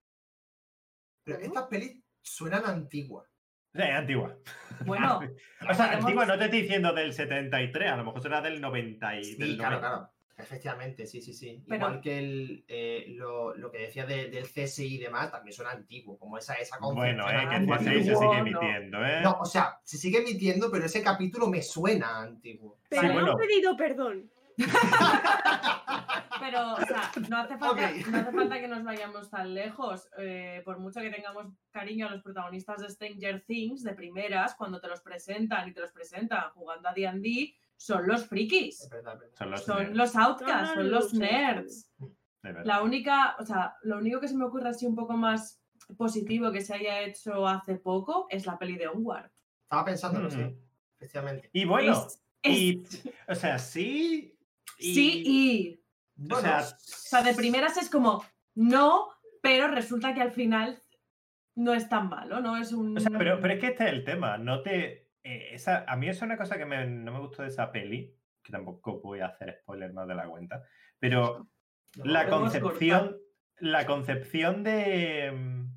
[1.25, 3.27] Pero estas pelis suenan antiguas.
[3.73, 4.37] Es antigua.
[4.85, 5.19] Bueno,
[5.69, 9.19] O sea, antigua no te estoy diciendo del 73, a lo mejor será del 90
[9.19, 9.89] y Sí, del claro, 90.
[9.89, 10.11] claro.
[10.41, 11.63] Efectivamente, sí, sí, sí.
[11.67, 15.53] Pero- Igual que el, eh, lo, lo que decía de- del CSI y demás, también
[15.53, 18.33] suena antiguo, como esa, esa Bueno, eh, que el CSI se sigue no.
[18.39, 19.21] emitiendo, ¿eh?
[19.21, 22.77] No, o sea, se sigue emitiendo, pero ese capítulo me suena antiguo.
[22.89, 23.31] Pero Sí, no bueno.
[23.31, 24.31] han pedido perdón.
[26.39, 30.09] pero, o sea, no hace falta, no hace falta que nos vayamos tan lejos.
[30.17, 34.79] eh, por mucho que tengamos cariño a los protagonistas de Stranger Things, de primeras, cuando
[34.79, 38.89] te los presentan y te los presentan jugando a D&D, son los Es frikis.
[38.91, 39.36] verdad, es verdad.
[39.38, 41.91] Son los Son nerds, los outcasts, Son son los nerds.
[42.63, 45.59] La única, o sea, lo único que se me ocurre así un poco más
[45.97, 49.32] positivo que se haya hecho hace poco es la peli de Onward.
[49.63, 50.57] Estaba pensándolo, sí, Mm.
[50.99, 51.49] efectivamente.
[51.53, 52.84] Y bueno, Es- es- y,
[53.27, 54.38] o sea, sí.
[54.77, 55.84] sí y...
[56.15, 58.23] Bueno, sea, O sea, de primeras es como,
[58.55, 59.07] no,
[59.41, 60.82] pero resulta que al final
[61.55, 62.57] no es tan malo, ¿no?
[62.57, 62.95] Es un...
[62.95, 64.38] O sea, pero, pero es que este es el tema.
[64.38, 65.09] No te.
[65.24, 68.15] Eh, esa, a mí es una cosa que me- no me gustó de esa peli,
[68.43, 70.63] que tampoco voy a hacer spoiler más de la cuenta.
[70.99, 71.47] Pero
[71.97, 73.17] no, la concepción.
[73.57, 75.32] La concepción de.
[75.32, 75.72] mm,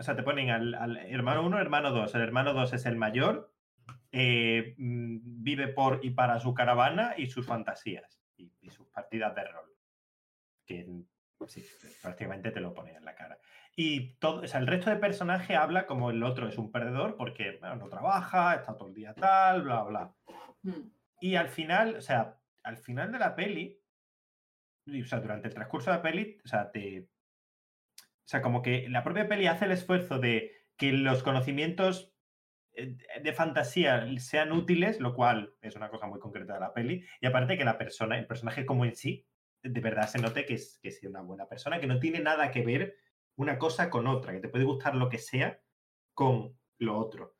[0.00, 2.12] O sea, te ponen al, al hermano 1, hermano 2.
[2.16, 3.52] El hermano 2 es el mayor.
[4.10, 8.20] eh, mm, vive por y para su caravana y sus fantasías.
[8.36, 9.70] Y, y sus partidas de rol.
[10.66, 11.04] Que mm,
[11.46, 11.64] sí,
[12.02, 13.38] prácticamente te lo ponen en la cara.
[13.74, 17.16] Y todo, o sea, el resto de personajes habla como el otro es un perdedor
[17.16, 20.14] porque bueno, no trabaja, está todo el día tal, bla, bla.
[20.62, 20.90] Mm.
[21.20, 23.80] Y al final, o sea, al final de la peli,
[24.86, 27.08] o sea, durante el transcurso de la peli, o sea, te.
[27.94, 32.14] O sea, como que la propia peli hace el esfuerzo de que los conocimientos
[32.74, 37.04] eh, de fantasía sean útiles, lo cual es una cosa muy concreta de la peli,
[37.20, 39.26] y aparte que la persona, el personaje como en sí,
[39.62, 42.50] de verdad se note que es, que es una buena persona, que no tiene nada
[42.50, 42.96] que ver
[43.36, 45.60] una cosa con otra, que te puede gustar lo que sea
[46.14, 47.36] con lo otro.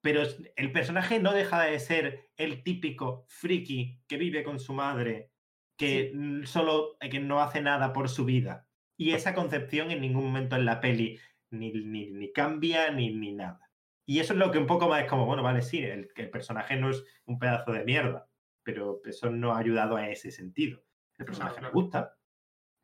[0.00, 0.22] Pero
[0.56, 5.32] el personaje no deja de ser el típico friki que vive con su madre,
[5.76, 8.68] que mm, solo que no hace nada por su vida.
[8.96, 11.18] Y esa concepción en ningún momento en la peli
[11.50, 13.60] ni, ni- ni cambia ni, ni nada.
[14.06, 16.30] Y eso es lo que un poco más es como, bueno, vale, sí, el, el
[16.30, 18.28] personaje no es un pedazo de mierda,
[18.62, 20.84] pero eso no ha ayudado a ese sentido.
[21.16, 21.68] El personaje claro.
[21.74, 22.18] me gusta,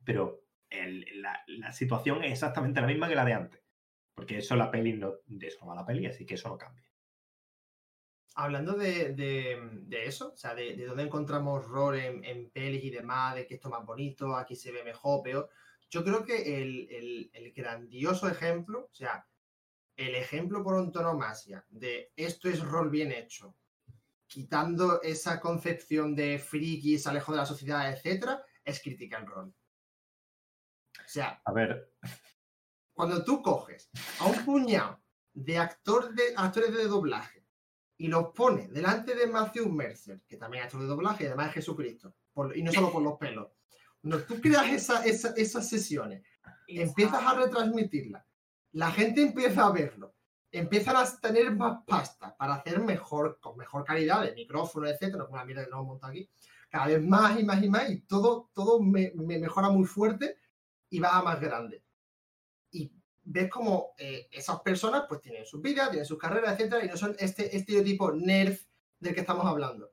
[0.04, 0.39] pero
[0.70, 3.60] el- la, la situación es exactamente la misma que la de antes.
[4.14, 6.84] Porque eso la peli no, de eso va la peli, así que eso no cambia.
[8.34, 13.34] Hablando de, de- eso, o sea, de, de dónde encontramos rol en, pelis y demás,
[13.34, 15.50] de que esto es más bonito, aquí se ve mejor, peor.
[15.90, 19.26] Yo creo que el, el- grandioso ejemplo, o sea,
[19.96, 23.56] el ejemplo por antonomasia de esto es rol bien hecho,
[24.26, 29.52] quitando esa concepción de frikis, alejo de la sociedad, etcétera, es Critical Role.
[31.10, 31.92] O sea, A ver,
[32.92, 35.00] cuando tú coges a un puñado
[35.32, 37.44] de, actor de actores de doblaje
[37.96, 41.48] y los pones delante de Matthew Mercer, que también es actor de doblaje y además
[41.48, 43.48] es Jesucristo, por- y no solo por los pelos,
[44.00, 46.22] cuando tú creas esa- esa- esas sesiones,
[46.68, 48.24] empiezas a retransmitirla,
[48.72, 50.14] la gente empieza a verlo,
[50.52, 55.38] empiezan a tener más pasta para hacer mejor, con mejor calidad de micrófono, etcétera, como
[55.38, 56.30] la mierda que no monta aquí,
[56.68, 60.36] cada vez más y más y más, y todo, todo me, me mejora muy fuerte
[60.90, 61.82] y va a más grande.
[62.72, 62.92] Y
[63.22, 66.96] ves como eh, esas personas pues tienen sus vidas, tienen sus carreras, etcétera, y no
[66.96, 68.58] son este estereotipo nerd
[68.98, 69.90] del que estamos hablando.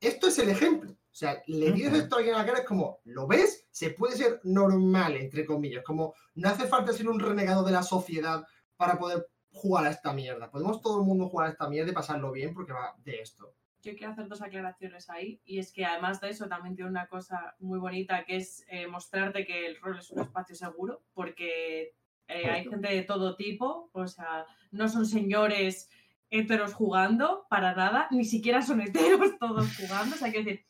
[0.00, 0.92] Esto es el ejemplo.
[0.92, 3.66] O sea, le dices esto a alguien a la cara, es como, ¿lo ves?
[3.72, 5.82] Se puede ser normal, entre comillas.
[5.82, 8.46] Como, no hace falta ser un renegado de la sociedad
[8.76, 10.50] para poder jugar a esta mierda.
[10.50, 13.52] Podemos todo el mundo jugar a esta mierda y pasarlo bien porque va de esto.
[13.88, 17.06] Yo quiero hacer dos aclaraciones ahí, y es que además de eso también tiene una
[17.06, 21.94] cosa muy bonita que es eh, mostrarte que el rol es un espacio seguro, porque
[22.26, 25.88] eh, hay gente de todo tipo, o sea, no son señores
[26.28, 30.66] heteros jugando para nada, ni siquiera son heteros todos jugando, o sea, quiero decir,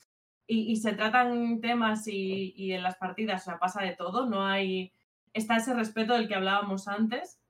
[0.46, 4.26] y, y se tratan temas y, y en las partidas, o sea, pasa de todo,
[4.26, 4.92] no hay,
[5.32, 7.40] está ese respeto del que hablábamos antes,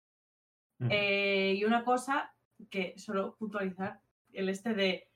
[0.89, 2.33] eh, y una cosa
[2.71, 4.01] que solo puntualizar,
[4.33, 5.11] el este de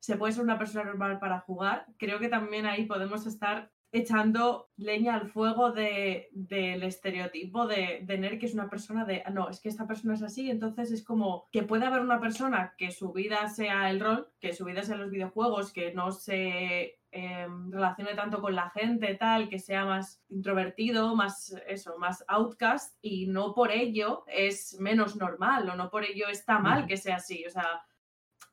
[0.00, 4.68] se puede ser una persona normal para jugar, creo que también ahí podemos estar echando
[4.76, 9.30] leña al fuego de, del estereotipo de, de nerd que es una persona de, "Ah,
[9.30, 12.74] no, es que esta persona es así, entonces es como que puede haber una persona
[12.76, 16.98] que su vida sea el rol, que su vida sea los videojuegos, que no se
[17.10, 22.98] eh, relacione tanto con la gente, tal, que sea más introvertido, más eso, más outcast,
[23.00, 27.16] y no por ello es menos normal o no por ello está mal que sea
[27.16, 27.46] así.
[27.46, 27.82] O sea,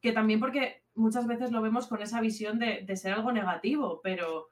[0.02, 4.02] que también porque muchas veces lo vemos con esa visión de, de ser algo negativo,
[4.04, 4.50] pero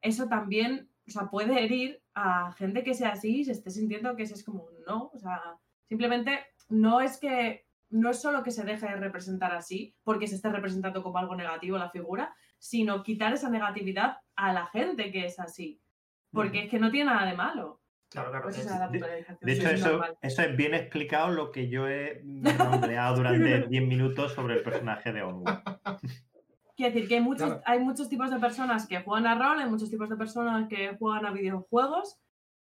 [0.00, 4.16] eso también, o sea, puede herir a gente que sea así y se esté sintiendo
[4.16, 5.40] que ese es como, no, o sea,
[5.88, 10.36] simplemente no es que, no es solo que se deje de representar así porque se
[10.36, 15.26] esté representando como algo negativo la figura, sino quitar esa negatividad a la gente que
[15.26, 15.80] es así,
[16.30, 17.81] porque es que no tiene nada de malo.
[18.12, 18.44] Claro, claro.
[18.44, 20.16] Pues es- esa es la de- De hecho, es eso, normal.
[20.22, 25.12] eso es bien explicado lo que yo he nombreado durante 10 minutos sobre el personaje
[25.12, 25.62] de Onward.
[26.76, 27.62] Quiero decir que hay muchos, Claro.
[27.66, 30.96] hay muchos tipos de personas que juegan a rol, hay muchos tipos de personas que
[30.98, 32.18] juegan a videojuegos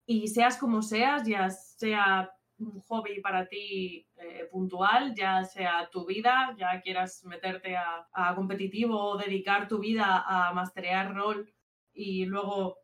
[0.07, 6.07] y seas como seas, ya sea un hobby para ti eh, puntual, ya sea tu
[6.07, 11.53] vida, ya quieras meterte a, a competitivo o dedicar tu vida a masterear rol
[11.97, 12.79] y luego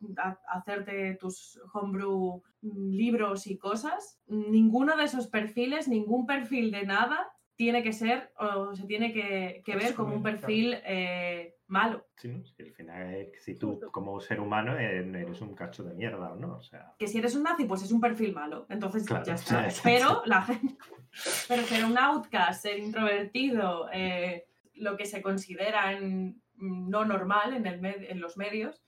[0.47, 7.31] hacerte tus homebrew mm, libros y cosas, ninguno de esos perfiles, ningún perfil de nada
[7.55, 12.07] tiene que ser o se tiene que, que ver como un perfil eh, malo.
[12.17, 12.29] Sí,
[12.59, 16.31] al final, es que si tú como ser humano eh, eres un cacho de mierda
[16.33, 16.95] o no, o sea...
[16.97, 18.65] Que si eres un nazi, pues es un perfil malo.
[18.69, 19.67] Entonces Claro, ya está.
[19.83, 20.75] Pero la gente.
[21.47, 27.67] Pero ser un outcast, ser introvertido, eh, lo que se considera en- no normal en,
[27.67, 28.81] el en los medios.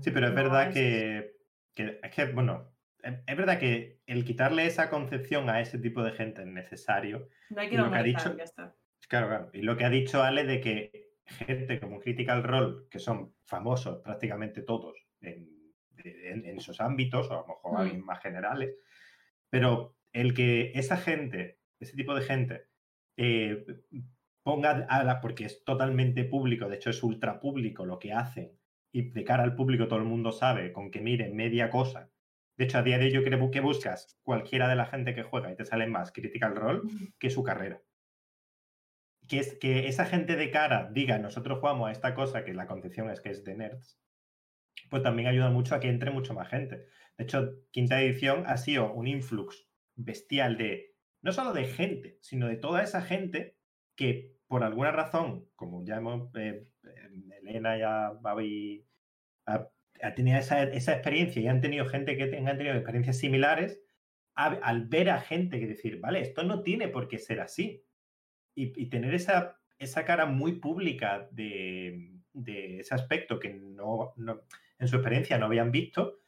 [0.00, 1.36] Sí, pero es No, verdad es- que,
[1.74, 6.02] que- es que, bueno, es, es verdad que el quitarle esa concepción a ese tipo
[6.02, 7.28] de gente es necesario.
[7.50, 8.74] No hay que lo que ha dicho- ya está.
[9.08, 9.50] Claro, claro.
[9.52, 14.00] Y lo que ha dicho Ale de que gente como Critical Role, que son famosos
[14.02, 15.48] prácticamente todos en,
[15.98, 18.74] en- en esos ámbitos, o a lo mejor alguien más generales,
[19.50, 22.66] pero el que esa gente, ese tipo de gente,
[23.16, 23.64] eh,
[24.42, 28.55] ponga a la, porque es totalmente público, de hecho es ultra público lo que hacen,
[28.96, 32.10] y de cara al público todo el mundo sabe con que mire media cosa.
[32.56, 35.22] De hecho, a día de hoy yo creo que buscas cualquiera de la gente que
[35.22, 36.80] juega y te sale más Critical Role
[37.18, 37.82] que su carrera.
[39.28, 42.66] Que, es, que esa gente de cara diga, nosotros jugamos a esta cosa, que la
[42.66, 44.00] concepción es que es de nerds,
[44.88, 46.86] pues también ayuda mucho a que entre mucho más gente.
[47.18, 52.48] De hecho, quinta edición ha sido un influx bestial de, no solo de gente, sino
[52.48, 53.58] de toda esa gente
[53.94, 58.85] que por alguna razón, como ya hemos, eh, eh, Elena ya Babi
[59.46, 59.68] ha,
[60.02, 63.80] ha tenido esa, esa experiencia y han tenido gente que tengan tenido experiencias similares,
[64.34, 67.82] a- al ver a gente que decir, vale, esto no tiene por qué ser así.
[68.54, 74.42] Y, y tener esa, esa cara muy pública de, de ese aspecto que no, no-
[74.78, 76.20] en su experiencia no habían visto,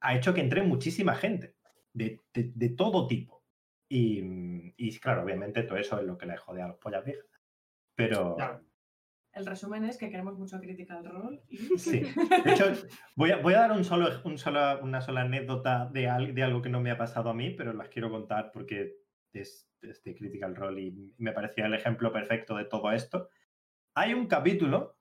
[0.00, 1.54] ha hecho que entre muchísima gente
[1.92, 3.42] de, de- de todo tipo.
[3.88, 7.26] Y, y, claro, obviamente todo eso es lo que le jode a los pollas viejas.
[7.94, 8.64] Pero Claro.
[9.34, 11.42] El resumen es que queremos mucho Critical Role.
[11.48, 11.56] Y...
[11.78, 12.00] sí.
[12.44, 12.72] De hecho,
[13.16, 16.68] voy a, dar un solo, un solo- una sola anécdota de, al- de algo que
[16.68, 18.94] no me ha pasado a mí, pero las quiero contar porque
[19.32, 23.28] es, de Critical Role y me pareció el ejemplo perfecto de todo esto.
[23.94, 24.96] Hay un capítulo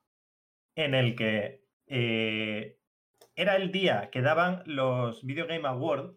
[0.75, 2.79] en el que eh,
[3.35, 6.15] era el día que daban los Video Game Awards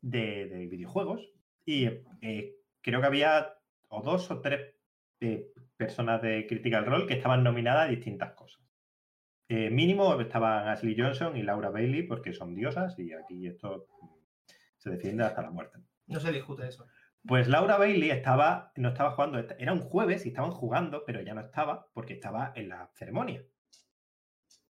[0.00, 1.30] de, de videojuegos
[1.64, 1.84] y
[2.22, 3.54] eh, creo que había
[3.88, 4.74] o dos o tres
[5.20, 8.62] eh, personas de Critical Role que estaban nominadas a distintas cosas.
[9.48, 13.86] Eh, mínimo estaban Ashley Johnson y Laura Bailey porque son diosas y aquí esto
[14.76, 15.78] se defiende hasta la muerte.
[16.06, 16.86] No se discute eso.
[17.26, 21.34] Pues Laura Bailey estaba, no estaba jugando, era un jueves y estaban jugando, pero ya
[21.34, 23.42] no estaba porque estaba en la ceremonia.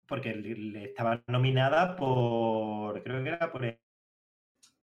[0.07, 3.79] Porque le, estaba nominada por, creo que era por el,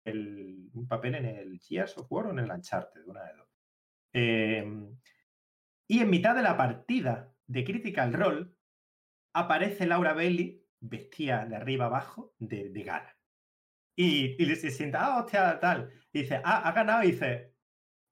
[0.06, 3.48] el- un papel en el Gears of War o en el Uncharted, una de dos.
[4.14, 4.90] Eh,
[5.90, 8.52] y en mitad de la partida de Critical Role
[9.34, 13.18] aparece Laura Bailey vestida de arriba abajo de, de gala.
[13.96, 15.92] Y, y le- se sienta, ah, hostia, tal.
[16.14, 17.04] Y dice, ah, ha ganado.
[17.04, 17.56] Y dice,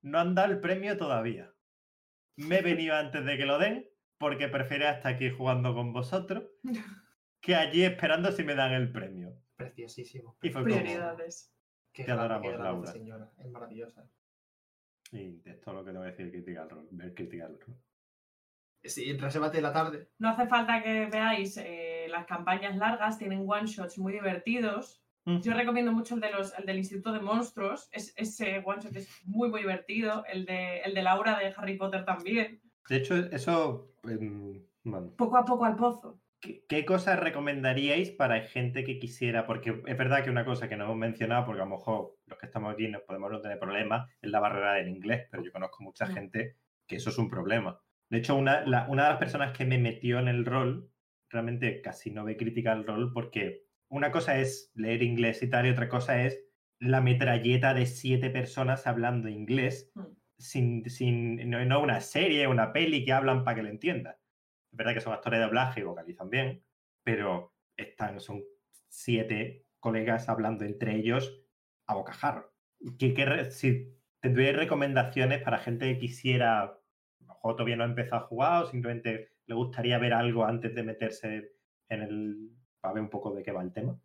[0.02, 1.54] no han dado el premio todavía.
[2.36, 3.88] Me he venido antes de que lo den
[4.20, 6.44] porque prefiero estar aquí jugando con vosotros
[7.41, 9.40] que allí esperando si me dan el premio.
[9.56, 10.38] Preciosísimo.
[10.41, 11.54] Y fue como, Prioridades.
[11.94, 12.91] Qué Te adoramos, Laura.
[12.91, 13.32] señora.
[13.40, 14.10] Es maravillosa.
[15.12, 17.80] Y esto es lo que tengo que decir Critical Role, ver Critical Role.
[18.84, 20.10] Sí, resérvate la tarde.
[20.20, 25.04] No hace falta que veáis eh, las campañas largas, tienen one shots muy divertidos.
[25.42, 27.90] Yo recomiendo mucho el, de los, el del Instituto de Monstruos.
[27.92, 30.24] Es, ese one shot es muy, muy divertido.
[30.26, 32.62] El de, el de Laura de Harry Potter también.
[32.88, 36.22] De hecho, eso, bueno, Poco a poco al pozo.
[36.39, 39.45] ¿Qué, cosas recomendaríais para gente que quisiera?
[39.47, 42.38] Porque es verdad que una cosa que no hemos mencionado, porque a lo mejor los
[42.38, 45.51] que estamos aquí nos podemos no tener problemas, es la barrera del inglés, pero yo
[45.51, 46.57] conozco mucha gente
[46.88, 47.81] que eso es un problema.
[48.09, 50.91] De hecho, una, la- una de las personas que me metió en el rol,
[51.30, 55.65] realmente casi no ve crítica al rol, porque una cosa es leer inglés y tal,
[55.65, 56.45] y otra cosa es
[56.80, 60.01] la metralleta de siete personas hablando inglés, Mm.
[60.38, 64.18] sin, sin, no, no una serie, una peli que hablan para que lo entiendas.
[64.72, 66.64] Es verdad que son actores de doblaje y vocalizan bien,
[67.03, 68.44] pero están, son
[68.88, 71.41] siete colegas hablando entre ellos
[71.88, 72.53] a bocajarro.
[72.99, 76.80] ¿Qué, qué si tendríais recomendaciones para gente que quisiera, a
[77.19, 80.76] lo mejor todavía no ha empezado a jugar o simplemente le gustaría ver algo antes
[80.76, 81.52] de meterse
[81.89, 82.52] en el...
[82.81, 83.99] para ver un poco de qué va el tema?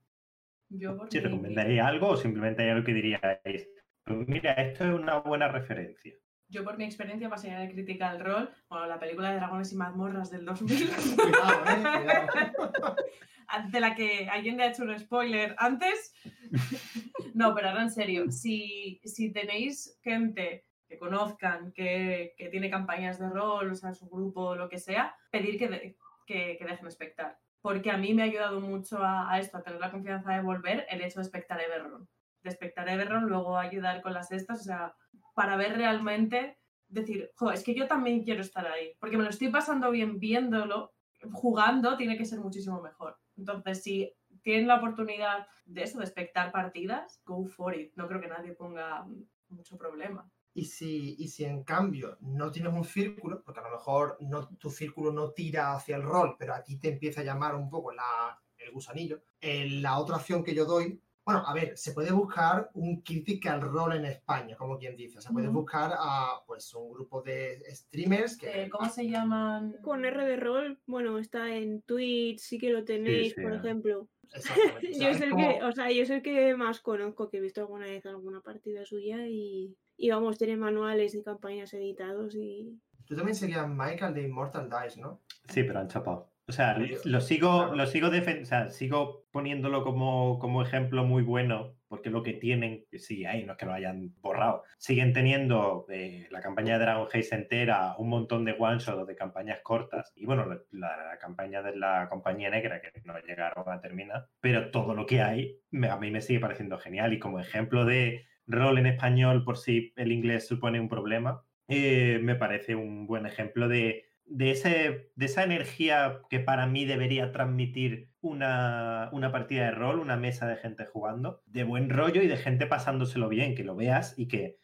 [0.69, 3.69] Yo por recomendaríais algo o simplemente hay algo que diríais,
[4.05, 6.15] pues mira, esto es una buena referencia.
[6.53, 10.31] Yo por mi experiencia pasaría de Critical Role, bueno, la película de Dragones y Mazmorras
[10.31, 12.27] del 2000, Cuidado, eh.
[12.57, 12.97] Cuidado.
[13.73, 16.15] de la que alguien le ha hecho un spoiler antes.
[17.35, 23.19] No, pero ahora en serio, si, si tenéis gente que conozcan, que, que tiene campañas
[23.19, 25.97] de rol, o sea, su grupo, lo que sea, pedir que, de-
[26.27, 27.39] que, que dejen espectar.
[27.63, 30.43] Porque a mí me ha ayudado mucho a, a esto, a tener la confianza de
[30.43, 32.07] volver, el hecho de espectar Everron.
[32.43, 34.95] De espectar Everron, luego ayudar con las estas, o sea,
[35.35, 39.31] para ver realmente, decir, jo, es que yo también quiero estar ahí, porque me lo
[39.31, 40.93] estoy pasando bien viéndolo,
[41.33, 43.19] jugando tiene que ser muchísimo mejor.
[43.37, 47.93] Entonces, si tienen la oportunidad de eso, de espectar partidas, go for it.
[47.97, 49.07] No creo que nadie ponga
[49.49, 50.31] mucho problema.
[50.55, 54.49] Y si, y si en cambio no tienes un círculo, porque a lo mejor no,
[54.59, 57.71] tu círculo no tira hacia el rol, pero a ti te empieza a llamar un
[57.71, 61.93] poco la- el gusanillo, eh, la otra opción que yo doy, bueno, a ver, se
[61.93, 65.21] puede buscar un critical role en España, como quien dice.
[65.21, 65.61] Se puede Ujú.
[65.61, 69.77] buscar a pues un grupo de streamers que Eh, ¿Cómo se llaman?
[69.83, 73.57] Con R de rol, bueno, está en Twitch, sí que lo tenéis, sí, por eh.
[73.57, 74.09] ejemplo.
[74.35, 76.57] Exactamente, o sea, yo es es el como- que, o sea, yo es el que
[76.57, 81.15] más conozco, que he visto alguna vez alguna partida suya y, y vamos, tiene manuales
[81.15, 85.21] y campañas editados y Tú también serías Michael de Immortal Dice, ¿no?
[85.49, 86.32] Sí, pero han chapado.
[86.49, 91.79] O sea, lo sigo, lo sigo o sea, sigo poniéndolo como, como ejemplo muy bueno,
[91.89, 94.65] porque lo que tienen, sigue ahí, no es que lo hayan borrado.
[94.77, 99.07] Siguen teniendo eh, la campaña de Dragon Heist entera, un montón de one shot o
[99.07, 103.69] de campañas cortas, y bueno, la, la campaña de la compañía negra que no llegaron
[103.69, 107.13] a terminar, pero todo lo que hay me- a mí me sigue pareciendo genial.
[107.13, 112.19] Y como ejemplo de rol en español, por si el inglés supone un problema, eh,
[112.21, 117.33] me parece un buen ejemplo de, de, ese, de esa energía que para mí debería
[117.33, 122.29] transmitir una, una partida de rol, una mesa de gente jugando, de buen rollo y
[122.29, 124.59] de gente pasándoselo bien, que lo veas y que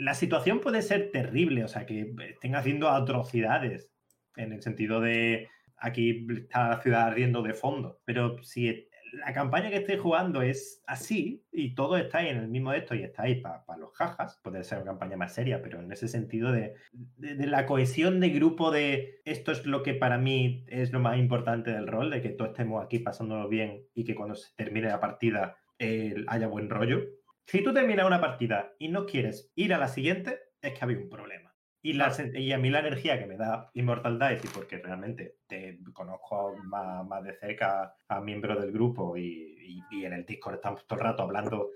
[0.00, 3.90] la situación puede ser terrible, o sea, que estén haciendo atrocidades
[4.36, 9.70] en el sentido de aquí está la ciudad ardiendo de fondo, pero si la campaña
[9.70, 13.62] que estéis jugando es así y todos estáis en el mismo esto y estáis para
[13.78, 17.66] los jajas, puede ser una campaña más seria, pero en ese sentido de, de, la
[17.66, 21.86] cohesión de grupo de esto es lo que para mí es lo más importante del
[21.86, 25.56] rol, de que todos estemos aquí pasándolo bien y que cuando se termine la partida
[26.26, 27.02] haya buen rollo.
[27.46, 30.98] Si tú terminas una partida y no quieres ir a la siguiente, es que había
[30.98, 31.45] un problema.
[31.86, 35.36] Y, la, y a mí la energía que me da Immortal Dice, y porque realmente
[35.46, 40.56] te conozco más, más de cerca a miembros del grupo y, y, en el Discord
[40.56, 41.70] estamos todo el rato hablando,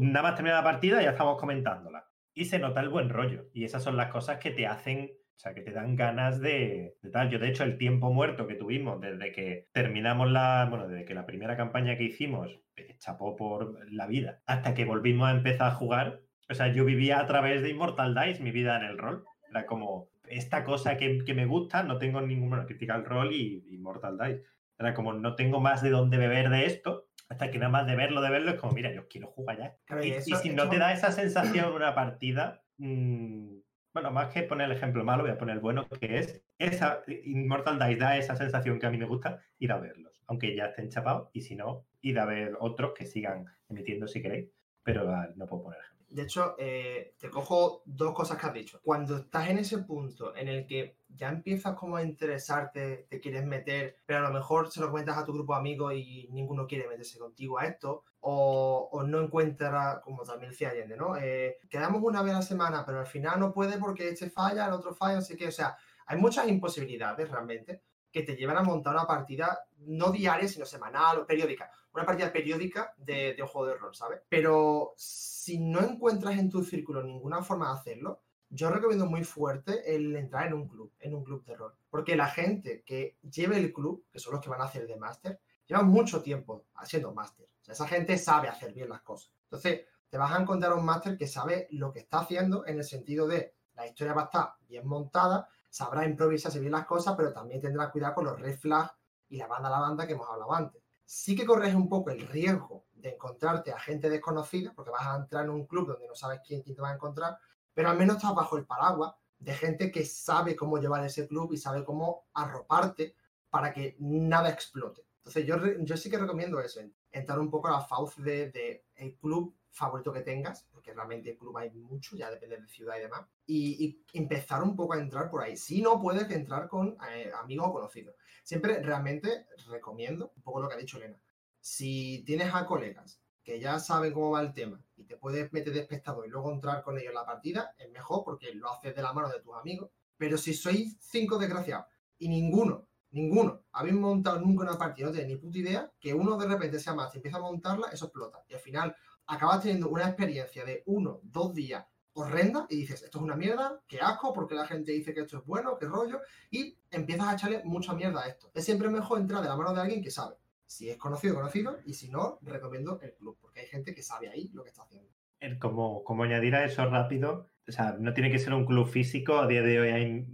[0.00, 2.06] nada más terminar la partida ya estamos comentándola.
[2.32, 3.48] Y se nota el buen rollo.
[3.52, 6.94] Y esas son las cosas que te hacen o sea, que te dan ganas de,
[7.02, 7.28] de, tal.
[7.28, 11.14] Yo, de hecho, el tiempo muerto que tuvimos desde que terminamos la, bueno, desde que
[11.14, 15.72] la primera campaña que hicimos eh, chapó por la vida, hasta que volvimos a empezar
[15.72, 18.98] a jugar, o sea, yo vivía a través de Immortal Dice mi vida en el
[18.98, 19.24] rol.
[19.52, 23.66] Era como esta cosa que, que me gusta, no tengo ninguna crítica al rol y
[23.70, 24.44] Immortal Dice.
[24.78, 27.94] Era como no tengo más de dónde beber de esto, hasta que nada más de
[27.94, 29.76] verlo, de verlo, es como, mira, yo quiero jugar ya.
[30.02, 33.58] y, y, si no te da esa sensación una partida, mmm,
[33.92, 37.02] bueno, más que poner el ejemplo malo, voy a poner el bueno, que es esa
[37.06, 40.66] Immortal Dice da esa sensación que a mí me gusta, ir a verlos, aunque ya
[40.66, 44.48] estén chapados, y si no, ir a ver otros que sigan emitiendo si queréis,
[44.82, 45.91] pero uh, no puedo poner ejemplo.
[46.12, 48.80] De hecho, eh, te cojo dos cosas que has dicho.
[48.84, 53.46] Cuando estás en ese punto en el que ya empiezas como a interesarte, te quieres
[53.46, 56.66] meter, pero a lo mejor se lo comentas a tu grupo de amigos y ninguno
[56.66, 61.16] quiere meterse contigo a esto, o, o no encuentra, como también decía Allende, ¿no?
[61.16, 64.66] Eh, quedamos una vez a la semana, pero al final no puede porque este falla,
[64.66, 65.76] el otro falla, así que, o sea,
[66.06, 67.82] hay muchas imposibilidades realmente
[68.12, 71.70] que te llevan a montar una partida no diaria, sino semanal o periódica.
[71.94, 74.20] Una partida periódica de, de un juego de rol, ¿sabes?
[74.28, 79.94] Pero si no encuentras en tu círculo ninguna forma de hacerlo, yo recomiendo muy fuerte
[79.94, 81.74] el entrar en un club, en un club de rol.
[81.88, 84.96] Porque la gente que lleve el club, que son los que van a hacer de
[84.96, 87.48] máster, llevan mucho tiempo haciendo máster.
[87.62, 89.32] O sea, esa gente sabe hacer bien las cosas.
[89.44, 92.84] Entonces, te vas a encontrar un máster que sabe lo que está haciendo en el
[92.84, 97.32] sentido de la historia va a estar bien montada, sabrá improvisarse bien las cosas, pero
[97.32, 98.92] también tendrá cuidado con los red flags
[99.30, 100.82] y la banda a la banda que hemos hablado antes.
[101.02, 105.16] Sí que corres un poco el riesgo de encontrarte a gente desconocida, porque vas a
[105.16, 107.38] entrar en un club donde no sabes quién, te va a encontrar,
[107.72, 111.54] pero al menos estás bajo el paraguas de gente que sabe cómo llevar ese club
[111.54, 113.16] y sabe cómo arroparte
[113.48, 115.06] para que nada explote.
[115.20, 116.80] Entonces yo, yo sí que recomiendo eso,
[117.10, 121.30] entrar un poco a la fauce de, de el club favorito que tengas, porque realmente
[121.30, 124.98] el club hay mucho, ya depende de ciudad y demás, y, empezar un poco a
[124.98, 125.56] entrar por ahí.
[125.56, 128.14] Si no, puedes entrar con eh, amigos o conocidos.
[128.44, 131.18] Siempre realmente recomiendo, un poco lo que ha dicho Elena,
[131.60, 135.72] si tienes a colegas que ya saben cómo va el tema y te puedes meter
[135.72, 138.94] de espectador y luego entrar con ellos en la partida, es mejor porque lo haces
[138.94, 139.90] de la mano de tus amigos.
[140.16, 141.86] Pero si sois cinco desgraciados
[142.18, 146.36] y ninguno, ninguno, habéis montado nunca una partida, no tenéis ni puta idea, que uno
[146.36, 148.44] de repente sea más y empieza a montarla, eso explota.
[148.48, 148.96] Y al final
[149.26, 151.84] acabas teniendo una experiencia de uno, dos días
[152.14, 155.38] horrenda y dices, esto es una mierda, qué asco, porque la gente dice que esto
[155.38, 156.20] es bueno, qué rollo,
[156.50, 158.50] y empiezas a echarle mucha mierda a esto.
[158.54, 160.36] Es siempre mejor entrar de la mano de alguien que sabe.
[160.66, 164.28] Si es conocido, conocido, y si no, recomiendo el club, porque hay gente que sabe
[164.28, 165.10] ahí lo que está haciendo.
[165.58, 169.38] Como, como añadir a eso rápido, o sea, no tiene que ser un club físico,
[169.38, 170.26] a día de hoy hay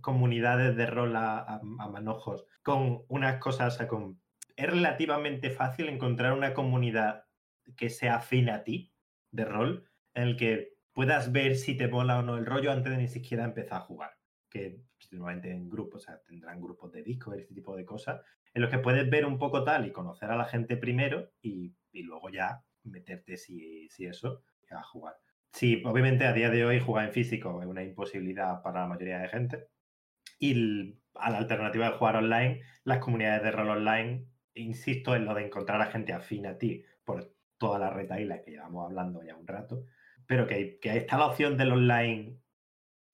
[0.00, 4.20] comunidades de rol a manojos con unas cosas, o sea, con...
[4.56, 7.24] es relativamente fácil encontrar una comunidad
[7.76, 8.92] que sea afín a ti
[9.30, 12.90] de rol, en el que puedas ver si te mola o no el rollo antes
[12.90, 14.10] de ni siquiera empezar a jugar.
[14.50, 14.80] Que
[15.12, 18.20] normalmente en grupos, o sea, tendrán grupos de disco, este tipo de cosas,
[18.52, 21.74] en los que puedes ver un poco tal y conocer a la gente primero y,
[21.92, 25.14] y luego ya meterte si, si eso a jugar.
[25.52, 29.18] Sí, obviamente a día de hoy jugar en físico es una imposibilidad para la mayoría
[29.18, 29.68] de gente.
[30.38, 35.34] Y a la alternativa de jugar online, las comunidades de rol online, insisto en lo
[35.34, 39.36] de encontrar a gente afín a ti por toda la retaila que llevamos hablando ya
[39.36, 39.84] un rato,
[40.26, 42.38] pero que, que está la opción del online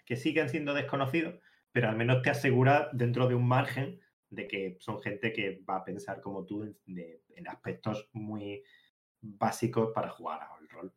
[0.05, 1.35] que siguen siendo desconocidos,
[1.73, 4.01] pero al menos te asegura dentro de un margen
[4.31, 8.63] de que son gente que va a pensar como tú en, de, en aspectos muy
[9.21, 10.93] básicos para jugar al rol.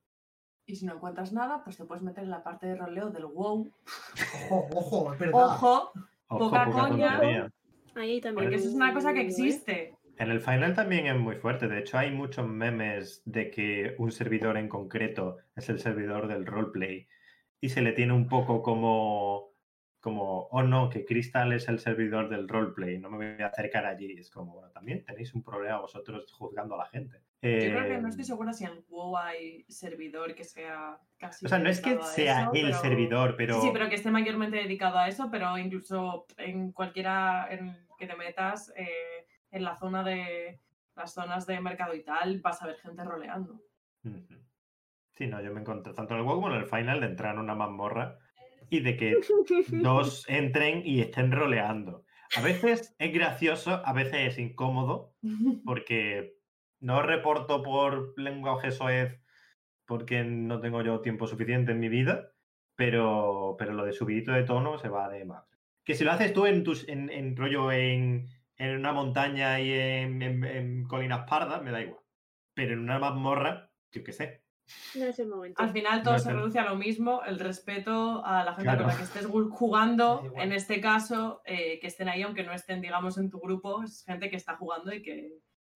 [0.65, 3.25] Y si no encuentras nada, pues te puedes meter en la parte de roleo del
[3.25, 3.71] WoW.
[4.51, 5.45] Ojo, ojo, es verdad.
[5.45, 5.91] Ojo,
[6.27, 7.11] Ojo, poca poca coña.
[7.11, 7.53] tontería.
[7.95, 8.45] Ahí también.
[8.45, 9.96] Porque eso es una cosa que existe.
[10.19, 11.67] En el final también es muy fuerte.
[11.67, 16.45] De hecho, hay muchos memes de que un servidor en concreto es el servidor del
[16.45, 17.07] roleplay
[17.61, 19.51] y se le tiene un poco como,
[19.99, 23.85] como, oh no, que Crystal es el servidor del roleplay, no me voy a acercar
[23.85, 24.11] allí.
[24.17, 27.17] Es como, bueno, también tenéis un problema vosotros juzgando a la gente.
[27.41, 31.45] Yo creo que Eh, no estoy segura si en WoW hay servidor que sea casi.
[31.45, 33.61] o sea, no es que sea eso, el pero- servidor, pero...
[33.61, 38.07] Sí, sí, pero que esté mayormente dedicado a eso, pero incluso en cualquiera en que
[38.07, 39.26] te metas, eh,
[39.57, 40.61] en la zona de
[40.95, 43.61] las zonas de mercado y tal, vas a ver gente roleando.
[45.13, 47.35] Sí, no, yo me encontré tanto en el juego como en el final de entrar
[47.35, 48.17] en una mazmorra
[48.69, 49.17] y de que
[49.81, 52.05] dos entren y estén roleando.
[52.35, 55.13] A veces es gracioso, a veces es incómodo,
[55.63, 56.37] porque
[56.79, 59.19] no reporto por lenguaje soez
[59.85, 62.33] porque no tengo yo tiempo suficiente en mi vida,
[62.75, 65.45] pero, pero lo de subidito de tono se va de más.
[65.85, 68.27] Que si lo haces tú en tus en, en rollo en,
[68.57, 71.99] en una montaña y en, en- en colinas pardas, me da igual.
[72.53, 74.43] Pero en una mazmorra, yo qué sé.
[74.95, 75.61] No es el momento.
[75.61, 78.79] Al final todo No se reduce a lo mismo, el respeto a la gente Claro.
[78.83, 82.51] con la que estés jugando, Es en este caso, eh, que estén ahí, aunque no
[82.51, 85.31] estén, digamos, en tu grupo, es gente que está jugando y que,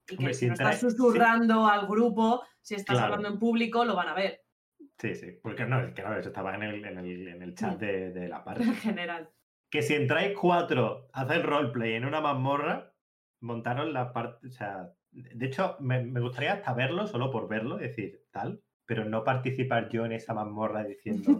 [0.09, 3.13] y que si no estás susurrando al grupo, si estás Claro.
[3.13, 4.41] hablando en público, lo van a ver,
[4.97, 5.31] Sí, sí.
[5.41, 7.79] Porque no, es que no, eso estaba en el, en el, en el chat Mm.
[7.79, 8.63] de, de la parte.
[8.63, 9.29] en general.
[9.71, 12.93] Que si entráis cuatro a hacer roleplay en una mazmorra,
[13.39, 17.77] montaron la parte, o sea, de hecho, me, me gustaría hasta verlo, solo por verlo,
[17.77, 21.39] decir tal, pero no participar yo en esa mazmorra diciendo,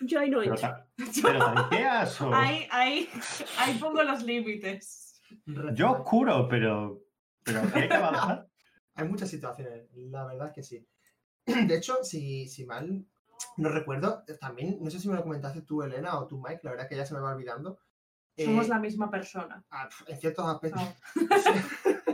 [0.00, 0.68] Yo ahí no pero, entro.
[0.68, 0.86] ta-
[1.22, 3.08] pero tanqueas o ahí, ahí,
[3.58, 5.20] ahí pongo los límites.
[5.74, 7.02] yo oscuro, pero,
[7.44, 8.46] pero hay que avanzar.
[8.94, 10.86] Hay muchas situaciones, la verdad es que sí.
[11.66, 13.04] De hecho, si, si mal
[13.56, 16.60] no recuerdo, eh, también, no sé si me lo comentaste tú, Elena, o tú, Mike,
[16.62, 17.78] la verdad es que ya se me va olvidando.
[18.36, 19.62] Somos eh, la misma persona.
[19.70, 20.82] ah, En ciertos aspectos.
[20.82, 21.24] No.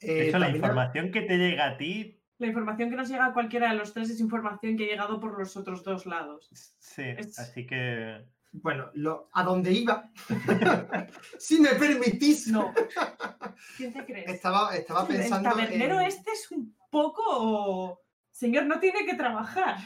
[0.00, 3.26] Eh, De hecho, la información que te llega a ti, La información que nos llega
[3.26, 6.48] a cualquiera de los tres es información que ha llegado por los otros dos lados.
[6.78, 10.08] sí, Es- así que Bueno, lo, a donde iba,
[11.38, 12.72] si me permitís, No.
[13.76, 14.28] ¿Quién te crees?
[14.30, 15.48] estaba, estaba pensando.
[15.50, 18.00] El tabernero en- este es un poco...
[18.30, 19.78] Señor, no tiene que trabajar.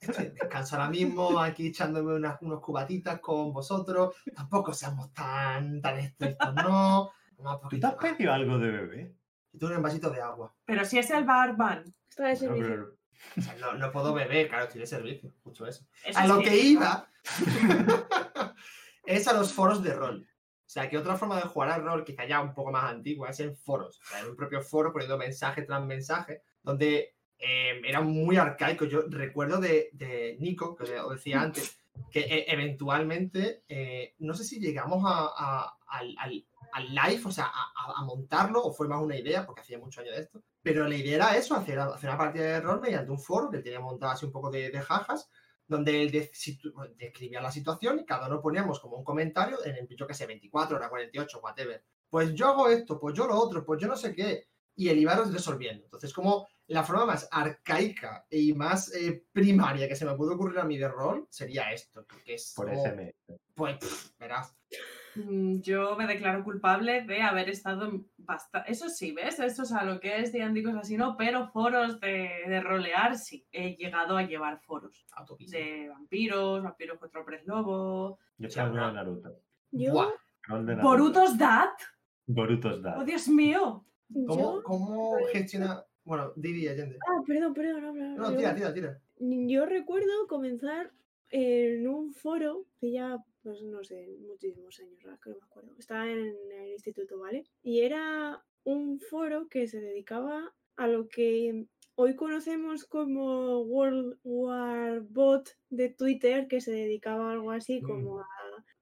[0.00, 4.14] Descanso ahora mismo, aquí echándome unas, unos cubatitas con vosotros.
[4.34, 7.10] Tampoco seamos tan, tan estrictos, ¿no?
[7.36, 9.14] ¿tú un te poquito has pedido algo de bebé?
[9.52, 10.54] Y tú un vasito de agua.
[10.64, 11.84] Pero si es el barman.
[12.08, 12.66] Está de No, servicio.
[12.68, 12.96] pero-
[13.36, 15.32] O sea, no, no puedo beber, claro, estoy de servicio.
[15.44, 15.86] Mucho eso.
[16.04, 17.08] eso A lo que- que iba
[19.06, 20.26] es a los foros de rol.
[20.66, 23.30] O sea, que otra forma de jugar al rol, quizá ya un poco más antigua,
[23.30, 24.00] es en foros.
[24.00, 28.84] O sea, en un propio foro poniendo mensaje tras mensaje, donde eh, era muy arcaico.
[28.84, 31.78] Yo recuerdo de, de Nico, que os decía antes,
[32.10, 37.52] que eh, eventualmente, eh, no sé si llegamos a, al, al- al live, o sea,
[37.54, 40.42] a, montarlo, o fue más una idea, porque hacía muchos años de esto.
[40.60, 43.58] Pero la idea era eso, hacer, hacer una partida de rol mediante un foro que
[43.58, 45.30] él tenía montado así un poco de, de jajas,
[45.68, 49.88] donde él situ- describía la situación y cada uno poníamos como un comentario en el,
[49.96, 51.84] yo que sé, 24 horas, 48, whatever.
[52.10, 54.48] Pues yo hago esto, pues yo lo otro, pues yo no sé qué.
[54.76, 55.84] Y el iba resolviendo.
[55.84, 60.58] Entonces, como la forma más arcaica y más eh, primaria que se me puede ocurrir
[60.58, 63.14] a mí de rol sería esto, que es Por como, SMS.
[63.54, 64.56] pues, pff, verás.
[65.14, 68.72] Mm, Yo me declaro culpable de haber estado en bastante...
[68.72, 69.38] Eso sí, ¿ves?
[69.38, 73.16] Eso es a lo que es D&D cosas así, no, pero foros de, de rolear
[73.16, 73.46] sí.
[73.52, 75.56] He llegado a llevar foros Autopista.
[75.58, 78.86] de vampiros, vampiros contra hombres lobo, Yo no.
[78.88, 79.40] de Naruto.
[79.70, 80.14] Yo.
[80.82, 81.74] Borutos Dat.
[82.26, 82.96] Borutos da.
[82.98, 83.84] ¡Oh, Dios mío!
[84.26, 85.84] ¿Cómo, cómo gestiona?
[86.04, 86.98] Bueno, Didi Allende.
[87.08, 87.82] Ah, perdón, perdón.
[87.82, 89.00] No, no, No, tira, tira, tira.
[89.18, 90.92] Yo recuerdo comenzar
[91.30, 95.74] en un foro que ya, pues no sé, muchísimos años, que no me acuerdo.
[95.78, 96.18] Estaba en
[96.52, 97.44] el instituto, ¿vale?
[97.62, 101.66] Y era un foro que se dedicaba a lo que
[101.96, 107.86] hoy conocemos como World War Bot de Twitter, que se dedicaba a algo así Mm.
[107.86, 108.26] como a,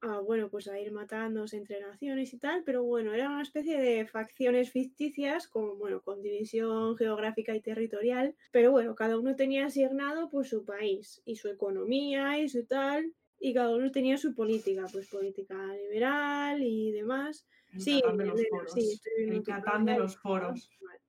[0.02, 3.80] a, bueno, pues a ir matándose entre naciones y tal, pero bueno, era una especie
[3.80, 9.66] de facciones ficticias con, bueno, con división geográfica y territorial, pero bueno, cada uno tenía
[9.66, 14.34] asignado pues su país y su economía y su tal, y cada uno tenía su
[14.34, 17.46] política, pues política liberal y demás.
[17.72, 18.72] El Sí, Catán de los foros.
[18.74, 20.70] sí, estoy el Catán de los foros.
[20.80, 21.01] Vale.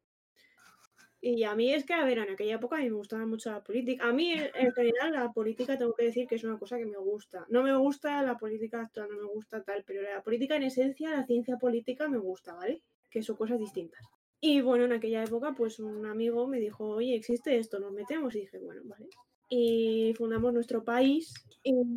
[1.25, 3.49] Y a mí es que, a ver, en aquella época a mí me gustaba mucho
[3.49, 4.09] la política.
[4.09, 6.85] A mí, en en general, la política tengo que decir que es una cosa que
[6.85, 7.45] me gusta.
[7.47, 11.11] No me gusta la política actual, no me gusta tal, pero la política en esencia,
[11.11, 12.81] la ciencia política me gusta, ¿vale?
[13.09, 14.05] Que son cosas distintas.
[14.41, 18.35] Y bueno, en aquella época, pues un amigo me dijo, oye, existe esto, nos metemos.
[18.35, 19.07] Y dije, bueno, vale.
[19.47, 21.33] Y fundamos nuestro país.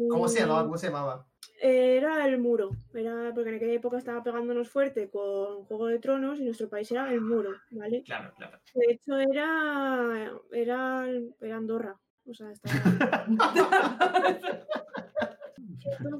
[0.08, 0.62] ¿Cómo se llamaba?
[0.62, 1.26] ¿Cómo se llamaba?
[1.60, 6.38] Era el muro, era porque en aquella época estaba pegándonos fuerte con Juego de Tronos
[6.38, 8.02] y nuestro país era el muro, ¿vale?
[8.02, 8.58] Claro, claro.
[8.74, 11.06] De hecho era, era,
[11.40, 11.96] era Andorra,
[12.26, 13.26] o sea, estaba...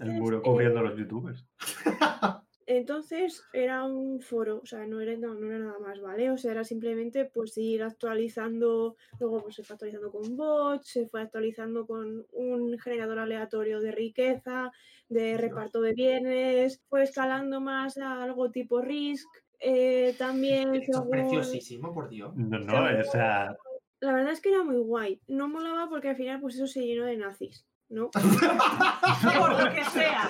[0.01, 1.45] El muro eh, cubriendo a los youtubers.
[2.69, 6.31] Entonces era un foro, o sea, no era, no, no era nada más, ¿vale?
[6.31, 11.07] O sea, era simplemente pues ir actualizando, luego pues se fue actualizando con bots, se
[11.07, 14.73] fue actualizando con un generador aleatorio de riqueza,
[15.09, 19.29] de reparto de bienes, fue escalando más a algo tipo Risk,
[19.61, 22.35] eh, también Esto es según- preciosísimo, por Dios.
[22.37, 23.57] No, no, o sea,
[24.01, 26.85] La verdad es que era muy guay, no molaba porque al final pues eso se
[26.85, 28.11] llenó de nazis, ¿no?
[29.39, 30.29] Por lo que sea.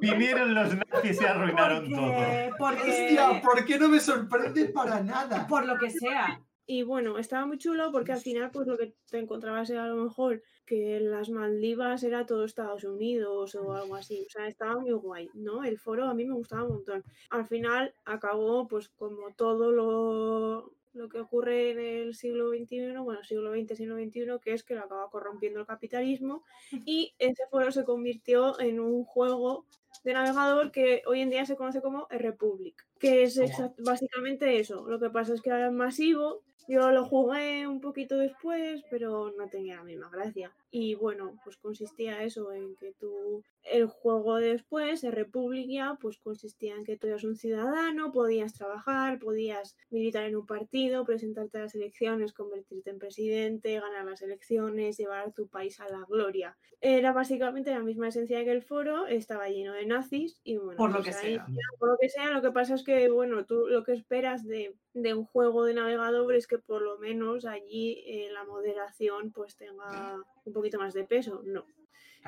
[0.00, 2.06] vinieron los nazis y se arruinaron todo.
[2.06, 5.46] Porque, porque- Hostia, ¿por qué no me sorprende para nada?
[5.46, 6.40] por lo que sea.
[6.70, 9.88] Y bueno, estaba muy chulo porque al final pues lo que te encontrabas era a
[9.88, 14.22] lo mejor que las Maldivas era todo Estados Unidos o algo así.
[14.26, 15.64] O sea, estaba muy guay, ¿no?
[15.64, 17.02] El foro a mí me gustaba un montón.
[17.30, 23.22] Al final acabó pues como todo lo, lo que ocurre en el siglo XXI, bueno,
[23.22, 26.44] siglo XX, siglo XXI, que es que lo acaba corrompiendo el capitalismo
[26.84, 29.66] y ese foro se convirtió en un juego
[30.04, 33.74] de navegador que hoy en día se conoce como Republic, que es Toma.
[33.78, 34.86] básicamente eso.
[34.88, 36.42] Lo que pasa es que ahora es masivo.
[36.70, 40.54] Yo lo jugué un poquito después, pero no tenía la misma gracia.
[40.70, 46.18] Y bueno, pues consistía eso, en que tú, el juego después, el Republic ya, pues
[46.18, 51.56] consistía en que tú eras un ciudadano, podías trabajar, podías militar en un partido, presentarte
[51.56, 56.04] a las elecciones, convertirte en presidente, ganar las elecciones, llevar a tu país a la
[56.06, 56.58] gloria.
[56.82, 60.90] Era básicamente la misma esencia que el foro, estaba lleno de nazis y bueno, Por
[60.92, 61.46] lo pues que ahí sea.
[61.78, 64.74] por lo que sea, lo que pasa es que, bueno, tú lo que esperas de,
[64.94, 69.56] de un juego de navegador es que por lo menos allí eh, la moderación pues
[69.56, 71.42] tenga un poquito más de peso.
[71.44, 71.66] No.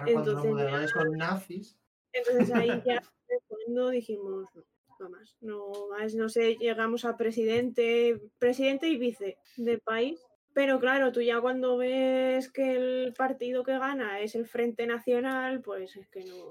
[0.06, 1.76] Entonces, son nazis,
[2.12, 3.02] Entonces ahí ya
[3.48, 4.64] cuando dijimos, no,
[4.98, 10.20] no más, no más, no sé, llegamos a presidente, presidente y vice del país.
[10.52, 15.60] Pero claro, tú ya cuando ves que el partido que gana es el Frente Nacional,
[15.60, 16.50] pues es que no,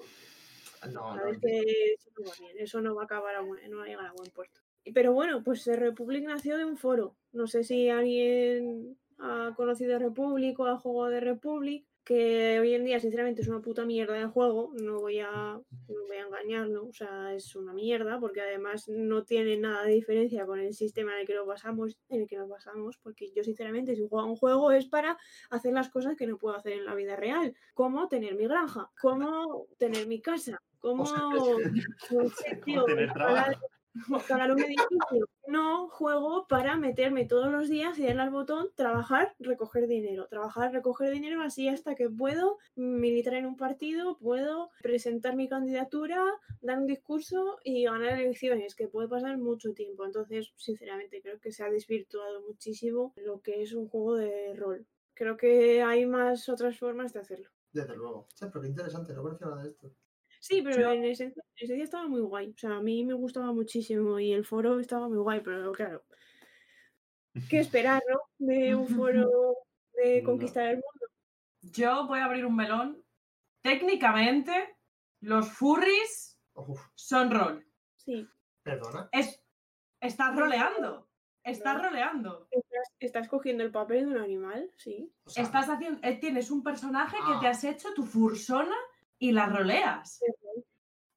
[0.87, 3.77] no, no, que eso no va bien, eso no va a acabar a buen, no
[3.77, 4.61] va a llegar a buen puerto.
[4.93, 7.15] Pero bueno, pues eh, Republic nació de un foro.
[7.31, 12.85] No sé si alguien ha conocido Republic o ha jugado de Republic, que hoy en
[12.85, 16.87] día sinceramente es una puta mierda de juego, no voy a, no voy a engañarlo,
[16.87, 21.13] o sea, es una mierda porque además no tiene nada de diferencia con el sistema
[21.13, 24.21] en el que nos basamos, en el que nos basamos, porque yo sinceramente si juego
[24.21, 25.19] a un juego es para
[25.51, 28.89] hacer las cosas que no puedo hacer en la vida real, como tener mi granja,
[28.99, 35.27] como tener mi casa, como O sea, no sé, tío, un edificio.
[35.47, 40.27] No juego para meterme todos los días y darle al botón trabajar, recoger dinero.
[40.27, 46.23] Trabajar, recoger dinero así hasta que puedo militar en un partido, puedo presentar mi candidatura,
[46.61, 50.05] dar un discurso y ganar elecciones, que puede pasar mucho tiempo.
[50.05, 54.85] Entonces, sinceramente, creo que se ha desvirtuado muchísimo lo que es un juego de rol.
[55.13, 57.49] Creo que hay más otras formas de hacerlo.
[57.71, 58.27] desde luego.
[58.33, 59.91] Che, pero qué interesante, no conocía nada de esto.
[60.39, 62.49] Sí, pero en esencia, en esencia estaba muy guay.
[62.49, 66.05] O sea, a mí me gustaba muchísimo y el foro estaba muy guay, pero claro.
[67.49, 68.19] ¿Qué esperar, no?
[68.37, 69.29] De un foro
[69.93, 70.25] de No.
[70.29, 71.07] conquistar el mundo.
[71.61, 73.03] Yo voy a abrir un melón.
[73.61, 74.77] Técnicamente,
[75.21, 77.65] los furries Uf, son rol.
[77.97, 78.27] Sí.
[78.63, 79.09] perdona.
[79.11, 79.41] Es,
[79.99, 81.09] estás roleando.
[81.43, 81.83] Estás No.
[81.83, 82.47] roleando.
[82.51, 85.13] Estás, estás cogiendo el papel de un animal, sí.
[85.25, 87.51] O sea, Estás haciendo, eh, tienes un personaje que te Ah.
[87.51, 88.75] has hecho tu fursona
[89.19, 90.19] y la roleas.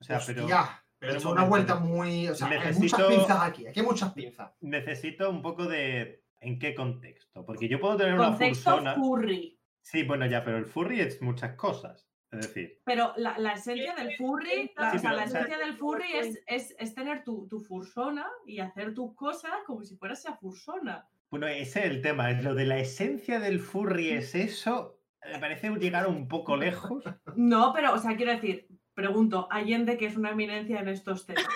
[0.01, 2.29] O sea, pero hostia, pero un una vuelta muy.
[2.29, 4.53] O sea, hay muchas necesito- pinzas aquí, aquí hay muchas pinzas.
[4.61, 7.45] necesito un poco de en qué contexto.
[7.47, 8.95] Porque yo puedo tener una Contexto fursona.
[8.97, 9.59] furry.
[9.81, 12.09] Sí, bueno, ya, pero el furry es muchas cosas.
[12.33, 15.29] Es decir, Pero la, la esencia del furry, la, Sí, o sea, pero, la o
[15.29, 19.53] sea- esencia del furry es, es, es tener tu, tu fursona y hacer tus cosas
[19.67, 21.07] como si fueras esa fursona.
[21.31, 22.31] bueno, ese es el tema.
[22.31, 24.99] es Lo de la esencia del furry es eso.
[25.31, 27.05] Me parece llegar un poco lejos.
[27.37, 31.47] No, pero, o sea, quiero decir, pregunto, Allende, que es una eminencia en estos temas.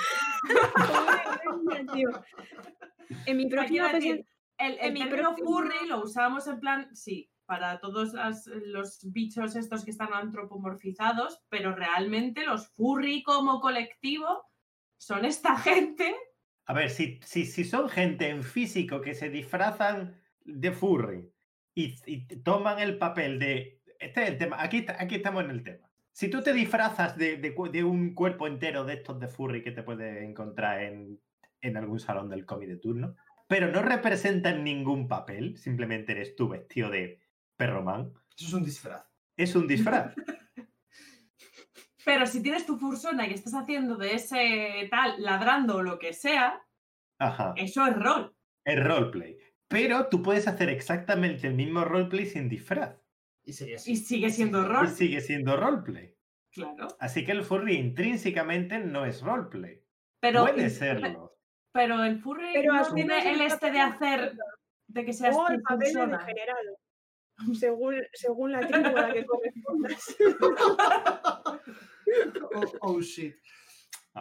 [3.26, 4.24] En mi próxima decir,
[4.58, 8.46] el, el en mi término próxima- furry lo usamos en plan, sí, para todos las-
[8.46, 14.44] los bichos estos que están antropomorfizados, pero realmente los furry como colectivo
[14.98, 16.14] son esta gente.
[16.66, 21.30] A ver, si, si, si son gente en físico que se disfrazan de furry
[21.76, 23.82] y, y toman el papel de...
[24.00, 25.88] Este es el tema, aquí, aquí estamos en el tema.
[26.10, 29.82] Si tú te disfrazas de, de un cuerpo entero de estos de furry que te
[29.82, 31.20] puedes encontrar en,
[31.60, 33.14] en algún salón del cómic de turno,
[33.46, 37.20] pero no representan ningún papel, simplemente eres tú vestido de
[37.56, 39.04] perro man, Eso es un disfraz.
[39.36, 40.14] es un disfraz.
[42.04, 46.12] Pero si tienes tu fursona y estás haciendo de ese tal, ladrando o lo que
[46.12, 46.62] sea,
[47.18, 47.52] Ajá.
[47.56, 48.32] eso es rol.
[48.64, 49.36] Es roleplay.
[49.68, 52.96] Pero tú puedes hacer exactamente el mismo roleplay sin disfraz.
[53.44, 53.96] Y sigue Y así.
[53.96, 54.88] sigue siendo Y rol.
[54.88, 56.14] sigue siendo roleplay.
[56.52, 56.88] Claro.
[57.00, 59.82] Así que el furry intrínsecamente no es roleplay.
[60.20, 61.36] Pero, Puede serlo.
[61.72, 64.32] pero el furry Pero no tiene el este de hacer,
[64.88, 66.18] de que seas O el papel de fursona.
[66.18, 66.78] degenerado.
[67.58, 70.16] Según, según la tribu a la que correspondas.
[72.54, 73.34] Oh, oh, shit.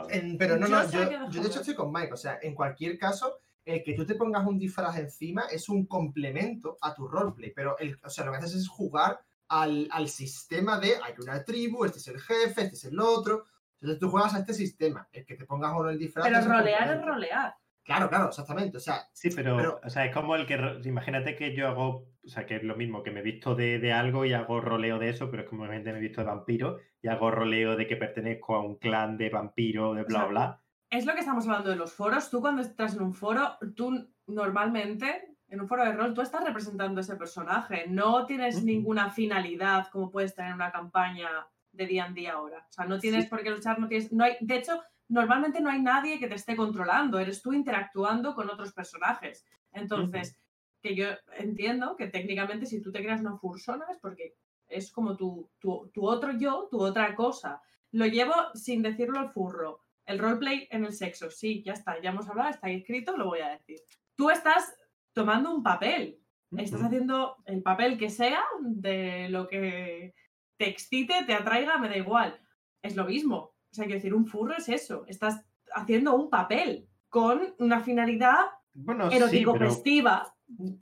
[0.10, 2.12] En- pero no, Yo no, yo, yo de hecho estoy con Mike.
[2.14, 5.86] O sea, en cualquier caso, el que tú te pongas un disfraz encima es un
[5.88, 7.52] complemento a tu roleplay.
[7.56, 9.20] Pero el, o sea, lo que haces es jugar
[9.50, 13.46] al, al sistema de hay una tribu, este es el jefe, este es el otro.
[13.82, 15.08] Entonces tú juegas a este sistema.
[15.12, 16.26] El que te pongas o no el disfraz.
[16.28, 17.56] Pero rolear es rolear.
[17.84, 18.78] Claro, claro, exactamente.
[18.78, 22.08] O sea, Sí, pero, Pero- o sea, es como el que, imagínate que yo hago,
[22.24, 24.98] o sea, que es lo mismo, que me visto de, de algo y hago roleo
[24.98, 27.96] de eso, pero es como realmente me visto de vampiro y hago roleo de que
[27.96, 30.30] pertenezco a un clan de vampiro, de bla, Exacto.
[30.30, 30.62] bla.
[30.90, 32.30] Es lo que estamos hablando de los foros.
[32.30, 36.44] Tú cuando estás en un foro, tú normalmente, en un foro de rol, tú estás
[36.44, 37.86] representando ese personaje.
[37.88, 41.30] No tienes ninguna finalidad como puedes tener en una campaña
[41.72, 42.66] de día en día ahora.
[42.70, 43.30] O sea, no tienes Sí.
[43.30, 44.12] por qué luchar, no tienes...
[44.14, 47.20] No hay, de hecho, normalmente no hay nadie que te esté controlando.
[47.20, 49.46] Eres tú interactuando con otros personajes.
[49.72, 50.40] Entonces,
[50.82, 51.08] que yo
[51.38, 54.36] entiendo que técnicamente si tú te creas una fursona es porque
[54.68, 57.62] es como tu, tu, tu otro yo, tu otra cosa.
[57.92, 59.82] Lo llevo sin decirlo al furro.
[60.06, 63.26] El roleplay en el sexo, sí, ya está, ya hemos hablado, está ahí escrito, lo
[63.26, 63.78] voy a decir.
[64.16, 64.76] Tú estás
[65.14, 66.20] tomando un papel,
[66.58, 70.14] estás haciendo el papel que sea de lo que
[70.58, 72.40] te excite, te atraiga, me da igual.
[72.82, 73.36] Es lo mismo.
[73.38, 75.06] O sea, quiero decir, un furro es eso.
[75.08, 80.34] Estás haciendo un papel con una finalidad Bueno, sí, erótico-festiva.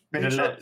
[0.09, 0.57] pero, la,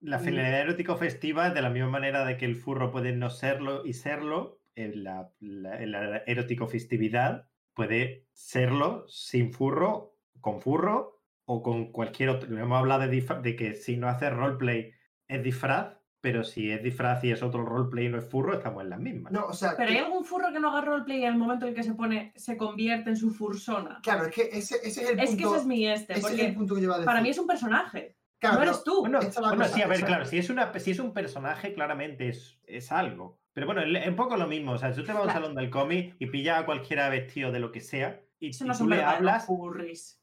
[0.00, 3.84] la finalidad erótico-festiva es de la misma manera de que el furro puede no serlo
[3.84, 7.48] y serlo, en la, la- en la erótico-festividad
[7.82, 12.58] puede serlo sin furro, con furro o con cualquier otro.
[12.58, 14.90] Hemos hablado de, de que si no haces roleplay
[15.28, 18.82] es disfraz, pero si es disfraz y es otro roleplay y no es furro, estamos
[18.82, 19.32] en las mismas.
[19.32, 21.66] no, o sea, Pero hay que- algún furro que no haga roleplay en el momento
[21.66, 24.00] en el que se pone, se convierte en su fursona.
[24.02, 25.50] claro, es que ese, ese es el Es que punto.
[25.50, 27.06] ese es mi este, ese es porque el punto que yo iba a decir.
[27.06, 28.16] para mí es un personaje.
[28.40, 29.00] Claro, no eres tú.
[29.02, 30.98] Bueno, es bueno, cosa, sí, a ver, o sea- claro, si es, una, si es
[30.98, 33.38] un personaje, claramente es, es algo.
[33.58, 34.70] Pero bueno, es un poco lo mismo.
[34.72, 35.40] O sea, tú te vas a un Claro.
[35.40, 38.68] salón del cómic y pillas a cualquiera vestido de lo que sea y, Eso y
[38.68, 39.48] no tú le hablas.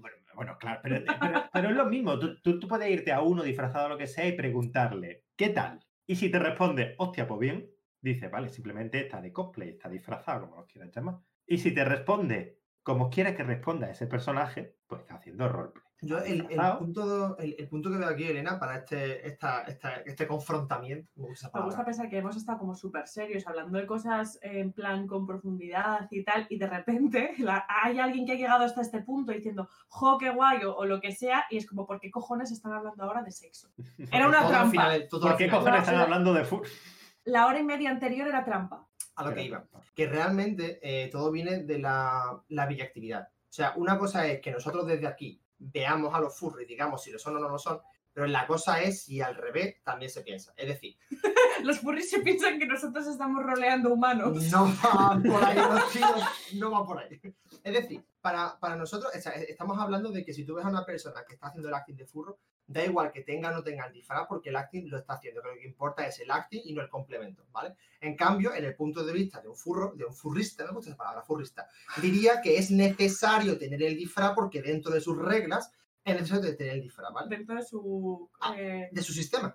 [0.00, 2.18] Bueno, bueno, claro, pero, pero- pero es lo mismo.
[2.18, 5.50] Tú, tú- tú puedes irte a uno disfrazado o lo que sea y preguntarle, ¿qué
[5.50, 5.78] tal?
[6.04, 7.70] Y si te responde, hostia, pues bien,
[8.00, 11.18] dice, vale, simplemente está de cosplay, está disfrazado, como lo quieras llamar.
[11.46, 15.83] Y si te responde como quieras que responda ese personaje, pues está haciendo roleplay.
[16.04, 19.96] Yo el, el punto, el, el punto que veo aquí, Elena, para este, esta, esta-
[20.04, 24.38] este confrontamiento, me gusta Me pensar que hemos estado como súper serios, hablando de cosas
[24.42, 28.64] en plan con profundidad y tal, y de repente la- hay alguien que ha llegado
[28.64, 31.86] hasta este punto diciendo, jo, qué guay, o, o lo que sea, y es como,
[31.86, 33.68] ¿por qué cojones están hablando ahora de sexo?
[34.12, 34.70] Era una Todo trampa.
[34.70, 35.58] final- todo ¿Por qué final.
[35.60, 36.66] cojones están la- hablando de fur?
[37.24, 38.86] La hora y media anterior era trampa.
[39.16, 39.64] a lo que iba.
[39.94, 43.28] Que realmente eh, todo viene de la, la billactividad.
[43.28, 47.10] O sea, una cosa es que nosotros desde aquí veamos a los furries, digamos si
[47.10, 47.80] lo son o no lo son,
[48.12, 50.52] pero la cosa es si al revés también se piensa.
[50.56, 50.96] Es decir,
[51.62, 54.42] Los furries se piensan que nosotros estamos roleando humanos.
[54.50, 56.22] no va por ahí, los tíos,
[56.54, 57.20] no va por ahí.
[57.62, 60.68] Es decir, para, para nosotros, o sea, estamos hablando de que si tú ves a
[60.68, 63.62] una persona que está haciendo el acting de furro, da igual que tenga o no
[63.62, 66.30] tenga el disfraz, porque el acting lo está haciendo, que lo que importa es el
[66.30, 67.74] acting y no el complemento, ¿vale?
[68.00, 70.90] En cambio, en el punto de vista de un furro, de un furrista, me gusta
[70.90, 71.68] esa palabra, furrista,
[72.00, 75.72] diría que es necesario tener el disfraz porque dentro de sus reglas
[76.04, 77.36] es necesario tener el disfraz, ¿vale?
[77.36, 78.30] Dentro de su...
[78.40, 78.54] Ah.
[78.58, 79.54] eh, De su sistema.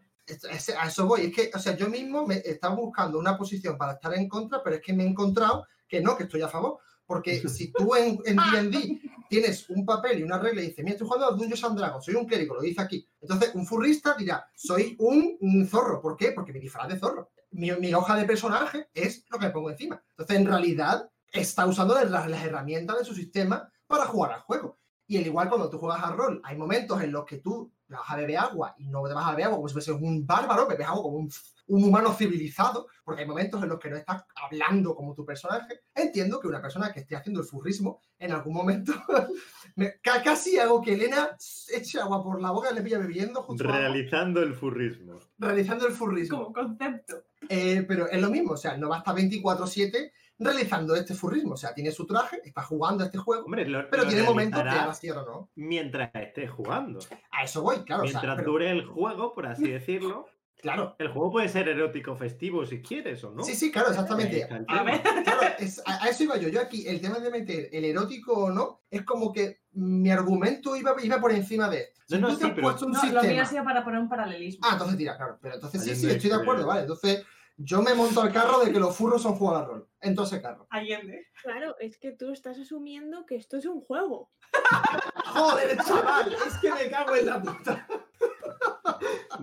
[0.78, 1.26] A eso voy.
[1.26, 4.62] Es que, o sea, yo mismo me estaba buscando una posición para estar en contra,
[4.64, 6.78] pero es que me he encontrado que no, que estoy a favor.
[7.10, 8.38] Porque si tú en en
[8.70, 11.78] D&D tienes un papel y una regla y dices, mira, estoy jugando a Dungeons and
[11.78, 13.08] Dragons, soy un clérigo, lo dice aquí.
[13.20, 16.02] Entonces, un furrista dirá, soy un, zorro.
[16.02, 16.34] ¿Por qué?
[16.34, 17.32] Porque mi disfraz de zorro.
[17.52, 20.04] Mi, mi hoja de personaje es lo que me pongo encima.
[20.12, 24.78] Entonces, en realidad, está usando las, las herramientas de su sistema para jugar al juego.
[25.08, 27.96] Y al igual cuando tú juegas a rol, hay momentos en los que tú te
[27.96, 30.26] vas a beber agua y no te vas a beber agua como si fuese un
[30.26, 31.32] bárbaro, bebes agua como un,
[31.68, 35.82] un humano civilizado, porque hay momentos en los que no estás hablando como tu personaje.
[35.94, 38.94] Entiendo que una persona que esté haciendo el furrismo, en algún momento,
[39.76, 41.36] me- ca- casi hago que Elena
[41.74, 45.20] eche agua por la boca y le pilla bebiendo justo Realizando el furrismo.
[45.38, 46.38] realizando el furrismo.
[46.44, 47.24] como concepto.
[47.48, 51.54] Eh, pero es lo mismo, o sea, no va a estar 24-7 realizando este furrismo.
[51.54, 54.24] O sea, tiene su traje, está jugando a este juego, Hombre, lo, pero lo tiene
[54.24, 55.50] momentos que sí, ahora no.
[55.56, 57.00] mientras estés jugando.
[57.32, 58.04] A eso voy, claro.
[58.04, 60.28] o sea, Mientras pero- dure el juego, por así decirlo.
[60.62, 60.96] claro.
[61.00, 63.44] El juego puede ser erótico festivo si quieres o no.
[63.44, 64.48] Sí, sí, claro, exactamente.
[64.68, 66.50] A ver, Claro, es- a, a eso iba yo.
[66.50, 70.76] Yo aquí, el tema de meter el erótico o no, es como que mi argumento
[70.76, 72.02] iba, iba por encima de esto.
[72.08, 73.42] Si No, no, tú te sí, pero- puesto un no, lo mío sistema...
[73.42, 74.66] ha sido para poner un paralelismo.
[74.66, 75.38] Ah, entonces tira, claro.
[75.42, 76.82] Pero entonces sí, sí, estoy de acuerdo, vale.
[76.82, 77.24] Entonces
[77.62, 79.88] yo me monto al carro de que los furros son jugar rol.
[80.00, 80.66] Entonces, carro.
[80.70, 81.28] Allende.
[81.44, 84.32] Claro, es que tú estás asumiendo que esto es un juego.
[85.26, 86.34] ¡Joder, chaval!
[86.48, 87.86] Es que me cago en la puta.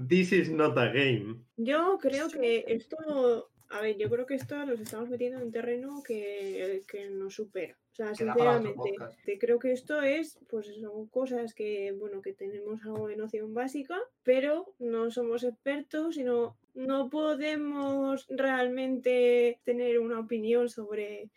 [0.08, 1.44] This is not a game.
[1.56, 5.52] Yo creo que esto, a ver, yo creo que esto nos estamos metiendo en un
[5.52, 7.76] terreno que, que nos supera.
[7.92, 8.80] O sea, sinceramente,
[9.40, 13.98] creo que esto es, pues son cosas que, bueno, que tenemos algo de noción básica,
[14.22, 21.30] pero no somos expertos y no, no podemos realmente tener una opinión sobre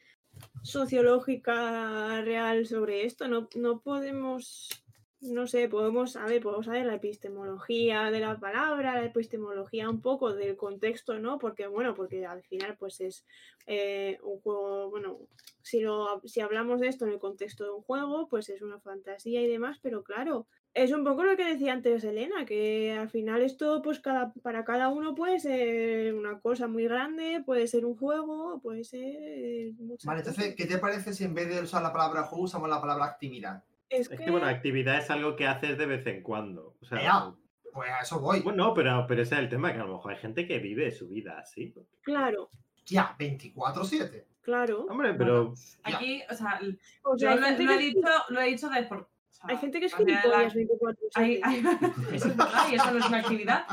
[0.61, 3.27] sociológica real sobre esto.
[3.27, 4.83] No, no podemos,
[5.21, 10.33] no sé, podemos saber, podemos saber la epistemología de la palabra, la epistemología un poco
[10.33, 11.39] del contexto, ¿no?
[11.39, 13.25] Porque, bueno, porque al final, pues es
[13.67, 15.19] eh, un juego, bueno,
[15.61, 18.79] si, lo, si hablamos de esto en el contexto de un juego, pues es una
[18.79, 23.09] fantasía y demás, pero claro, es un poco lo que decía antes Elena, que al
[23.09, 27.85] final esto, pues cada, para cada uno puede ser una cosa muy grande, puede ser
[27.85, 30.55] un juego, puede ser muchas Vale, entonces, cosas.
[30.55, 33.63] ¿qué te parece si en vez de usar la palabra juego usamos la palabra actividad?
[33.89, 36.75] Es Es que, que, bueno, actividad es algo que haces de vez en cuando.
[36.81, 37.33] O sea, Ea.
[37.73, 38.39] Pues a eso voy.
[38.41, 40.91] bueno, pero, pero ese es el tema, que a lo mejor hay gente que vive
[40.91, 41.73] su vida así.
[42.01, 42.49] claro,
[42.85, 44.25] Ya, 24-7.
[44.41, 44.85] claro.
[44.89, 45.53] Hombre, pero.
[45.83, 46.59] Aquí, o sea,
[47.03, 48.97] O sea, yo lo, he que- dicho, lo he dicho de por.
[49.01, 51.63] o sea, Hay gente que es gilipollas la- 24 hay- hay-
[52.13, 53.65] eso es verdad y eso no es una actividad.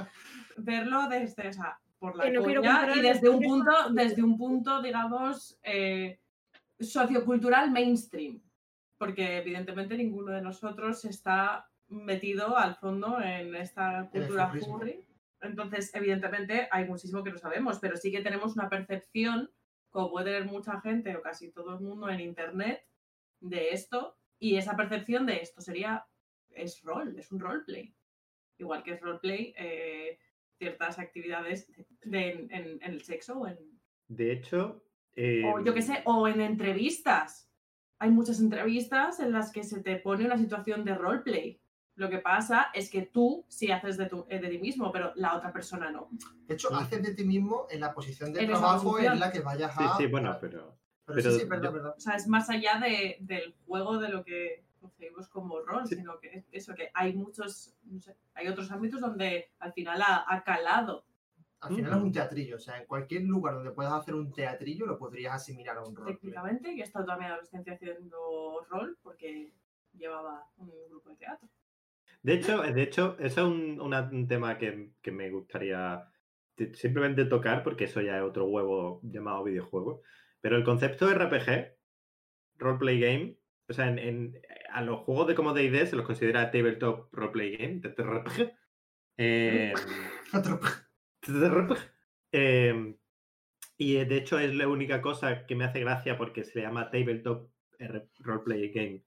[0.59, 4.23] Verlo desde, o sea, por la Que no quiero coña y desde un punto, desde
[4.23, 6.21] un punto, digamos, eh,
[6.79, 8.41] sociocultural mainstream.
[8.99, 15.05] Porque evidentemente ninguno de nosotros está metido al fondo en esta cultura furry.
[15.41, 19.51] Entonces, evidentemente, hay muchísimo que no sabemos, pero sí que tenemos una percepción,
[19.91, 22.85] como puede tener mucha gente o casi todo el mundo en internet,
[23.41, 24.17] de esto.
[24.39, 26.07] Y esa percepción de esto sería,
[26.51, 27.95] es rol, es un roleplay.
[28.59, 30.19] Igual que es roleplay eh,
[30.59, 31.71] ciertas actividades
[32.03, 33.59] de, en el sexo o en,
[34.09, 34.83] de hecho.
[35.15, 37.46] eh, o yo qué sé, o en entrevistas.
[37.99, 41.59] Hay muchas entrevistas en las que se te pone una situación de roleplay.
[41.95, 45.13] Lo que pasa es que tú sí haces de, tu- eh, de ti mismo, pero
[45.17, 46.11] la otra persona no.
[46.47, 46.75] De hecho, Mm.
[46.75, 49.83] haces de ti mismo en la posición de En trabajo en la que vayas Sí,
[49.83, 49.97] a.
[49.97, 50.77] sí, bueno, pero.
[51.07, 51.95] Pero, sí, pero sí, verdad, yo- verdad.
[51.97, 55.95] O sea, es más allá de- del juego de lo que concebimos como rol, Sí.
[55.97, 60.03] sino que es eso, que hay muchos, no sé, hay otros ámbitos donde al final
[60.03, 61.07] ha, ha calado
[61.61, 62.57] Al final es un teatrillo.
[62.57, 65.97] O sea, en cualquier lugar donde puedas hacer un teatrillo lo podrías asimilar a un
[65.97, 66.17] roleplay.
[66.21, 66.77] técnicamente.
[66.77, 69.53] Yo he estado toda mi adolescencia haciendo rol porque
[69.95, 71.49] llevaba un grupo de teatro.
[72.23, 76.11] De hecho, de hecho, eso es un, un tema que, que me gustaría
[76.75, 80.03] simplemente tocar, porque eso ya es otro huevo llamado videojuego.
[80.41, 81.77] Pero el concepto de RPG,
[82.59, 83.39] Roleplay Game,
[83.69, 84.43] o sea, en, en-
[84.73, 88.53] a los juegos de como D&D se los considera Tabletop Roleplay Game, TTRPG.
[89.19, 89.73] Eh,
[90.31, 90.86] TTRPG.
[92.33, 92.97] Eh,
[93.79, 96.91] y eh, de hecho es la única cosa que me hace gracia porque se llama
[96.91, 99.05] Tabletop R- Roleplay Game.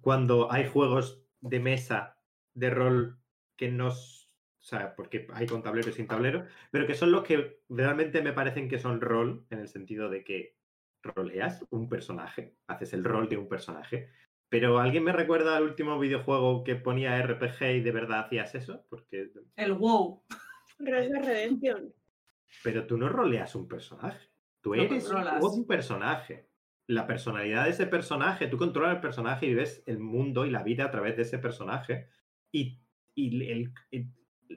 [0.00, 2.18] Cuando hay juegos de mesa
[2.54, 3.20] de rol
[3.56, 3.88] que no.
[3.88, 8.22] O sea, porque hay con tablero y sin tablero, pero que son los que realmente
[8.22, 10.56] me parecen que son rol, en el sentido de que
[11.02, 14.10] roleas un personaje, haces el rol de un personaje.
[14.48, 18.86] Pero ¿alguien me recuerda al último videojuego que ponía RPG y de verdad hacías eso?
[18.88, 19.30] Porque.
[19.56, 20.24] El WoW.
[20.78, 21.92] Red Dead Redemption.
[22.62, 24.28] Pero tú no roleas un personaje.
[24.60, 25.42] Tú eres controlas.
[25.44, 26.48] un personaje.
[26.88, 30.62] La personalidad de ese personaje, tú controlas el personaje y vives el mundo y la
[30.62, 32.08] vida a través de ese personaje.
[32.52, 32.80] Y,
[33.14, 34.08] y el- el-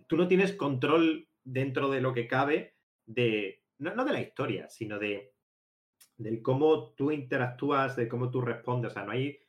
[0.07, 2.75] tú no tienes control dentro de lo que cabe
[3.05, 3.63] de.
[3.77, 5.33] No, no de la historia, sino de
[6.17, 8.91] del cómo tú interactúas, de cómo tú respondes.
[8.91, 9.39] O sea, no hay.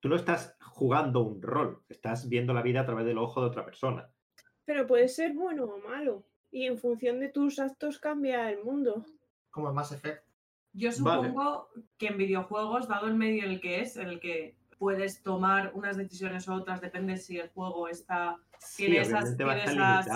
[0.00, 3.46] Tú no estás jugando un rol, estás viendo la vida a través del ojo de
[3.46, 4.10] otra persona.
[4.72, 6.24] Pero puede ser bueno o malo.
[6.50, 9.04] Y en función de tus actos cambia el mundo.
[9.50, 10.24] Como en Mass Effect.
[10.72, 11.28] Yo Vale.
[11.28, 11.68] supongo
[11.98, 15.72] que en videojuegos, dado el medio en el que es, en el que puedes tomar
[15.74, 20.06] unas decisiones u otras, depende si el juego está Sí, Tiene esas- tiene esas-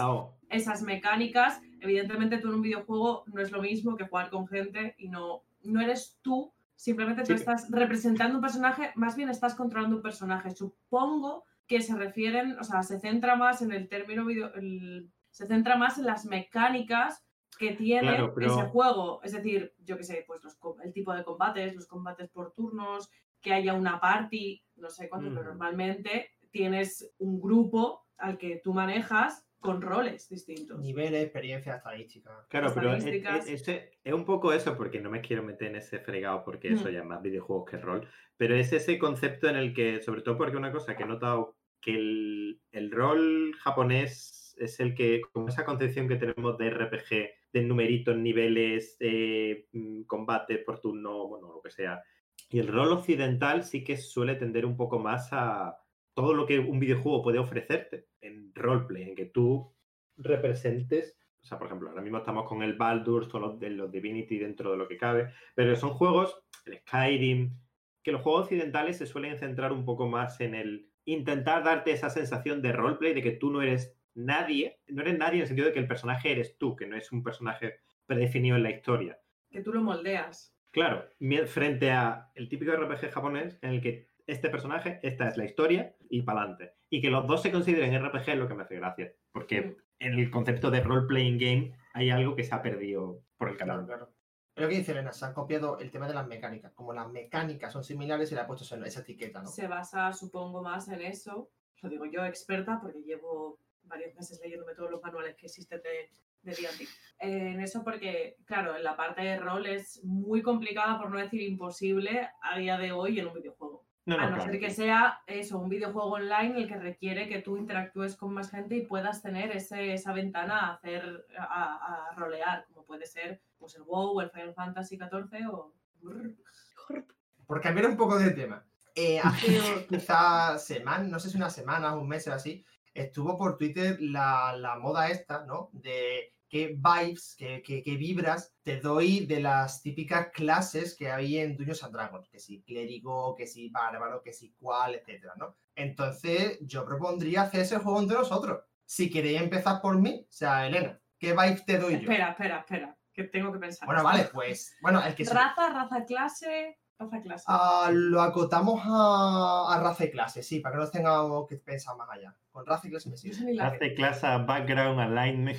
[0.49, 1.61] esas mecánicas.
[1.81, 5.43] Evidentemente tú en un videojuego no es lo mismo que jugar con gente y no,
[5.65, 7.35] no eres tú, simplemente tú Sí.
[7.35, 10.51] estás representando un personaje, más bien estás controlando un personaje.
[10.53, 15.47] Supongo que se refieren, o sea, se centra más en el término video, el- se
[15.47, 17.23] centra más en las mecánicas
[17.59, 19.21] que tiene Claro, pero- ese juego.
[19.23, 23.11] Es decir, yo qué sé, pues los el tipo de combates, los combates por turnos,
[23.41, 25.49] que haya una party, no sé cuánto, pero Ujú.
[25.51, 30.79] normalmente tienes un grupo al que tú manejas con roles distintos.
[30.79, 32.47] Niveles, experiencia, estadística.
[32.49, 35.77] Claro, pero e- e- ese, es un poco eso, porque no me quiero meter en
[35.77, 36.93] ese fregado, porque eso Mm.
[36.93, 40.37] ya es más videojuegos que rol, pero es ese concepto en el que, sobre todo
[40.37, 41.56] porque una cosa que he notado,
[41.87, 47.31] que el, el rol japonés es el que, con esa concepción que tenemos de RPG,
[47.53, 52.03] de numeritos, niveles, eh, mm, combate por turno, bueno, lo que sea,
[52.49, 55.79] y el rol occidental sí que suele tender un poco más a
[56.13, 59.73] todo lo que un videojuego puede ofrecerte en roleplay, en que tú
[60.17, 63.93] representes, o sea, por ejemplo, ahora mismo estamos con el Baldur's o los, de los
[63.93, 67.57] Divinity dentro de lo que cabe, pero son juegos, el Skyrim,
[68.03, 72.11] que los juegos occidentales se suelen centrar un poco más en el intentar darte esa
[72.11, 75.69] sensación de roleplay, de que tú no eres nadie, no eres nadie en el sentido
[75.69, 79.19] de que el personaje eres tú, que no es un personaje predefinido en la historia.
[79.51, 80.55] Que tú lo moldeas.
[80.73, 81.09] Claro,
[81.47, 85.97] frente a el típico RPG japonés en el que este personaje, esta es la historia
[86.11, 86.73] y para adelante.
[86.91, 89.13] Y que los dos se consideren RPG es lo que me hace gracia.
[89.33, 93.57] Porque en el concepto de role-playing game hay algo que se ha perdido por el
[93.57, 93.87] canal.
[93.87, 94.11] claro.
[94.57, 96.73] Lo que dice Elena, se han copiado el tema de las mecánicas.
[96.73, 99.49] Como las mecánicas son similares, se le ha puesto esa- etiqueta, ¿no?
[99.49, 101.51] Se basa, supongo, más en eso.
[101.83, 106.11] Lo digo yo, experta, porque llevo varios meses leyéndome todos los manuales que existen de,
[106.43, 106.89] de D&D.
[107.19, 111.43] En eso porque, claro, en la parte de rol es muy complicada, por no decir
[111.43, 113.86] imposible, a día de hoy en un videojuego.
[114.07, 114.53] No, no, a no claro.
[114.53, 118.51] ser que sea eso, un videojuego online el que requiere que tú interactúes con más
[118.51, 123.43] gente y puedas tener ese, esa ventana a hacer, a, a rolear, como puede ser
[123.59, 125.75] pues el WoW, el Final Fantasy XIV o...
[127.47, 128.65] Por cambiar un poco de tema.
[128.95, 132.65] eh, hace quizás semanas, no sé si una semana, un mes o así,
[132.95, 135.69] estuvo por Twitter la, la moda esta, ¿no?
[135.73, 141.39] De qué vibes, qué, qué- qué vibras te doy de las típicas clases que hay
[141.39, 142.29] en Dungeons and Dragons.
[142.29, 145.55] Que si clérigo, que si bárbaro, que si cual, etcétera, ¿no?
[145.75, 148.61] Entonces, yo propondría hacer ese juego entre nosotros.
[148.85, 151.99] Si queréis empezar por mí, o sea, Elena, ¿qué vibes te doy yo?
[152.01, 153.87] Espera, espera, espera, que tengo que pensar.
[153.87, 157.45] Bueno, vale, pues, bueno, el que Raza, raza, clase, raza, clase.
[157.49, 161.97] Ah, lo acotamos a, a raza y clase, sí, para que no tengamos que pensar
[161.97, 162.35] más allá.
[162.53, 163.35] Con raza y clase me No sirve.
[163.37, 165.59] sé ni la que- Hace clase, background, alignment.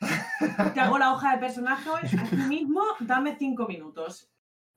[0.74, 4.30] Te hago la hoja de personaje hoy, aquí mismo, dame cinco minutos.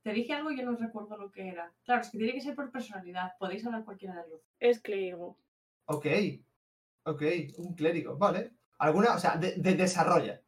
[0.04, 1.72] Te dije algo y yo no recuerdo lo que era.
[1.86, 3.32] Claro, es que tiene que ser por personalidad.
[3.40, 4.41] Podéis hablar cualquiera de luz.
[4.60, 5.38] Es clérigo.
[5.86, 6.06] Ok,
[7.04, 7.22] ok,
[7.60, 8.52] un clérigo, vale.
[8.80, 10.41] ¿Alguna, o sea, de, de desarrolla?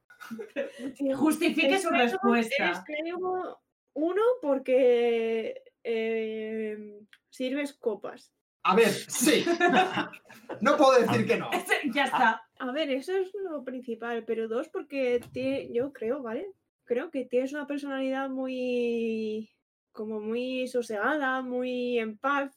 [1.15, 2.65] Justifique su clérigo- respuesta.
[2.65, 3.61] Eres clérigo,
[3.93, 6.99] uno, porque eh,
[7.29, 8.33] sirves copas.
[8.67, 9.45] A ver, sí.
[10.61, 11.49] No puedo decir que no.
[11.93, 12.41] ya está.
[12.59, 16.47] A ver, eso es lo principal, pero dos, porque tie- yo creo, ¿vale?
[16.85, 19.49] Creo que tienes una personalidad muy.
[19.91, 22.53] como muy sosegada, muy en paz.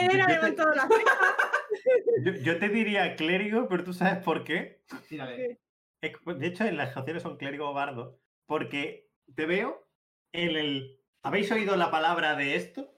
[0.00, 1.36] Elena yo te- levantó la ceja.
[2.24, 4.82] Yo, yo te diría clérigo, pero tú sabes por qué.
[5.08, 5.58] Tírale.
[6.00, 9.86] De hecho, en las opciones son clérigo o bardo, porque te veo
[10.32, 11.00] en el...
[11.22, 12.93] ¿Habéis oído la palabra de esto?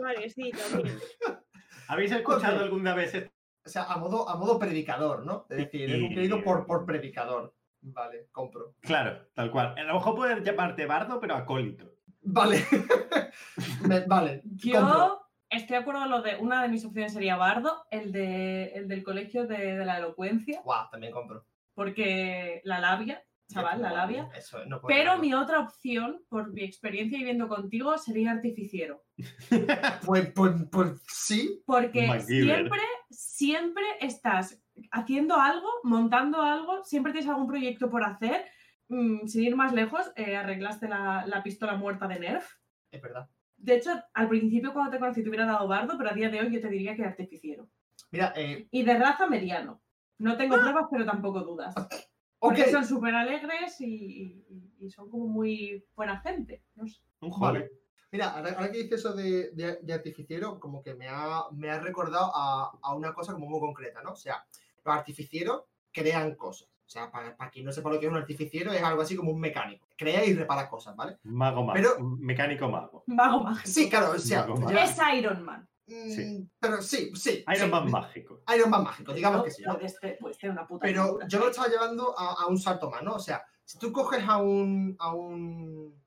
[0.00, 0.98] Vale, sí, también.
[1.88, 3.30] ¿Habéis escuchado alguna vez esto?
[3.64, 5.46] O sea, a modo, a modo predicador, ¿no?
[5.50, 7.54] Es decir, es un por, por predicador.
[7.80, 8.74] Vale, compro.
[8.80, 9.74] Claro, tal cual.
[9.78, 11.92] A lo mejor puedes llamarte bardo, pero acólito.
[12.22, 12.64] Vale.
[13.88, 14.42] Me- vale.
[14.42, 14.62] compro.
[14.72, 15.20] Yo
[15.50, 16.36] estoy de acuerdo en lo de.
[16.36, 20.60] Una de mis opciones sería Bardo, el, de, el del colegio de, de la elocuencia,
[20.62, 21.44] Guau, también compro.
[21.74, 24.28] porque la labia, chaval, la labia.
[24.36, 29.04] Eso, no puedo Pero mi otra opción, por mi experiencia viviendo contigo, sería artificiero.
[30.04, 31.62] Pues, pues, pues sí.
[31.66, 32.56] Porque MacGyver.
[32.56, 38.44] siempre, siempre estás haciendo algo, montando algo, siempre tienes algún proyecto por hacer.
[38.88, 42.46] Mm, sin ir más lejos, eh, arreglaste la, la pistola muerta de Nerf.
[42.90, 43.28] Es verdad.
[43.56, 46.40] De hecho, al principio cuando te conocí te hubiera dado bardo, pero a día de
[46.40, 47.68] hoy yo te diría que artificiero.
[48.10, 49.82] Mira, eh, Y de raza mediano.
[50.18, 51.74] No tengo pruebas, pero tampoco dudas.
[52.48, 56.62] Porque son súper alegres y, y- y son como muy buena gente.
[56.74, 57.00] No sé.
[57.20, 57.70] Un Vale.
[58.12, 61.70] Mira, ahora, ahora que dices eso de, de, de artificiero, como que me ha, me
[61.70, 64.12] ha recordado a, a una cosa como muy concreta, ¿no?
[64.12, 64.44] O sea,
[64.84, 66.68] los artificieros crean cosas.
[66.68, 69.16] O sea, para, para quien no sepa lo que es un artificiero, es algo así
[69.16, 69.88] como un mecánico.
[69.96, 71.18] Crea y repara cosas, ¿vale?
[71.24, 71.72] Mago mago.
[71.74, 73.02] Pero- Mecánico mago.
[73.06, 73.68] Mago mágico.
[73.68, 74.42] Sí, claro, o sea.
[74.42, 74.78] Mago, mago.
[74.78, 75.68] Es Iron Man.
[75.86, 76.48] Mm, Sí.
[76.58, 77.44] Pero sí, sí.
[77.54, 77.70] Iron sí.
[77.70, 78.42] Man mágico.
[78.54, 79.62] Iron Man mágico, digamos que sí.
[79.62, 79.74] ¿no?
[79.74, 82.90] Puede ser- puede ser una puta Pero yo lo estaba llevando a, a un salto
[82.90, 83.14] más, ¿no?
[83.14, 86.02] O sea, si tú coges a un, a un,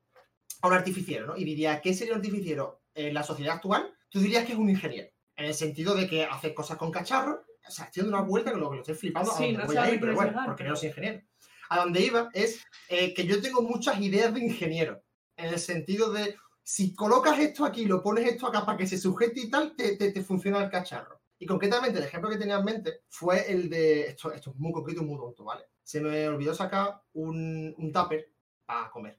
[0.62, 1.38] a un artificiero, ¿no?
[1.38, 3.94] Y diría, ¿qué sería un artificiero en la sociedad actual?
[4.10, 5.10] Tú dirías que es un ingeniero.
[5.36, 7.40] En el sentido de que hace cosas con cacharros.
[7.68, 9.60] O sea, estoy dando una vuelta con lo que lo estoy flipando Sí, a donde
[9.60, 11.22] no voy a ir, pero bueno, llegar, porque pero- no soy ingeniero.
[11.70, 15.04] A donde iba es eh, que yo tengo muchas ideas de ingeniero.
[15.38, 16.36] En el sentido de,
[16.72, 19.98] si colocas esto aquí, lo pones esto acá para que se sujete y tal, te,
[19.98, 21.20] te- te funciona el cacharro.
[21.40, 24.02] Y concretamente, el ejemplo que tenía en mente fue el de.
[24.10, 25.64] Esto, esto es muy concreto y muy tonto, ¿vale?
[25.84, 28.32] Se me olvidó sacar un, un tupper
[28.68, 29.18] para comer.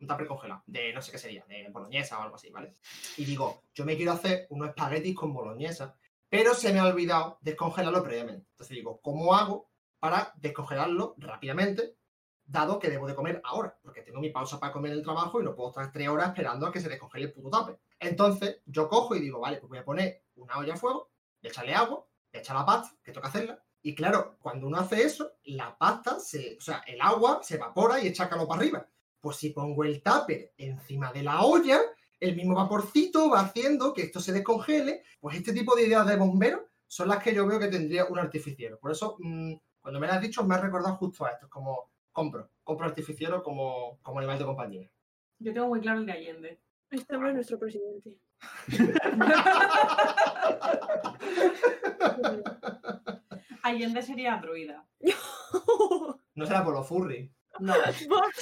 [0.00, 0.62] Un tupper congelado.
[0.66, 2.76] De no sé qué sería, de boloñesa o algo así, ¿vale?
[3.18, 5.94] Y digo, yo me quiero hacer unos espaguetis con boloñesa,
[6.30, 8.46] pero se me ha olvidado descongelarlo previamente.
[8.52, 9.68] Entonces digo, ¿cómo hago
[9.98, 11.95] para descongelarlo rápidamente?
[12.46, 15.40] Dado que debo de comer ahora, porque tengo mi pausa para comer en el trabajo
[15.40, 17.78] y no puedo estar tres horas esperando a que se descongele el puto tupper.
[17.98, 21.10] Entonces, yo cojo y digo, vale, pues voy a poner una olla a fuego,
[21.40, 23.60] le echarle agua, echar la pasta, que toca hacerla.
[23.82, 28.00] Y claro, cuando uno hace eso, la pasta, se, o sea, el agua se evapora
[28.00, 28.86] y echa calor para arriba.
[29.20, 31.80] Pues si pongo el tupper encima de la olla,
[32.18, 35.02] el mismo vaporcito va haciendo que esto se descongele.
[35.20, 38.18] Pues este tipo de ideas de bombero son las que yo veo que tendría un
[38.18, 38.78] artificiero.
[38.78, 41.46] Por eso, mm, cuando me lo has dicho, me ha recordado justo a esto.
[41.46, 42.50] Es como, compro.
[42.64, 44.90] compro artificiero como, como animal de compañía.
[45.38, 46.58] Yo tengo muy claro el de Allende.
[46.90, 48.16] Este hombre es nuestro presidente.
[53.62, 54.88] Allende sería druida.
[56.34, 57.30] No será por los furry.
[57.58, 57.74] No,
[58.08, 58.40] ¿Por qué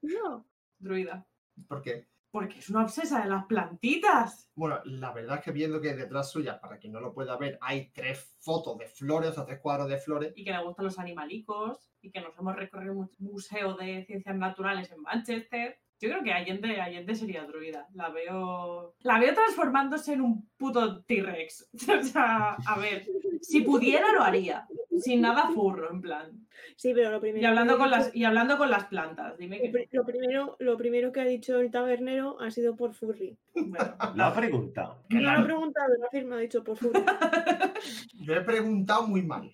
[0.00, 0.46] tío?
[0.78, 1.26] druida.
[1.66, 2.06] ¿Por qué?
[2.36, 4.50] Porque es una obsesa de las plantitas.
[4.54, 7.58] Bueno, la verdad es que viendo que detrás suya, para quien no lo pueda ver,
[7.62, 10.34] hay tres fotos de flores, o sea, tres cuadros de flores.
[10.36, 11.90] Y que le gustan los animalicos.
[12.02, 15.80] Y que nos hemos recorrido un museo de ciencias naturales en Manchester.
[15.98, 17.86] Yo creo que Allende, Allende sería druida.
[17.94, 18.94] La veo.
[19.00, 21.70] La veo transformándose en un puto T-Rex.
[22.00, 23.06] O sea, a ver.
[23.40, 24.66] Si pudiera, lo haría.
[24.98, 26.46] Sin nada furro, en plan.
[26.76, 27.42] Sí, pero lo primero.
[27.42, 29.36] Y hablando con las, y hablando con las plantas.
[29.38, 29.68] Dime lo, que.
[29.70, 33.38] pri- lo primero, lo primero que ha dicho el tabernero ha sido por Furry.
[33.54, 35.02] Bueno, Lo ha preguntado.
[35.10, 37.02] No lo la- ha preguntado, lo ha firmado, ha dicho por Furry.
[38.14, 39.50] Yo he preguntado muy mal.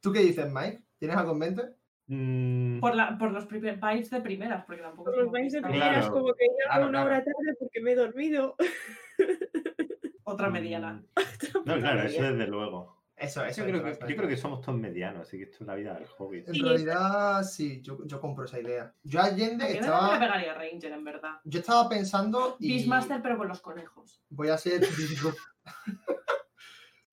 [0.00, 0.82] ¿Tú qué dices, Mike?
[0.98, 1.62] ¿Tienes algo en mente?
[2.08, 5.10] Mm, por, la, por los vibes de primeras, porque tampoco.
[5.10, 5.72] Por los baños de Claro.
[5.74, 7.06] primeras, como que ya Claro, una claro.
[7.06, 8.54] hora tarde porque me he dormido.
[10.24, 10.92] Otra mediana.
[10.94, 11.04] mm,
[11.66, 12.96] No, claro, eso desde luego.
[13.16, 13.62] Eso, eso.
[13.66, 15.94] Yo creo, que, yo creo que somos todos medianos, así que esto es la vida
[15.94, 16.44] del hobby.
[16.46, 18.92] En Sí, realidad, sí, yo, yo compro esa idea.
[19.04, 21.40] Yo Allende me estaba, pegaría Ranger, en verdad.
[21.44, 24.20] yo estaba pensando y Beastmaster, pero con los conejos.
[24.28, 24.82] voy a ser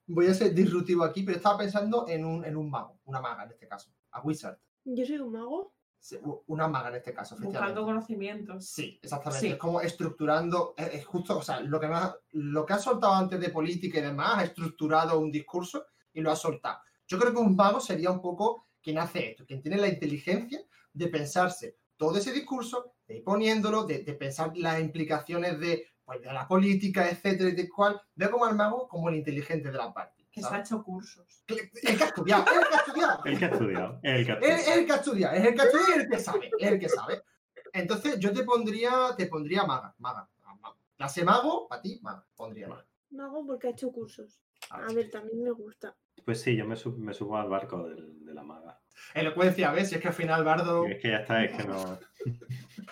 [0.07, 3.45] voy a ser disruptivo aquí, pero estaba pensando en un, en un mago, una maga
[3.45, 4.57] en este caso, a wizard.
[4.85, 5.73] Yo soy un mago.
[5.99, 8.67] Sí, Una maga en este caso, Buscando conocimientos.
[8.67, 9.47] Sí, exactamente.
[9.47, 9.53] Sí.
[9.53, 13.13] Es como estructurando, es, es justo, o sea, lo que, más, lo que ha soltado
[13.13, 16.79] antes de política y demás, ha estructurado un discurso y lo ha soltado.
[17.07, 20.59] Yo creo que un mago sería un poco quien hace esto, quien tiene la inteligencia
[20.91, 26.21] de pensarse todo ese discurso, de ir poniéndolo, de, de pensar las implicaciones de, pues,
[26.21, 28.01] de la política, etcétera, y de cual.
[28.15, 30.22] Veo como al mago como el inteligente de la parte.
[30.33, 31.43] Que se ha hecho cursos.
[31.47, 33.23] El que ha estudiado, el que ha estudiado.
[33.25, 33.99] El que ha estudiado.
[34.01, 34.79] El que ha Es estudiado.
[34.79, 36.79] el que ha estudiado, es el que ha estudiado y el que sabe, es el
[36.79, 37.21] que sabe.
[37.71, 40.27] Entonces yo te pondría, te pondría maga, maga.
[40.43, 40.75] maga.
[40.97, 42.67] Clase mago, para ti, maga, pondría.
[42.67, 42.85] Maga.
[43.11, 44.39] Mago porque ha hecho cursos.
[44.71, 45.11] A A ver.
[45.11, 45.95] también me gusta.
[46.25, 48.79] Pues sí, yo me, sub- me subo al barco del- de la maga.
[49.13, 49.89] Elocuencia, ¿ves?
[49.89, 50.87] Si es que al final Bardo...
[50.87, 51.99] Y es que ya está, es que no.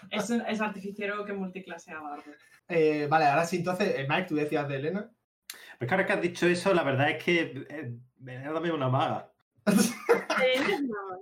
[0.09, 2.31] Es, es artificiero que multiclasea bardo.
[2.67, 5.11] Eh, vale, ahora sí, entonces, eh, Mike, tú decías de Elena.
[5.81, 7.65] Pues que ahora que has dicho eso, la verdad es que.
[7.67, 9.31] Eh, dame una maga.
[9.65, 11.17] Elena es maga.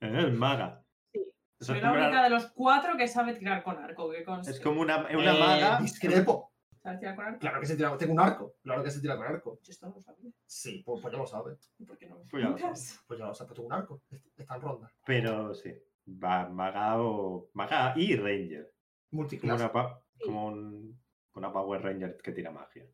[0.00, 0.84] Eh, maga.
[1.12, 1.18] Sí.
[1.58, 4.08] Eso Soy es la única una, de los cuatro que sabe tirar con arco.
[4.12, 5.80] Que es como una, es una Eh, maga.
[5.80, 6.52] Discrepo.
[6.80, 7.38] ¿Sabes tirar con arco?
[7.40, 8.54] Claro que se tira, tengo un arco.
[8.62, 9.58] Claro que se tira con arco.
[9.64, 10.30] Yo esto no lo sabía.
[10.46, 11.72] Sí, pues, pues ya lo sabes.
[11.80, 13.02] ¿Y por qué no Pues ya lo explicas?
[13.08, 14.00] Pues ya lo sabes, pues tengo un arco.
[14.36, 14.92] Está en ronda.
[15.04, 15.74] Pero sí.
[16.22, 17.48] Va, maga o.
[17.54, 18.72] Maga y Ranger.
[19.10, 19.60] Como Multiclase.
[19.64, 21.02] una, pa- como un-
[21.34, 22.86] una Power Ranger que tira magia.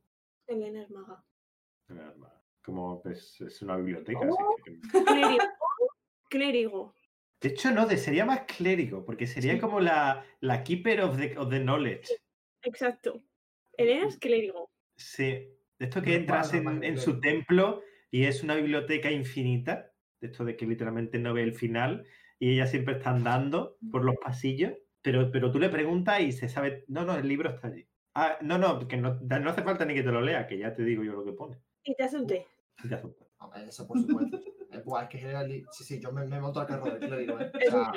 [0.50, 1.24] Elena es maga.
[1.88, 2.42] Una maga.
[2.62, 4.20] Como pues, es una biblioteca.
[4.28, 4.54] Oh.
[4.54, 5.44] así que- Clérigo.
[6.28, 6.94] Clérigo.
[7.40, 9.60] De hecho, no, de, sería más clérigo, porque sería Sí.
[9.60, 12.08] como la, la Keeper of the, of the Knowledge.
[12.62, 13.22] Exacto.
[13.76, 14.70] Elena es clérigo.
[14.96, 15.48] Sí.
[15.78, 19.90] De esto que No, entras en, en su templo y es una biblioteca infinita.
[20.20, 22.06] De esto de que literalmente no ve el final
[22.38, 26.50] y ella siempre está andando por los pasillos, pero, pero tú le preguntas y se
[26.50, 27.88] sabe, no, no, el libro está allí.
[28.14, 30.74] Ah, no, no, que no, no hace falta ni que te lo lea, que ya
[30.74, 31.58] te digo yo lo que pone.
[31.84, 32.46] Y te hace un té.
[32.82, 32.96] Y te.
[33.02, 34.38] No, eso por supuesto.
[34.72, 37.40] Eh, buah, es que generali- Sí, sí, yo me, me monto al carro del clérigo,
[37.40, 37.50] ¿eh?
[37.66, 37.92] O sea,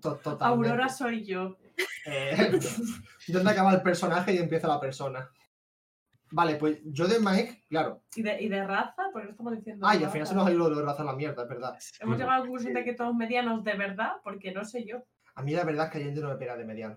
[0.00, 0.44] to- totalmente.
[0.70, 1.58] Aurora soy yo.
[2.06, 2.34] Eh,
[3.28, 5.30] ¿Dónde acaba el personaje y empieza la persona?
[6.30, 8.02] Vale, pues yo de Mike, claro.
[8.16, 9.10] ¿Y de, y de raza?
[9.12, 9.86] Porque no estamos diciendo.
[9.86, 11.48] Ay, de al final se nos ha ido lo de raza a la mierda, es
[11.50, 11.78] verdad.
[12.00, 15.04] Hemos llegado a la conclusión de que todos medianos de verdad, porque no sé yo.
[15.34, 16.96] A mí la verdad es que Allende no me pega de mediano.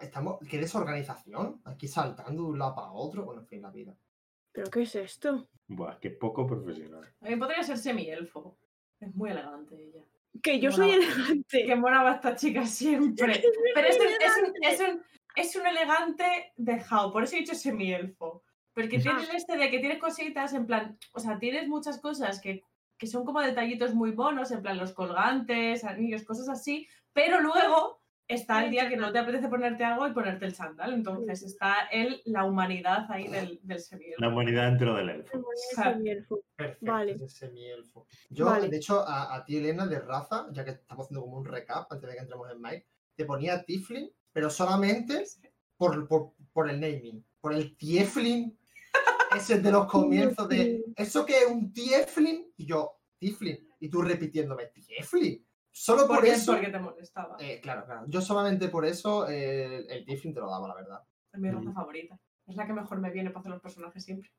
[0.00, 1.60] Estamos, ¿Qué desorganización?
[1.64, 3.24] Aquí saltando de un lado para otro.
[3.24, 3.96] Bueno, en fin, la vida.
[4.52, 5.48] ¿Pero qué es esto?
[5.66, 7.12] Buah, qué poco profesional.
[7.18, 8.58] También podría ser semi-elfo.
[9.00, 10.04] Es muy elegante ella.
[10.42, 11.66] Que yo soy elegante.
[11.66, 13.42] Que mora va esta chica siempre.
[13.74, 15.02] Pero es un, es un, es un,
[15.34, 18.42] es un elegante dejado, por eso he dicho semi-elfo.
[18.74, 22.62] Porque tienes este de que tienes cositas, en plan, o sea, tienes muchas cosas que,
[22.96, 28.01] que son como detallitos muy bonos, en plan los colgantes, anillos, cosas así, pero luego
[28.34, 30.92] está el día que no te apetece ponerte algo y ponerte el chándal.
[30.92, 34.20] Entonces está el, la humanidad ahí del, del semi-elfo.
[34.20, 35.44] La humanidad dentro del elfo.
[35.74, 36.40] Semielfo.
[36.56, 37.12] Perfecto, Vale.
[37.12, 38.06] ese semielfo.
[38.30, 38.68] Yo, Vale.
[38.68, 41.90] de hecho, a, a ti, Elena, de raza, ya que estamos haciendo como un recap
[41.92, 42.86] antes de que entremos en Mike,
[43.16, 45.24] te ponía Tiflin, pero solamente
[45.76, 48.56] por, por, por el naming, por el Tieflin,
[49.36, 50.84] ese de los comienzos de.
[50.96, 52.52] ¿eso que es un Tieflin?
[52.56, 55.44] Y yo, Tiflin, y tú repitiéndome, Tieflin.
[55.74, 56.52] Solo por Porque, eso.
[56.52, 57.36] porque te molestaba.
[57.40, 58.04] eh, claro, claro.
[58.08, 61.00] Yo solamente por eso eh, el Tieflin te lo daba, la verdad.
[61.32, 61.74] Es mi raza Mm.
[61.74, 62.18] favorita.
[62.46, 64.30] Es la que mejor me viene para hacer los personajes siempre.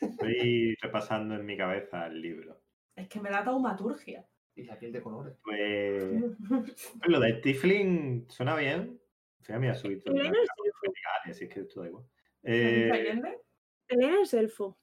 [0.00, 2.62] Estoy repasando en mi cabeza el libro.
[2.94, 4.24] Es que me da taumaturgia.
[4.54, 5.36] Y la piel de colores.
[5.42, 6.22] Pues
[7.08, 9.00] lo de Tifling suena bien.
[9.40, 10.14] Fíjate, mira, subí todo.
[10.14, 10.94] Elena es elfo.
[11.24, 12.04] Así es que esto da igual.
[12.42, 13.38] ¿Me dice Eh?
[13.88, 14.78] Elena es elfo.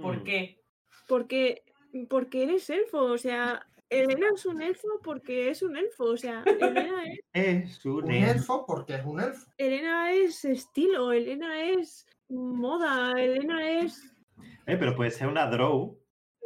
[0.00, 0.62] ¿Por mm, qué?
[1.08, 1.64] Porque,
[2.08, 2.98] porque eres elfo.
[3.02, 6.04] O sea, Elena es un elfo porque es un elfo.
[6.04, 8.30] O sea, Elena es, Es un Un elfo.
[8.32, 9.46] elfo porque es un elfo.
[9.56, 14.02] Elena es estilo, Elena es moda, Elena es.
[14.66, 15.98] Eh, pero puede ser una draw.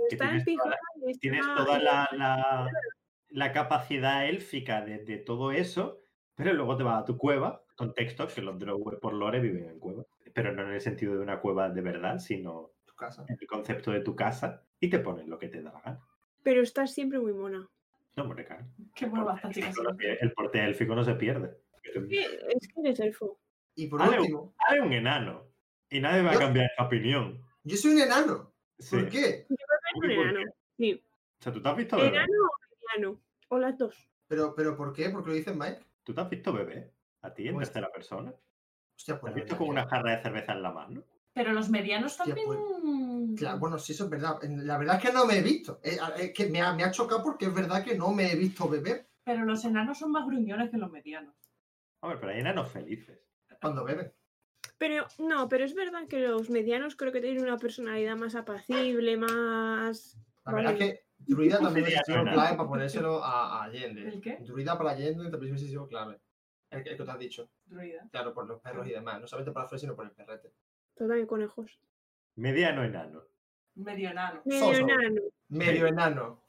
[0.09, 2.71] Que Está en tienes toda- pijama y está Tienes toda la, la-
[3.29, 6.01] la capacidad élfica de, de todo eso,
[6.35, 9.79] pero luego te vas a tu cueva, contexto que los draw por lore viven en
[9.79, 10.07] cuevas.
[10.35, 13.25] Pero no en el sentido de una cueva de verdad, sino Tu casa.
[13.29, 16.01] en el concepto de tu casa y te pones lo que te da la gana.
[16.43, 17.69] Pero estás siempre muy mona.
[18.17, 18.65] No, hombre, claro.
[18.95, 19.71] Qué buena esta chica.
[20.21, 21.57] El porte- élfico no se pierde.
[21.83, 23.39] Es que eres elfo.
[23.75, 25.47] Y por Ale, último, Hay un enano
[25.89, 27.41] y nadie va a Yo- cambiar esa opinión.
[27.65, 28.53] yo soy un enano.
[28.79, 28.97] Sí.
[28.97, 29.47] ¿Por qué?
[29.49, 29.57] Un
[29.95, 30.15] ¿Por qué?
[30.15, 30.53] enano.
[30.77, 31.03] Sí.
[31.39, 32.09] O sea, ¿tú te has visto bebé?
[32.09, 33.21] Enano o mediano.
[33.49, 34.09] O las dos.
[34.29, 35.09] ¿Pero, pero por qué?
[35.11, 35.81] ¿Por qué lo dice Mike?
[36.03, 36.93] ¿Tú te has visto bebé?
[37.23, 38.35] ¿A ti en Pues- tercera persona?
[38.97, 41.03] Hostia, ¿Te pues has la visto con una jarra de cerveza en la mano?
[41.33, 42.47] Pero los medianos Hostia, también.
[42.47, 42.59] pues,
[43.37, 44.39] Claro, bueno, sí, eso es verdad.
[44.43, 45.81] La verdad es que no me he visto.
[45.83, 48.37] Eh, Es que me ha, me ha chocado porque es verdad que no me he
[48.37, 51.35] visto beber Pero los enanos son más gruñones que los medianos.
[52.01, 53.19] Hombre, pero hay enanos felices.
[53.61, 54.13] cuando beben.
[54.79, 59.17] Pero no, pero es verdad que los medianos creo que tienen una personalidad más apacible,
[59.17, 60.19] más.
[60.45, 60.85] La verdad Vale.
[60.85, 64.09] es que Druida también hubiese sido clave para ponérselo a, a Allende.
[64.09, 64.39] ¿El qué?
[64.41, 66.21] Druida para Allende también hubiese sido clave.
[66.71, 67.49] El, que- el que te has dicho.
[67.67, 68.09] Druida.
[68.11, 69.21] Claro, por los perros y demás.
[69.21, 70.53] No solamente para flores, sino por el perrete.
[70.97, 71.79] Total, conejos.
[72.37, 73.23] Mediano enano.
[73.75, 74.43] Medio enano.
[74.45, 74.81] Medio Soso.
[74.81, 75.21] enano.
[75.49, 76.43] Medio enano.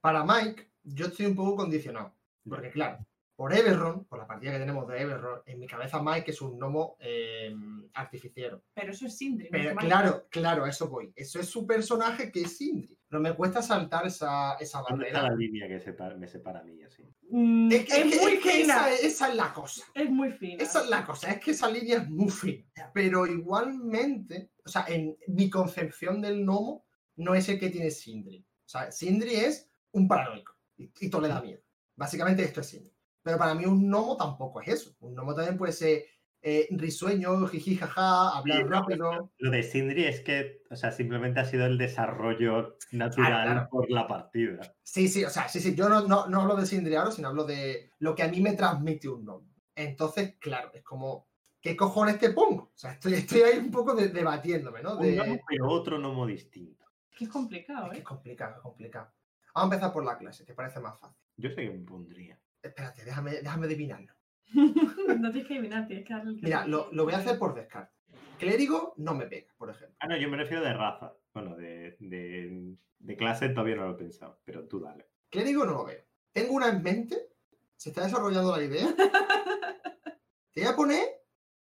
[0.00, 2.14] Para Mike, yo estoy un poco condicionado.
[2.48, 2.98] Porque, claro,
[3.36, 6.56] por Everron, por la partida que tenemos de Everron, en mi cabeza Mike es un
[6.58, 7.52] gnomo eh,
[7.94, 8.62] artificiero.
[8.74, 9.46] Pero eso es Sindri.
[9.46, 11.12] no Pero claro, claro, a eso voy.
[11.16, 12.96] Eso es su personaje que es Sindri.
[13.08, 15.34] Pero me cuesta saltar esa, esa ¿Dónde está barrera.
[15.34, 17.02] la línea que separa- me separa a mí así?
[17.30, 18.62] Mm, Es, que- es es que- muy es que fina.
[18.90, 19.84] esa, esa es la cosa.
[19.94, 20.62] Es muy fina.
[20.62, 22.64] Esa es la cosa, es que esa línea es muy fina.
[22.92, 26.86] Pero igualmente, o sea, en mi concepción del gnomo
[27.16, 28.38] no es el que tiene Sindri.
[28.64, 31.60] O sea, Sindri es un paranoico y, y todo le da miedo.
[31.96, 32.93] Básicamente esto es Sindri.
[33.24, 34.96] Pero para mí un gnomo tampoco es eso.
[35.00, 36.04] Un gnomo también puede ser
[36.42, 39.32] eh, risueño, jiji, jaja, hablar Sí, rápido.
[39.38, 43.68] Lo de Sindri es que, o sea, simplemente ha sido el desarrollo natural Ah, claro.
[43.70, 44.60] por la partida.
[44.82, 45.74] Sí, sí, o sea, sí, sí.
[45.74, 48.40] Yo no, no, no hablo de Sindri ahora, sino hablo de lo que a mí
[48.42, 49.48] me transmite un gnomo.
[49.74, 51.28] Entonces, claro, es como,
[51.62, 52.64] ¿qué cojones te pongo?
[52.64, 54.96] O sea, estoy, estoy ahí un poco de- debatiendo, ¿no?
[54.98, 55.16] Un De...
[55.16, 56.84] gnomo, pero otro gnomo distinto.
[57.10, 58.00] Es que es complicado, Es que ¿eh?
[58.00, 59.10] es complicado, es complicado.
[59.54, 61.16] Vamos a empezar por la clase, que parece más fácil.
[61.36, 62.38] Yo sé que me pondría.
[62.64, 64.12] Espérate, déjame, déjame adivinarlo.
[64.54, 67.54] no tienes que adivinar, tienes que darle el Mira, lo, lo voy a hacer por
[67.54, 67.94] descarte.
[68.38, 69.96] Clérigo no me pega, por ejemplo.
[70.00, 71.14] Ah, no, yo me refiero de raza.
[71.34, 75.06] Bueno, de, de, de clase todavía no lo he pensado, pero tú dale.
[75.30, 76.02] Clérigo no lo veo.
[76.32, 77.28] Tengo una en mente,
[77.76, 78.86] se está desarrollando la idea.
[80.52, 81.06] Te voy a poner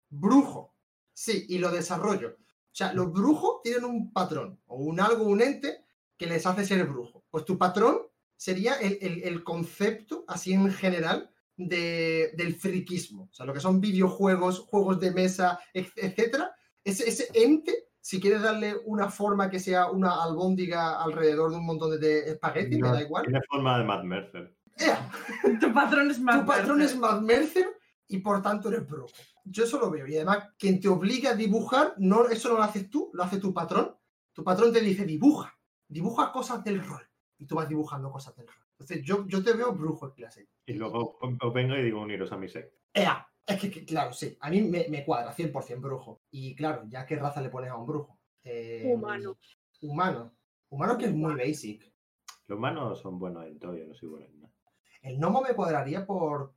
[0.09, 0.77] brujo.
[1.13, 2.37] Sí, y lo desarrollo.
[2.39, 5.85] O sea, los brujos tienen un patrón o un algo, un ente
[6.17, 7.25] que les hace ser brujo.
[7.29, 8.03] Pues tu patrón
[8.43, 13.29] sería el, el- el concepto, así en general, de- del friquismo.
[13.31, 16.53] O sea, lo que son videojuegos, juegos de mesa, etcétera.
[16.83, 21.67] Ese, ese ente, si quieres darle una forma que sea una albóndiga alrededor de un
[21.67, 23.25] montón de, de espagueti, me da igual.
[23.25, 24.57] Tiene forma de Matt Mercer.
[24.77, 25.09] ¡Ea!
[25.61, 26.85] tu patrón es más tu patrón fuerte.
[26.87, 27.67] es Mad Mercer
[28.09, 29.13] y por tanto eres brujo.
[29.45, 30.07] Yo eso lo veo.
[30.09, 33.39] Y además, quien te obliga a dibujar, no, eso no lo haces tú, lo hace
[33.39, 33.95] tu patrón.
[34.33, 35.57] Tu patrón te dice, dibuja,
[35.87, 37.07] dibuja cosas del rol.
[37.43, 38.65] Y tú vas dibujando cosas del rol.
[38.79, 40.49] Entonces, yo, yo te veo brujo en clase.
[40.65, 42.77] Y luego os vengo y digo uniros a mi secta.
[42.95, 43.29] ¡Ea!
[43.45, 46.23] Es que, que, claro, sí, a mí me, me cuadra 100% brujo.
[46.31, 48.21] Y claro, ya qué raza le pones a un brujo.
[48.45, 49.37] Eh, Humano.
[49.81, 50.37] Humano.
[50.69, 51.93] Humano que es muy basic.
[52.47, 54.55] Los humanos son buenos en todo, yo no soy bueno en nada.
[55.01, 56.55] El gnomo me cuadraría por,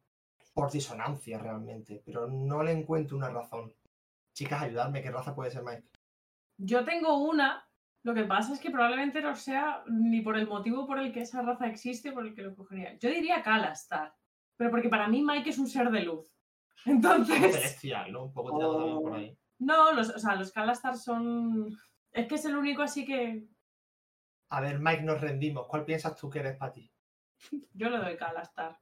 [0.54, 3.74] por disonancia realmente, pero no le encuentro una razón.
[4.34, 5.90] Chicas, ayudadme, ¿qué raza puede ser Mike?
[6.58, 7.65] Yo tengo una.
[8.06, 11.22] Lo que pasa es que probablemente no sea ni por el motivo por el que
[11.22, 12.96] esa raza existe por el que lo cogería.
[13.00, 14.14] Yo diría Kalastar.
[14.56, 16.32] Pero porque para mí Mike es un ser de luz.
[16.86, 17.56] Entonces.
[17.56, 18.26] Celestial, ¿no?
[18.26, 19.38] Un poco tirado también por ahí.
[19.58, 21.76] No, los, o sea, los Kalastar son.
[22.12, 23.48] Es que es el único así que.
[24.50, 25.66] A ver, Mike, nos rendimos.
[25.66, 26.94] ¿Cuál piensas tú que eres para ti?
[27.74, 28.80] Yo le doy Kalastar.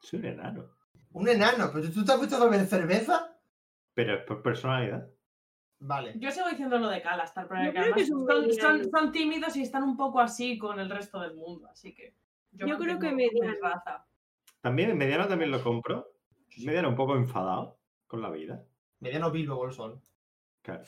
[0.00, 0.70] Soy un enano.
[1.10, 3.38] Un enano, pero tú te has visto beber cerveza.
[3.92, 5.10] Pero es por personalidad.
[5.80, 6.12] Vale.
[6.16, 9.96] Yo sigo diciendo lo de pero Yo que son, son- son tímidos y están un
[9.96, 11.68] poco así con el resto del mundo.
[11.68, 12.14] Así que.
[12.52, 13.54] Yo creo que mediano.
[13.62, 14.06] raza.
[14.60, 16.12] También, mediano también lo compro.
[16.64, 18.62] Mediano un poco enfadado con la vida.
[18.98, 20.02] Mediano Bilbo Bolsón.
[20.62, 20.84] Claro.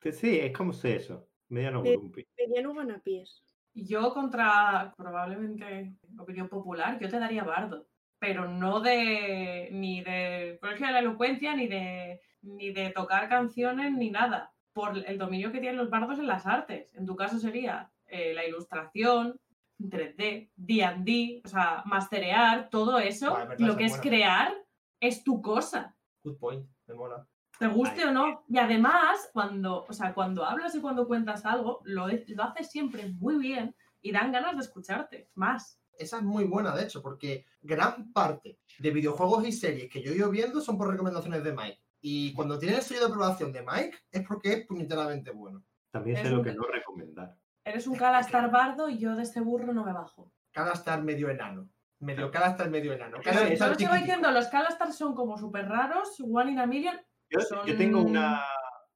[0.00, 1.28] Que sí, es como sé eso.
[1.48, 2.26] Mediano grumpy.
[2.36, 3.44] Mediano ganapiés.
[3.74, 7.86] Yo contra probablemente opinión popular, yo te daría bardo,
[8.22, 13.92] pero no de ni de colegio de la elocuencia, ni de ni de tocar canciones,
[13.92, 16.94] ni nada, por el dominio que tienen los bardos en las artes.
[16.94, 19.40] En tu caso sería eh, la ilustración,
[19.80, 24.02] 3D, D&D, o sea, masterear, todo eso, Buah, es verdad, lo que es buena.
[24.02, 24.54] crear,
[25.00, 25.96] es tu cosa.
[26.22, 27.26] Good point, me mola.
[27.58, 28.44] te guste o no.
[28.48, 33.08] Y además, cuando, o sea, cuando hablas y cuando cuentas algo, lo, lo haces siempre
[33.18, 35.81] muy bien y dan ganas de escucharte más.
[35.98, 40.12] Esa es muy buena, de hecho, porque gran parte de videojuegos y series que yo
[40.12, 41.80] he ido viendo son por recomendaciones de Mike.
[42.00, 45.62] Y cuando tiene el sello de aprobación de Mike es porque es puñeteramente bueno.
[45.90, 47.36] También sé Es lo que no recomendar.
[47.64, 50.32] Eres un calastar bardo y yo de este burro no me bajo.
[50.50, 51.68] Cada estar medio enano.
[52.00, 53.18] Medio cada estar medio enano.
[53.22, 56.96] Cada eso sigo diciendo, los calastars son como súper raros, one in a million.
[57.30, 58.42] Yo, yo tengo una,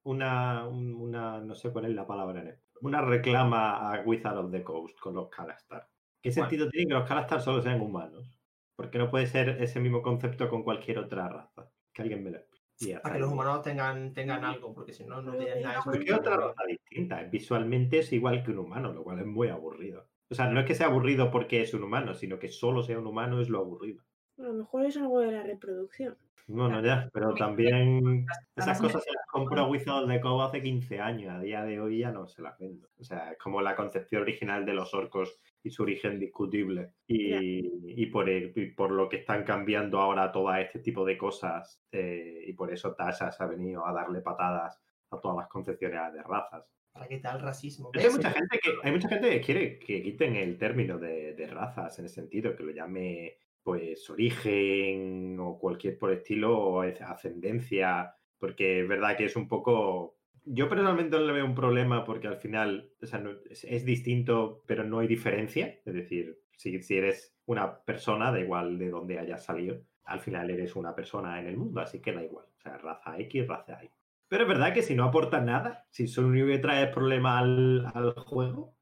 [0.03, 2.43] una, un- una, no sé cuál es la palabra
[2.83, 5.89] una reclama a Wizard of the Coast con los Calastar.
[6.27, 8.37] ¿Qué sentido tiene que los Calastar solo sean humanos?
[8.75, 11.71] Porque no puede ser ese mismo concepto con cualquier otra raza.
[11.93, 12.99] Que alguien me lo explique.
[13.01, 15.83] Para que los humanos tengan, tengan algo, porque si no, no tienen nada.
[15.85, 17.23] Porque otra raza distinta.
[17.23, 20.09] Visualmente es igual que un humano, lo cual es muy aburrido.
[20.29, 22.99] O sea, no es que sea aburrido porque es un humano, sino que solo sea
[22.99, 24.03] un humano es lo aburrido.
[24.37, 26.17] A lo mejor es algo de la reproducción.
[26.49, 28.25] Bueno, ya, pero también
[28.55, 31.35] esas cosas se las compró a Wizard of the Coast hace 15 años.
[31.35, 32.89] A día de hoy ya no se las vendo.
[32.99, 36.93] O sea, es como la concepción original de los orcos y su origen discutible.
[37.09, 41.19] Y, y por, el- y por lo que están cambiando ahora todo este tipo de
[41.19, 41.83] cosas.
[41.91, 46.23] eh, y por eso Tasas ha venido a darle patadas a todas las concepciones de
[46.23, 46.65] razas.
[46.93, 47.91] ¿Para qué tal racismo?
[47.93, 51.47] Hay mucha gente que, hay mucha gente que quiere que quiten el término de, de
[51.49, 53.37] razas en ese sentido, que lo llame
[53.67, 60.21] pues origen o cualquier por estilo o ascendencia, porque es verdad que es un poco...
[60.45, 65.01] Yo personalmente no le veo un problema porque al final es, es distinto, pero no
[65.01, 65.81] hay diferencia.
[65.85, 70.49] Es decir, si, si eres una persona, da igual de dónde hayas salido, al final
[70.49, 72.47] eres una persona en el mundo, así que da igual.
[72.57, 73.91] O sea, raza X, raza Y.
[74.29, 77.41] Pero es verdad que si no aporta nada, si solo único que trae es problema
[77.41, 78.77] al, al juego,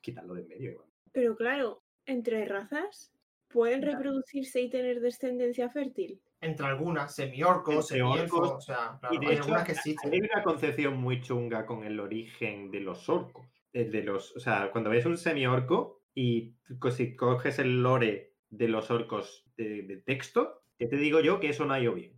[0.00, 0.70] quitarlo de en medio.
[0.72, 0.88] igual.
[1.12, 3.14] Pero claro, entre razas,
[3.48, 6.22] ¿pueden reproducirse y tener descendencia fértil?
[6.40, 8.52] Entre algunas, semi-orcos, Entre semi-elfos, orcos.
[8.52, 10.12] o sea, claro, y de hay hecho, algunas que hay existen.
[10.32, 13.46] una concepción muy chunga con el origen de los orcos.
[13.72, 16.56] El de los, o sea, cuando ves un semi-orco y
[16.90, 21.48] si coges el lore de los orcos de, de texto, que te digo yo que
[21.50, 22.16] eso no ha ido bien.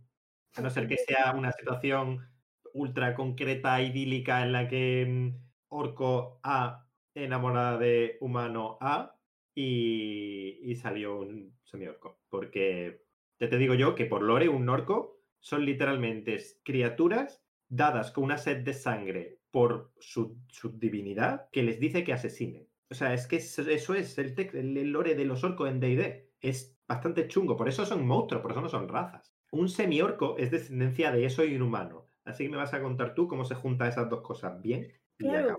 [0.55, 2.29] A no ser que sea una situación
[2.73, 5.37] ultra concreta, idílica, en la que mm,
[5.69, 9.17] orco A enamorada de humano A
[9.53, 12.19] y, y salió un semi-orco.
[12.29, 13.03] Porque
[13.39, 18.37] ya te digo yo que por lore un orco son literalmente criaturas dadas con una
[18.37, 22.67] sed de sangre por su, su divinidad que les dice que asesinen.
[22.89, 26.29] O sea, es que eso, es el, lore de los orcos en D&D.
[26.41, 29.33] Es bastante chungo, por eso son monstruos, por eso no son razas.
[29.51, 32.07] Un semi-orco es descendencia de eso y un humano.
[32.25, 35.23] Así que me vas a contar tú cómo se juntan esas dos cosas bien y
[35.23, 35.57] Claro.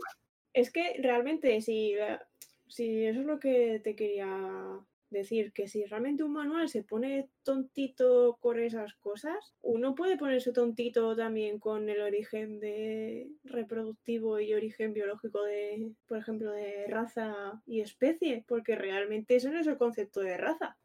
[0.53, 1.95] Es que realmente, si,
[2.73, 4.81] si eso es lo que te quería
[5.11, 10.53] decir, que si realmente un manual se pone tontito con esas cosas, uno puede ponerse
[10.53, 17.63] tontito también con el origen de reproductivo y origen biológico de, por ejemplo, de raza
[17.67, 20.79] y especie, porque realmente eso no es el concepto de raza.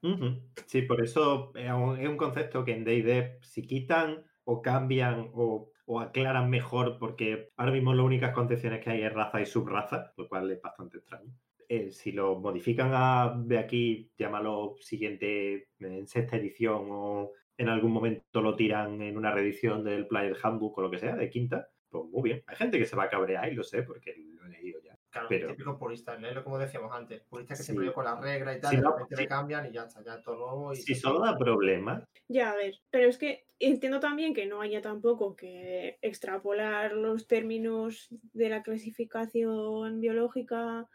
[0.65, 5.31] Sí, por eso es un, es un concepto que en D&D si quitan o cambian
[5.33, 9.45] o, o aclaran mejor, porque ahora mismo las únicas concepciones que hay es raza y
[9.45, 11.31] subraza, lo cual es bastante extraño.
[11.69, 17.91] Eh, si lo modifican a de aquí, llámalo siguiente en sexta edición o en algún
[17.91, 21.67] momento lo tiran en una reedición del Player Handbook o lo que sea, de quinta,
[21.89, 22.43] pues muy bien.
[22.47, 24.95] Hay gente que se va a cabrear y lo sé porque lo he leído ya.
[25.09, 26.43] Claro, pero- típico purista, ¿no?
[26.43, 27.71] como decíamos antes, puristas que Sí.
[27.71, 29.21] se pelean con las reglas y tal, Si de no, repente sí.
[29.23, 30.73] le cambian y ya está, ya todo nuevo.
[30.73, 34.61] Y Si solo da problemas, Ya, a ver, pero es que entiendo también que no
[34.61, 40.87] haya tampoco que extrapolar los términos de la clasificación biológica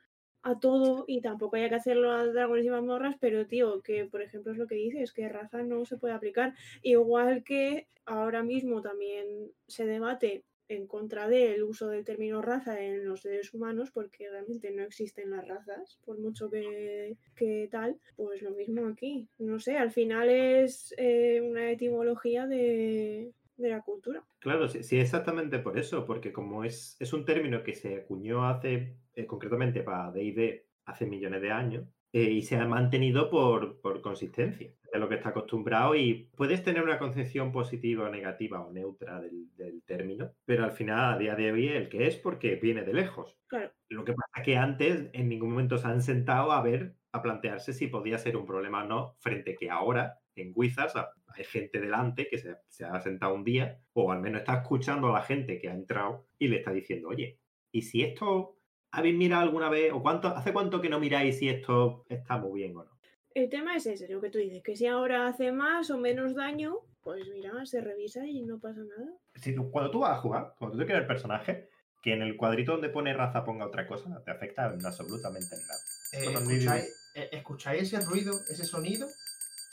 [0.42, 4.22] a todo y tampoco haya que hacerlo a dragones y mazmorras, pero tío, que por
[4.22, 6.54] ejemplo es lo que dices, que raza no se puede aplicar.
[6.82, 13.04] Igual que ahora mismo también se debate en contra del uso del término raza en
[13.06, 18.42] los seres humanos, porque realmente no existen las razas, por mucho que, que tal, pues
[18.42, 19.28] lo mismo aquí.
[19.38, 24.24] No sé, al final es eh, una etimología de, de la cultura.
[24.38, 28.46] Claro, sí, sí, exactamente por eso, porque como es, es un término que se acuñó
[28.48, 33.80] hace, eh, concretamente para D&D, hace millones de años, eh, y se ha mantenido por,
[33.80, 34.70] por consistencia.
[34.92, 39.18] de lo que está acostumbrado y puedes tener una concepción positiva o negativa o neutra
[39.20, 42.82] del, del término, pero al final a día de hoy el que es porque viene
[42.82, 43.38] de lejos.
[43.46, 43.72] Claro.
[43.88, 47.22] Lo que pasa es que antes en ningún momento se han sentado a ver, a
[47.22, 51.80] plantearse si podía ser un problema o no, frente que ahora en Wizards hay gente
[51.80, 55.22] delante que se, se ha sentado un día o al menos está escuchando a la
[55.22, 57.38] gente que ha entrado y le está diciendo, oye,
[57.70, 58.58] ¿y si esto
[58.92, 62.60] habéis mirado alguna vez o cuánto, hace cuánto que no miráis si esto está muy
[62.60, 62.90] bien o no?
[63.34, 66.34] El tema es ese, lo que tú dices, que si ahora hace más o menos
[66.34, 69.10] daño, pues mira, se revisa y no pasa nada.
[69.34, 71.68] Si tú- cuando tú vas a jugar, cuando tú quieres el personaje,
[72.02, 75.56] que en el cuadrito donde pone raza ponga otra cosa, no te afecta en absolutamente
[75.56, 75.80] nada.
[76.12, 79.08] Eh, Bueno, ¿escucháis, eh, escucháis ese ruido, ese sonido?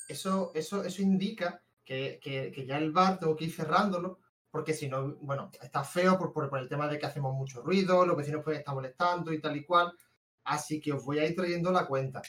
[0.07, 4.19] Eso, eso, eso indica que, que- que ya el bar tengo que ir cerrándolo,
[4.51, 7.61] porque si no, bueno, está feo por, por- por el tema de que hacemos mucho
[7.61, 9.93] ruido, los vecinos pueden estar molestando y tal y cual.
[10.43, 12.21] Así que os voy a ir trayendo la cuenta,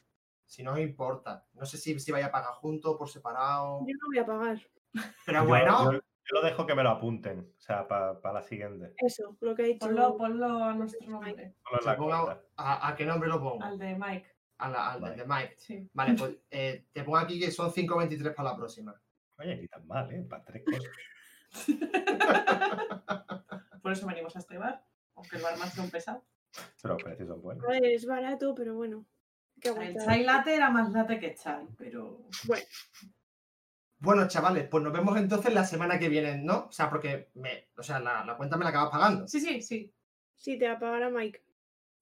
[0.45, 1.47] si no os importa.
[1.55, 3.81] No sé si, si vaya a pagar juntos o por separado.
[3.87, 4.61] Yo no voy a pagar.
[5.25, 6.01] Pero bueno, Yo, yo
[6.33, 8.93] lo dejo que me lo apunten, o sea, para la siguiente.
[8.99, 9.87] Eso, lo que ha dicho.
[9.87, 11.55] Ponlo, ponlo a nuestro nombre,
[11.97, 12.43] Ponlo.
[12.57, 13.65] ¿a, a qué nombre lo pongo?
[13.65, 14.27] al de Mike.
[14.59, 15.17] A la- al Vale.
[15.17, 15.55] de Mike.
[15.57, 15.89] Sí.
[15.95, 19.01] Vale, pues eh, te pongo aquí que son 5.23 para la próxima.
[19.39, 20.23] Oye, ni tan mal, ¿eh?
[20.29, 20.91] Para tres cosas.
[23.83, 26.25] Por eso venimos a este bar, aunque el barman sea un pesado.
[26.83, 27.65] Pero los precios son buenos.
[27.83, 29.07] Es barato, pero bueno.
[29.63, 32.65] El chai latte era más latte que chai, pero Bueno,
[33.99, 36.67] Bueno, chavales, pues nos vemos entonces la semana que viene, ¿no?
[36.69, 39.29] O sea, porque me, o sea, la, la cuenta me la acabas pagando.
[39.29, 39.93] sí, sí, sí.
[40.35, 41.43] sí, te apagará Mike.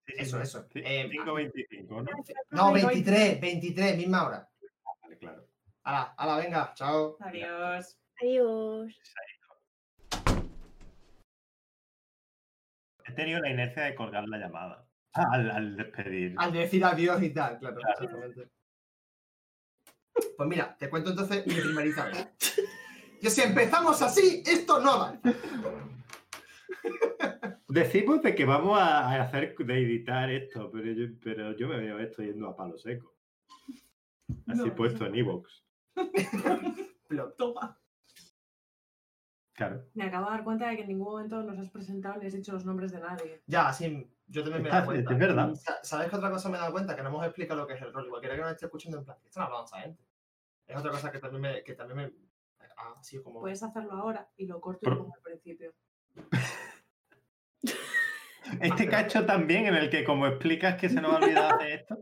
[0.07, 0.43] Sí, sí, Eso, sí.
[0.43, 0.69] eso.
[0.73, 2.05] Sí, Eh, 5.25, ¿no?
[2.51, 4.49] No, 23, 23, misma hora.
[5.03, 5.45] Vale, claro.
[5.83, 7.17] Hala, hala, venga, chao.
[7.21, 7.99] Adiós.
[8.23, 8.95] Adiós.
[13.09, 14.85] He tenido la inercia de colgar la llamada.
[15.15, 16.35] Ah, al, al despedir.
[16.37, 17.93] Al decir adiós y tal, claro, Claro.
[18.05, 18.49] exactamente.
[20.37, 22.11] Pues mira, te cuento entonces mi primeriza.
[23.21, 25.21] Que si empezamos así, esto no va.
[27.69, 31.99] Decimos de que vamos a hacer de editar esto, pero yo, pero yo me veo
[31.99, 33.15] esto yendo a palo seco.
[34.47, 35.65] Así No, puesto en Evox.
[37.09, 37.37] Plop.
[37.37, 37.79] Toma.
[39.59, 39.85] Claro.
[39.95, 42.33] Me acabo de dar cuenta de que en ningún momento nos has presentado ni has
[42.33, 43.43] dicho los nombres de nadie.
[43.47, 45.13] Ya, sí, yo también me he dado cuenta.
[45.13, 45.55] es verdad.
[45.57, 46.95] Sa- ¿Sabes qué otra cosa me he dado cuenta?
[46.95, 48.07] Que no hemos explicado lo que es el rol.
[48.07, 50.03] Igual que nos esté escuchando en plan, ¿qué están hablando esa gente?
[50.67, 51.63] Es otra cosa que también me.
[51.65, 52.13] Que también me
[52.79, 53.41] ah, sí, como.
[53.41, 55.75] Puedes hacerlo ahora y lo corto y Por- lo pongo al principio.
[58.61, 61.99] Este cacho también en el que como explicas que se nos ha olvidado hacer esto.